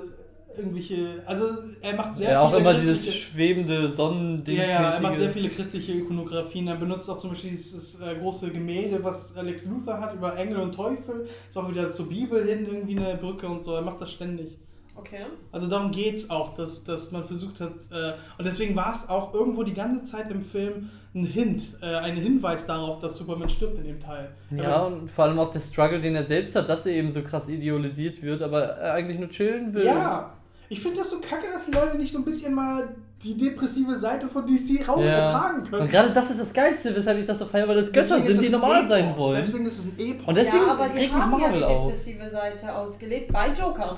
irgendwelche. 0.58 1.22
Also 1.26 1.44
er 1.80 1.94
macht 1.94 2.14
sehr 2.14 2.30
ja, 2.32 2.40
auch 2.40 2.48
viele 2.50 2.60
immer 2.60 2.72
christliche- 2.72 3.02
dieses 3.04 3.14
schwebende 3.14 3.88
Sonnending. 3.88 4.56
Ja, 4.56 4.64
ja, 4.64 4.90
er 4.90 5.00
macht 5.00 5.16
sehr 5.18 5.30
viele 5.30 5.48
christliche 5.48 5.92
Ikonografien. 5.92 6.66
Er 6.68 6.76
benutzt 6.76 7.08
auch 7.10 7.18
zum 7.18 7.30
Beispiel 7.30 7.50
dieses 7.50 8.00
äh, 8.00 8.14
große 8.20 8.50
Gemälde, 8.50 9.02
was 9.04 9.36
Alex 9.36 9.64
Luthor 9.66 10.00
hat, 10.00 10.14
über 10.14 10.36
Engel 10.36 10.58
und 10.58 10.72
Teufel. 10.74 11.28
Ist 11.48 11.56
auch 11.56 11.68
wieder 11.70 11.90
zur 11.92 12.08
Bibel 12.08 12.44
hin, 12.44 12.66
irgendwie 12.66 12.98
eine 12.98 13.16
Brücke 13.16 13.46
und 13.46 13.62
so. 13.64 13.74
Er 13.74 13.82
macht 13.82 14.00
das 14.00 14.12
ständig. 14.12 14.58
Okay. 14.98 15.26
Also 15.52 15.66
darum 15.66 15.90
geht's 15.90 16.30
auch, 16.30 16.54
dass, 16.54 16.82
dass 16.84 17.12
man 17.12 17.22
versucht 17.24 17.60
hat, 17.60 17.72
äh, 17.92 18.14
und 18.38 18.44
deswegen 18.46 18.74
war 18.74 18.94
es 18.94 19.08
auch 19.10 19.34
irgendwo 19.34 19.62
die 19.62 19.74
ganze 19.74 20.04
Zeit 20.04 20.30
im 20.30 20.40
Film 20.40 20.88
ein 21.14 21.26
Hint, 21.26 21.62
äh, 21.82 21.86
ein 21.96 22.16
Hinweis 22.16 22.64
darauf, 22.66 22.98
dass 23.00 23.16
Superman 23.16 23.48
stirbt 23.50 23.76
in 23.78 23.84
dem 23.84 24.00
Teil. 24.00 24.30
Ja, 24.50 24.64
Aber- 24.76 24.86
und 24.88 25.10
vor 25.10 25.24
allem 25.26 25.38
auch 25.38 25.48
der 25.50 25.60
Struggle, 25.60 26.00
den 26.00 26.14
er 26.14 26.24
selbst 26.26 26.56
hat, 26.56 26.68
dass 26.70 26.86
er 26.86 26.92
eben 26.92 27.10
so 27.10 27.20
krass 27.22 27.48
idealisiert 27.48 28.22
wird, 28.22 28.40
aber 28.40 28.62
er 28.64 28.94
eigentlich 28.94 29.18
nur 29.18 29.28
chillen 29.28 29.74
will. 29.74 29.84
ja. 29.84 30.32
Ich 30.68 30.80
finde 30.80 30.98
das 30.98 31.10
so 31.10 31.20
kacke, 31.20 31.46
dass 31.52 31.64
die 31.66 31.70
Leute 31.72 31.96
nicht 31.96 32.12
so 32.12 32.18
ein 32.18 32.24
bisschen 32.24 32.54
mal 32.54 32.88
die 33.22 33.36
depressive 33.36 33.94
Seite 33.98 34.26
von 34.28 34.44
DC 34.46 34.86
raus 34.86 35.00
Ja. 35.02 35.10
ertragen 35.10 35.64
können. 35.64 35.82
Und 35.82 35.90
gerade 35.90 36.10
das 36.10 36.30
ist 36.30 36.40
das 36.40 36.52
Geilste, 36.52 36.94
weshalb 36.94 37.18
ich 37.18 37.24
das 37.24 37.38
so 37.38 37.46
feiere, 37.46 37.68
weil 37.68 37.76
das 37.76 37.92
Götter 37.92 38.16
Deswegen 38.16 38.34
sind, 38.40 38.42
die 38.46 38.52
normal 38.52 38.76
Epos. 38.78 38.88
sein 38.88 39.14
wollen. 39.16 39.42
Deswegen 39.44 39.66
ist 39.66 39.78
es 39.78 39.84
ein 39.84 39.94
Epos. 39.98 40.26
Und 40.28 40.36
deswegen 40.36 40.66
ja, 40.66 40.72
aber 40.72 40.88
die 40.88 41.10
haben 41.10 41.30
Marvel 41.30 41.60
ja 41.60 41.66
die 41.68 41.74
auf. 41.74 41.86
depressive 41.92 42.30
Seite 42.30 42.74
ausgelebt 42.74 43.32
bei 43.32 43.48
Joker. 43.52 43.96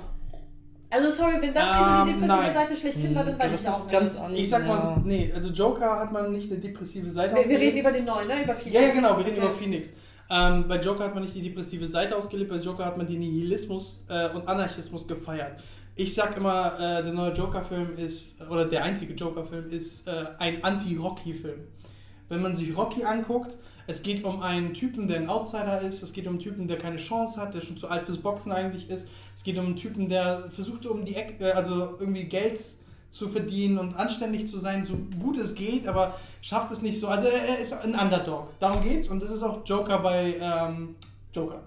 Also 0.90 1.10
sorry, 1.10 1.34
wenn 1.40 1.52
das 1.52 1.64
diese 1.64 1.90
Ähm, 1.90 2.06
die 2.06 2.12
depressive 2.12 2.26
nein. 2.42 2.54
Seite 2.54 2.76
schlechthin 2.76 3.14
war, 3.14 3.24
dann 3.24 3.38
weiß 3.38 3.50
das 3.52 3.60
ich 3.60 3.68
auch 3.68 3.78
ist 3.80 3.90
ganz 3.90 4.12
nicht. 4.12 4.22
anders. 4.22 4.40
ich 4.40 4.48
sag 4.50 4.66
mal, 4.66 4.76
ja. 4.78 5.02
nee, 5.04 5.32
also 5.34 5.48
Joker 5.48 5.98
hat 6.00 6.12
man 6.12 6.32
nicht 6.32 6.50
eine 6.50 6.60
depressive 6.60 7.10
Seite 7.10 7.30
Wir, 7.30 7.36
wir 7.36 7.40
ausgelebt. 7.42 7.62
reden 7.62 7.78
über 7.78 7.92
den 7.92 8.04
neuen, 8.06 8.28
ne? 8.28 8.42
Über 8.44 8.54
Phoenix. 8.54 8.74
Ja, 8.74 8.80
ja, 8.88 8.94
genau, 8.94 9.18
wir 9.18 9.26
reden 9.26 9.36
Okay. 9.38 9.46
über 9.46 9.54
Phoenix. 9.54 9.88
Ähm, 10.30 10.64
bei 10.68 10.76
Joker 10.80 11.04
hat 11.04 11.14
man 11.14 11.24
nicht 11.24 11.34
die 11.34 11.42
depressive 11.42 11.86
Seite 11.86 12.16
ausgelebt, 12.16 12.50
bei 12.50 12.56
Joker 12.56 12.84
hat 12.86 12.96
man 12.96 13.06
den 13.06 13.18
Nihilismus 13.18 14.04
äh, 14.08 14.28
und 14.30 14.46
Anarchismus 14.48 15.06
gefeiert. 15.06 15.52
Ich 16.00 16.14
sag 16.14 16.36
immer, 16.36 16.74
äh, 16.78 17.02
der 17.02 17.12
neue 17.12 17.32
Joker-Film 17.32 17.98
ist, 17.98 18.40
oder 18.48 18.66
der 18.66 18.84
einzige 18.84 19.14
Joker-Film 19.14 19.72
ist 19.72 20.06
äh, 20.06 20.26
ein 20.38 20.62
Anti-Rocky-Film. 20.62 21.58
Wenn 22.28 22.40
man 22.40 22.54
sich 22.54 22.76
Rocky 22.76 23.02
anguckt, 23.02 23.56
es 23.88 24.04
geht 24.04 24.22
um 24.22 24.40
einen 24.40 24.74
Typen, 24.74 25.08
der 25.08 25.16
ein 25.16 25.28
Outsider 25.28 25.82
ist, 25.82 26.04
es 26.04 26.12
geht 26.12 26.28
um 26.28 26.34
einen 26.34 26.38
Typen, 26.38 26.68
der 26.68 26.78
keine 26.78 26.98
Chance 26.98 27.40
hat, 27.40 27.52
der 27.52 27.62
schon 27.62 27.76
zu 27.76 27.88
alt 27.88 28.04
fürs 28.04 28.18
Boxen 28.18 28.52
eigentlich 28.52 28.88
ist, 28.88 29.08
es 29.36 29.42
geht 29.42 29.58
um 29.58 29.66
einen 29.66 29.74
Typen, 29.76 30.08
der 30.08 30.48
versucht 30.50 30.86
um 30.86 31.04
die 31.04 31.16
Ecke, 31.16 31.48
äh, 31.48 31.50
also 31.50 31.96
irgendwie 31.98 32.26
Geld 32.26 32.60
zu 33.10 33.28
verdienen 33.28 33.78
und 33.78 33.96
anständig 33.96 34.46
zu 34.46 34.60
sein, 34.60 34.84
so 34.84 34.96
gut 35.20 35.36
es 35.36 35.56
geht, 35.56 35.88
aber 35.88 36.14
schafft 36.42 36.70
es 36.70 36.80
nicht 36.80 37.00
so. 37.00 37.08
Also 37.08 37.26
er 37.26 37.58
ist 37.58 37.72
ein 37.72 37.98
Underdog. 37.98 38.56
Darum 38.60 38.84
geht's 38.84 39.08
und 39.08 39.20
das 39.20 39.32
ist 39.32 39.42
auch 39.42 39.66
Joker 39.66 39.98
bei 39.98 40.36
ähm, 40.40 40.94
Joker. 41.32 41.60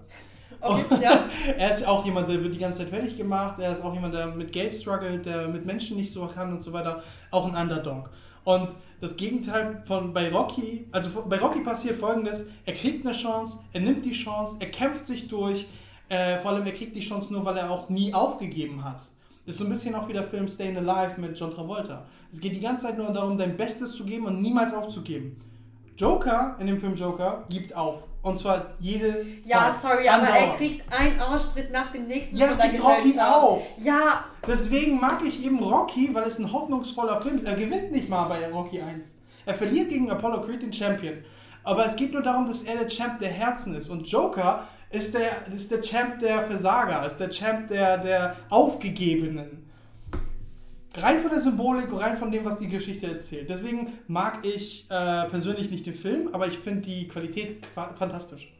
Okay, 0.62 1.02
ja. 1.02 1.24
Er 1.58 1.74
ist 1.74 1.86
auch 1.86 2.04
jemand, 2.04 2.28
der 2.28 2.42
wird 2.42 2.54
die 2.54 2.58
ganze 2.58 2.80
Zeit 2.80 2.90
fertig 2.90 3.16
gemacht. 3.16 3.58
Er 3.58 3.72
ist 3.72 3.82
auch 3.82 3.92
jemand, 3.92 4.14
der 4.14 4.28
mit 4.28 4.52
Geld 4.52 4.72
struggelt, 4.72 5.26
der 5.26 5.48
mit 5.48 5.66
Menschen 5.66 5.96
nicht 5.96 6.12
so 6.12 6.26
kann 6.26 6.52
und 6.52 6.62
so 6.62 6.72
weiter. 6.72 7.02
Auch 7.30 7.52
ein 7.52 7.60
Underdog. 7.60 8.10
Und 8.44 8.70
das 9.00 9.16
Gegenteil 9.16 9.82
von 9.86 10.12
bei 10.12 10.30
Rocky, 10.30 10.86
also 10.92 11.24
bei 11.28 11.38
Rocky 11.38 11.60
passiert 11.60 11.96
folgendes: 11.96 12.46
Er 12.64 12.74
kriegt 12.74 13.04
eine 13.04 13.14
Chance, 13.14 13.58
er 13.72 13.80
nimmt 13.80 14.04
die 14.04 14.12
Chance, 14.12 14.56
er 14.60 14.70
kämpft 14.70 15.06
sich 15.06 15.28
durch. 15.28 15.66
Äh, 16.08 16.38
vor 16.38 16.50
allem, 16.50 16.66
er 16.66 16.72
kriegt 16.72 16.94
die 16.94 17.00
Chance 17.00 17.32
nur, 17.32 17.44
weil 17.44 17.56
er 17.56 17.70
auch 17.70 17.88
nie 17.88 18.12
aufgegeben 18.12 18.84
hat. 18.84 19.00
Ist 19.46 19.58
so 19.58 19.64
ein 19.64 19.70
bisschen 19.70 19.94
auch 19.94 20.08
wie 20.08 20.12
der 20.12 20.22
Film 20.22 20.46
Staying 20.46 20.76
Alive 20.76 21.20
mit 21.20 21.38
John 21.38 21.52
Travolta. 21.52 22.04
Es 22.32 22.38
geht 22.40 22.54
die 22.54 22.60
ganze 22.60 22.86
Zeit 22.86 22.98
nur 22.98 23.10
darum, 23.10 23.36
dein 23.36 23.56
Bestes 23.56 23.92
zu 23.92 24.04
geben 24.04 24.26
und 24.26 24.40
niemals 24.40 24.72
aufzugeben. 24.74 25.40
Joker, 25.96 26.56
in 26.60 26.66
dem 26.68 26.80
Film 26.80 26.94
Joker, 26.94 27.44
gibt 27.48 27.74
auf. 27.74 28.04
Und 28.22 28.38
zwar 28.38 28.66
jede 28.78 29.26
Ja, 29.44 29.68
Zeit. 29.70 29.78
sorry, 29.78 30.08
aber 30.08 30.28
er 30.28 30.54
kriegt 30.54 30.84
einen 30.96 31.18
Arschtritt 31.20 31.72
nach 31.72 31.90
dem 31.90 32.06
nächsten 32.06 32.36
Ja, 32.36 32.46
das 32.48 32.60
gibt 32.60 32.82
Rocky 32.82 33.18
auch. 33.18 33.62
Ja, 33.78 34.24
Deswegen 34.46 35.00
mag 35.00 35.20
ich 35.24 35.44
eben 35.44 35.58
Rocky, 35.60 36.10
weil 36.12 36.24
es 36.24 36.38
ein 36.38 36.52
hoffnungsvoller 36.52 37.20
Film 37.20 37.36
ist. 37.36 37.46
Er 37.46 37.54
gewinnt 37.54 37.92
nicht 37.92 38.08
mal 38.08 38.24
bei 38.24 38.48
Rocky 38.50 38.80
1. 38.80 39.14
Er 39.44 39.54
verliert 39.54 39.88
gegen 39.88 40.10
Apollo 40.10 40.42
Creed, 40.42 40.62
den 40.62 40.72
Champion. 40.72 41.24
Aber 41.64 41.86
es 41.86 41.96
geht 41.96 42.12
nur 42.12 42.22
darum, 42.22 42.46
dass 42.46 42.62
er 42.62 42.76
der 42.76 42.88
Champ 42.88 43.20
der 43.20 43.30
Herzen 43.30 43.74
ist. 43.74 43.88
Und 43.88 44.06
Joker 44.08 44.66
ist 44.90 45.14
der, 45.14 45.46
ist 45.52 45.70
der 45.70 45.80
Champ 45.80 46.18
der 46.20 46.42
Versager, 46.42 47.04
ist 47.06 47.18
der 47.18 47.30
Champ 47.30 47.68
der, 47.68 47.98
der 47.98 48.36
Aufgegebenen. 48.50 49.61
Rein 50.96 51.18
von 51.18 51.30
der 51.30 51.40
Symbolik, 51.40 51.88
rein 51.92 52.16
von 52.16 52.30
dem, 52.30 52.44
was 52.44 52.58
die 52.58 52.68
Geschichte 52.68 53.06
erzählt. 53.06 53.48
Deswegen 53.48 53.98
mag 54.08 54.44
ich 54.44 54.86
äh, 54.90 55.24
persönlich 55.28 55.70
nicht 55.70 55.86
den 55.86 55.94
Film, 55.94 56.28
aber 56.32 56.46
ich 56.48 56.58
finde 56.58 56.82
die 56.82 57.08
Qualität 57.08 57.62
qua- 57.74 57.94
fantastisch. 57.94 58.52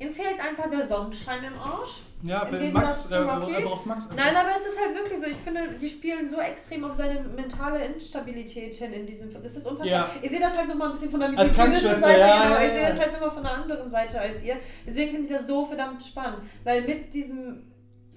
ihm 0.00 0.10
fehlt 0.10 0.40
einfach 0.40 0.70
der 0.70 0.86
Sonnenschein 0.86 1.44
im 1.44 1.58
Arsch. 1.58 2.04
Ja, 2.22 2.46
für 2.46 2.58
Max, 2.72 3.10
äh, 3.10 3.16
er 3.16 3.24
braucht 3.60 3.84
Max. 3.84 4.08
einfach. 4.08 4.24
Nein, 4.24 4.34
aber 4.34 4.48
es 4.58 4.66
ist 4.66 4.78
halt 4.82 4.96
wirklich 4.96 5.20
so. 5.20 5.26
Ich 5.26 5.36
finde, 5.36 5.60
die 5.78 5.88
spielen 5.88 6.26
so 6.26 6.40
extrem 6.40 6.84
auf 6.84 6.94
seine 6.94 7.20
mentale 7.20 7.84
Instabilität 7.84 8.74
hin 8.74 8.92
in 8.94 9.06
diesem 9.06 9.30
Film. 9.30 9.42
Das 9.42 9.54
ist 9.54 9.66
unfassbar. 9.66 9.86
Ja. 9.86 10.10
Ich 10.22 10.30
sehe 10.30 10.40
das 10.40 10.56
halt 10.56 10.68
nochmal 10.68 10.88
ein 10.88 10.94
bisschen 10.94 11.10
von 11.10 11.20
der 11.20 11.28
medizinischen 11.30 11.96
Seite. 12.00 12.18
ja, 12.18 12.42
genau. 12.44 12.54
ja, 12.54 12.62
Ich 12.66 12.72
sehe 12.72 12.88
das 12.88 12.98
halt 12.98 13.12
nochmal 13.12 13.30
von 13.32 13.42
der 13.42 13.52
anderen 13.52 13.90
Seite 13.90 14.18
als 14.20 14.42
ihr. 14.42 14.56
Deswegen 14.86 15.10
finde 15.12 15.26
ich 15.28 15.36
das 15.36 15.46
so 15.46 15.66
verdammt 15.66 16.02
spannend. 16.02 16.38
Weil 16.64 16.82
mit 16.86 17.12
diesem 17.12 17.62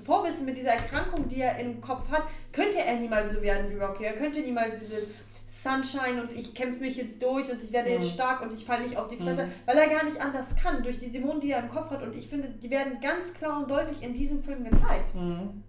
Vorwissen, 0.07 0.45
mit 0.45 0.55
dieser 0.55 0.71
Erkrankung, 0.71 1.27
die 1.27 1.41
er 1.41 1.59
im 1.59 1.81
Kopf 1.81 2.09
hat, 2.09 2.23
könnte 2.53 2.79
er 2.79 2.95
niemals 2.97 3.33
so 3.33 3.41
werden 3.41 3.69
wie 3.69 3.75
Rocky. 3.77 4.05
Er 4.05 4.13
könnte 4.13 4.39
niemals 4.39 4.79
dieses 4.79 5.03
Sunshine 5.45 6.21
und 6.21 6.31
ich 6.31 6.53
kämpfe 6.55 6.79
mich 6.79 6.95
jetzt 6.95 7.21
durch 7.21 7.51
und 7.51 7.61
ich 7.61 7.71
werde 7.73 7.89
jetzt 7.89 8.11
Mhm. 8.11 8.13
stark 8.13 8.41
und 8.41 8.53
ich 8.53 8.63
falle 8.63 8.83
nicht 8.83 8.97
auf 8.97 9.07
die 9.07 9.17
Fresse, 9.17 9.43
Mhm. 9.47 9.51
weil 9.65 9.77
er 9.77 9.89
gar 9.89 10.05
nicht 10.05 10.19
anders 10.21 10.55
kann, 10.55 10.81
durch 10.81 10.99
die 10.99 11.11
Dämonen, 11.11 11.41
die 11.41 11.51
er 11.51 11.59
im 11.59 11.69
Kopf 11.69 11.89
hat. 11.91 12.01
Und 12.03 12.15
ich 12.15 12.27
finde, 12.27 12.47
die 12.47 12.69
werden 12.69 12.99
ganz 13.01 13.33
klar 13.33 13.59
und 13.61 13.69
deutlich 13.69 14.01
in 14.01 14.13
diesem 14.13 14.41
Film 14.43 14.63
gezeigt. 14.63 15.13
Mhm. 15.13 15.61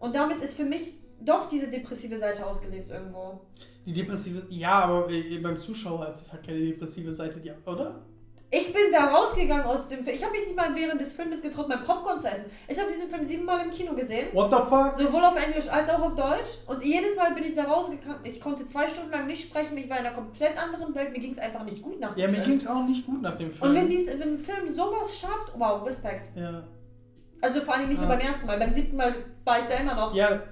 Und 0.00 0.14
damit 0.14 0.38
ist 0.42 0.54
für 0.56 0.64
mich 0.64 0.94
doch 1.20 1.48
diese 1.48 1.70
depressive 1.70 2.16
Seite 2.18 2.44
ausgelebt 2.46 2.90
irgendwo. 2.90 3.40
Die 3.86 3.92
depressive, 3.94 4.42
ja, 4.50 4.80
aber 4.84 5.10
äh, 5.10 5.38
beim 5.38 5.58
Zuschauer 5.58 6.06
ist 6.08 6.20
es 6.22 6.32
halt 6.32 6.44
keine 6.46 6.60
depressive 6.60 7.12
Seite, 7.12 7.40
die, 7.40 7.52
oder? 7.66 8.02
Ich 8.50 8.72
bin 8.72 8.90
da 8.92 9.08
rausgegangen 9.12 9.66
aus 9.66 9.88
dem 9.88 10.02
Film. 10.02 10.16
Ich 10.16 10.22
habe 10.22 10.32
mich 10.32 10.42
nicht 10.46 10.56
mal 10.56 10.74
während 10.74 10.98
des 10.98 11.12
Filmes 11.12 11.42
getraut, 11.42 11.68
mein 11.68 11.84
Popcorn 11.84 12.18
zu 12.18 12.28
essen. 12.28 12.46
Ich 12.66 12.78
habe 12.78 12.90
diesen 12.90 13.10
Film 13.10 13.22
siebenmal 13.22 13.62
im 13.62 13.70
Kino 13.70 13.92
gesehen. 13.94 14.28
What 14.34 14.50
the 14.50 14.56
fuck? 14.70 14.94
Sowohl 14.98 15.22
auf 15.22 15.36
Englisch 15.36 15.68
als 15.68 15.90
auch 15.90 16.00
auf 16.00 16.14
Deutsch. 16.14 16.56
Und 16.66 16.82
jedes 16.82 17.14
Mal 17.14 17.34
bin 17.34 17.44
ich 17.44 17.54
da 17.54 17.64
rausgegangen. 17.64 18.20
Ich 18.24 18.40
konnte 18.40 18.64
zwei 18.64 18.88
Stunden 18.88 19.10
lang 19.10 19.26
nicht 19.26 19.46
sprechen. 19.48 19.76
Ich 19.76 19.90
war 19.90 19.98
in 20.00 20.06
einer 20.06 20.14
komplett 20.14 20.56
anderen 20.56 20.94
Welt. 20.94 21.12
Mir 21.12 21.20
ging 21.20 21.32
es 21.32 21.38
einfach 21.38 21.62
nicht 21.64 21.82
gut 21.82 22.00
nach 22.00 22.14
dem 22.14 22.20
Ja, 22.22 22.26
mir 22.28 22.36
Film. 22.36 22.46
ging 22.46 22.56
es 22.56 22.66
auch 22.66 22.84
nicht 22.86 23.04
gut 23.04 23.20
nach 23.20 23.36
dem 23.36 23.52
Film. 23.52 23.70
Und 23.70 23.76
wenn, 23.76 23.88
dies, 23.90 24.06
wenn 24.06 24.22
ein 24.34 24.38
Film 24.38 24.72
sowas 24.74 25.18
schafft, 25.18 25.52
wow, 25.56 25.84
Respekt. 25.84 26.30
ja. 26.34 26.62
Also 27.42 27.60
vor 27.60 27.74
allem 27.74 27.88
nicht 27.88 28.00
nur 28.00 28.08
Ja. 28.10 28.16
beim 28.16 28.26
ersten 28.26 28.46
Mal. 28.46 28.58
Beim 28.58 28.72
siebten 28.72 28.96
Mal 28.96 29.14
war 29.44 29.58
ich 29.60 29.66
da 29.66 29.74
immer 29.74 29.94
noch. 29.94 30.14
ja, 30.14 30.42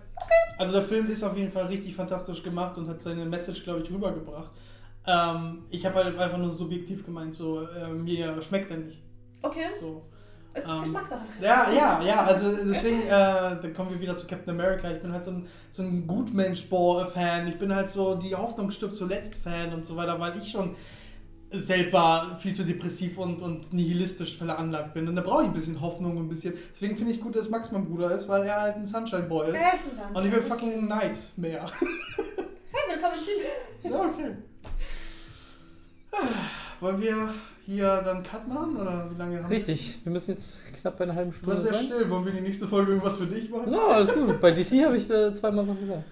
also 0.59 0.75
der 0.75 0.83
Film 0.83 1.07
ist 1.09 1.23
auf 1.25 1.37
jeden 1.37 1.51
Fall 1.51 1.67
richtig 1.67 1.95
fantastisch 1.97 2.43
gemacht 2.43 2.77
und 2.79 2.89
hat 2.89 3.01
seine 3.03 3.25
Message, 3.25 3.65
glaube 3.65 3.81
ich, 3.81 3.91
rübergebracht. 3.91 4.51
Ähm, 5.07 5.63
ich 5.71 5.85
habe 5.87 5.97
halt 5.97 6.19
einfach 6.19 6.39
nur 6.39 6.53
subjektiv 6.53 7.05
gemeint, 7.05 7.33
so, 7.35 7.63
äh, 7.69 7.89
mir 7.89 8.41
schmeckt 8.43 8.71
er 8.71 8.79
nicht. 8.79 9.03
Okay, 9.43 9.67
So. 9.81 10.03
es 10.53 10.65
ist 10.65 10.71
Ähm, 10.71 10.83
Geschmackssache. 10.83 11.21
Ja, 11.41 11.71
ja, 11.71 12.03
ja, 12.03 12.25
also 12.25 12.51
deswegen, 12.57 13.03
äh, 13.03 13.09
dann 13.11 13.73
kommen 13.75 13.91
wir 13.91 14.01
wieder 14.01 14.17
zu 14.17 14.27
Captain 14.27 14.51
America. 14.51 14.91
Ich 14.91 15.01
bin 15.01 15.13
halt 15.13 15.23
so 15.23 15.31
ein, 15.31 15.47
so 15.71 15.83
ein 15.83 16.07
Gutmensch-Fan. 16.07 17.47
Ich 17.49 17.59
bin 17.59 17.75
halt 17.75 17.89
so 17.89 18.17
die 18.17 18.35
Hoffnung 18.35 18.71
stirbt 18.71 18.97
zuletzt 18.97 19.35
Fan 19.37 19.73
und 19.73 19.85
so 19.85 19.97
weiter, 19.97 20.19
weil 20.19 20.37
ich 20.39 20.51
schon 20.51 20.75
selber 21.53 22.37
viel 22.41 22.53
zu 22.55 22.65
depressiv 22.65 23.19
und, 23.19 23.41
und 23.41 23.73
nihilistisch 23.73 24.37
veranlagt 24.37 24.95
bin. 24.95 25.07
Und 25.09 25.15
da 25.15 25.23
brauche 25.23 25.43
ich 25.43 25.49
ein 25.49 25.55
bisschen 25.55 25.81
Hoffnung 25.81 26.17
und 26.17 26.25
ein 26.25 26.29
bisschen. 26.29 26.55
Deswegen 26.75 26.97
finde 26.97 27.13
ich 27.13 27.21
gut, 27.21 27.37
dass 27.37 27.49
Max 27.49 27.71
mein 27.71 27.85
Bruder 27.85 28.11
ist, 28.13 28.29
weil 28.29 28.43
er 28.43 28.61
halt 28.61 28.77
ein 28.77 28.87
Sunshine 28.87 29.23
Boy 29.25 29.49
ist. 29.51 29.55
Er 29.55 29.75
ist 29.75 29.85
ein 29.85 29.91
Sunshine. 29.97 30.19
Und 30.19 30.25
ich 30.25 30.31
bin 30.33 30.43
fucking 30.43 30.89
Nightmare. 30.89 31.71
Hey, 32.73 32.95
willkommen 32.95 33.19
Team. 33.25 33.45
Ja, 33.93 34.01
okay. 34.01 34.35
Wollen 36.81 37.01
wir 37.01 37.35
hier 37.65 38.03
dann 38.03 38.23
Cut 38.23 38.47
machen? 38.49 38.77
Oder 38.77 39.11
wie 39.11 39.17
lange 39.19 39.39
haben? 39.43 39.47
Richtig, 39.49 39.99
wir 40.05 40.13
müssen 40.13 40.33
jetzt 40.33 40.59
knapp 40.81 40.97
bei 40.99 41.05
einer 41.05 41.15
halben 41.15 41.31
Du 41.31 41.37
Stunde 41.37 41.53
warst 41.55 41.63
sehr 41.65 41.75
sein. 41.75 41.85
still. 41.85 42.11
Wollen 42.11 42.25
wir 42.27 42.33
die 42.33 42.41
nächste 42.41 42.67
Folge 42.67 42.93
irgendwas 42.93 43.19
für 43.19 43.27
dich 43.27 43.51
machen? 43.51 43.73
Ja, 43.73 43.87
alles 43.89 44.13
gut. 44.13 44.41
Bei 44.41 44.51
DC 44.53 44.85
habe 44.85 44.97
ich 44.97 45.11
äh, 45.11 45.33
zweimal 45.35 45.67
was 45.69 45.79
gesagt. 45.79 46.05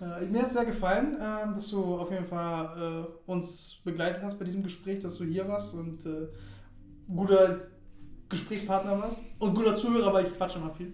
Äh, 0.00 0.26
mir 0.26 0.40
hat 0.40 0.48
es 0.48 0.52
sehr 0.52 0.64
gefallen, 0.64 1.16
ähm, 1.20 1.54
dass 1.54 1.68
du 1.70 1.96
auf 1.96 2.10
jeden 2.10 2.26
Fall 2.26 3.06
äh, 3.06 3.30
uns 3.30 3.80
begleitet 3.84 4.22
hast 4.22 4.38
bei 4.38 4.44
diesem 4.44 4.62
Gespräch, 4.62 5.00
dass 5.00 5.16
du 5.16 5.24
hier 5.24 5.48
warst 5.48 5.74
und 5.74 6.04
äh, 6.06 6.28
guter 7.08 7.58
Gesprächspartner 8.28 9.00
warst 9.00 9.20
und 9.38 9.54
guter 9.54 9.76
Zuhörer, 9.76 10.12
weil 10.12 10.26
ich 10.26 10.36
quatsche 10.36 10.58
immer 10.58 10.70
viel. 10.70 10.92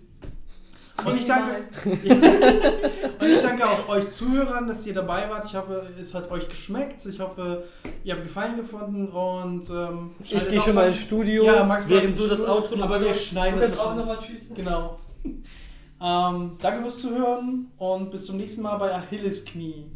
Und 1.05 1.17
ich 1.17 1.27
danke, 1.27 1.65
und 1.85 3.29
ich 3.29 3.43
danke 3.43 3.67
auch 3.67 3.89
euch 3.89 4.09
Zuhörern, 4.11 4.69
dass 4.69 4.87
ihr 4.87 4.95
dabei 4.95 5.29
wart. 5.29 5.45
Ich 5.45 5.55
hoffe, 5.57 5.87
es 6.01 6.15
hat 6.15 6.31
euch 6.31 6.49
geschmeckt. 6.49 7.05
Ich 7.05 7.21
hoffe, 7.21 7.65
ihr 8.05 8.15
habt 8.15 8.23
Gefallen 8.23 8.57
gefunden 8.57 9.09
und 9.09 9.69
ähm, 9.71 10.13
Ich 10.21 10.49
gehe 10.49 10.61
schon 10.61 10.75
mal 10.75 10.89
ins 10.89 10.99
Studio, 10.99 11.45
Ja, 11.45 11.65
Max 11.65 11.89
während 11.89 12.19
du 12.19 12.27
das 12.27 12.41
Outro 12.41 12.67
Studio, 12.67 12.85
noch 12.85 12.95
aber 12.95 13.05
wir 13.05 13.15
schneiden 13.15 13.57
Du 13.57 13.61
das 13.63 13.71
kannst 13.71 13.85
auch 13.85 13.97
nochmal 13.97 14.19
Tschüss. 14.19 14.43
Genau. 14.55 14.99
ähm, 15.25 16.57
danke 16.61 16.83
fürs 16.83 17.01
Zuhören 17.01 17.71
und 17.77 18.11
bis 18.11 18.27
zum 18.27 18.37
nächsten 18.37 18.63
Mal 18.63 18.77
bei 18.77 18.95
Achilles 18.95 19.45
Knie. 19.45 19.87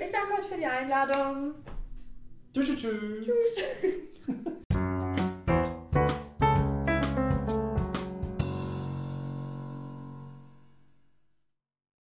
Ich 0.00 0.12
danke 0.12 0.34
euch 0.40 0.46
für 0.46 0.56
die 0.56 0.66
Einladung. 0.66 1.54
Tschüss, 2.54 2.68
tschüss. 2.68 2.80
tschüss. 2.80 3.64
Tschüss. 3.80 4.34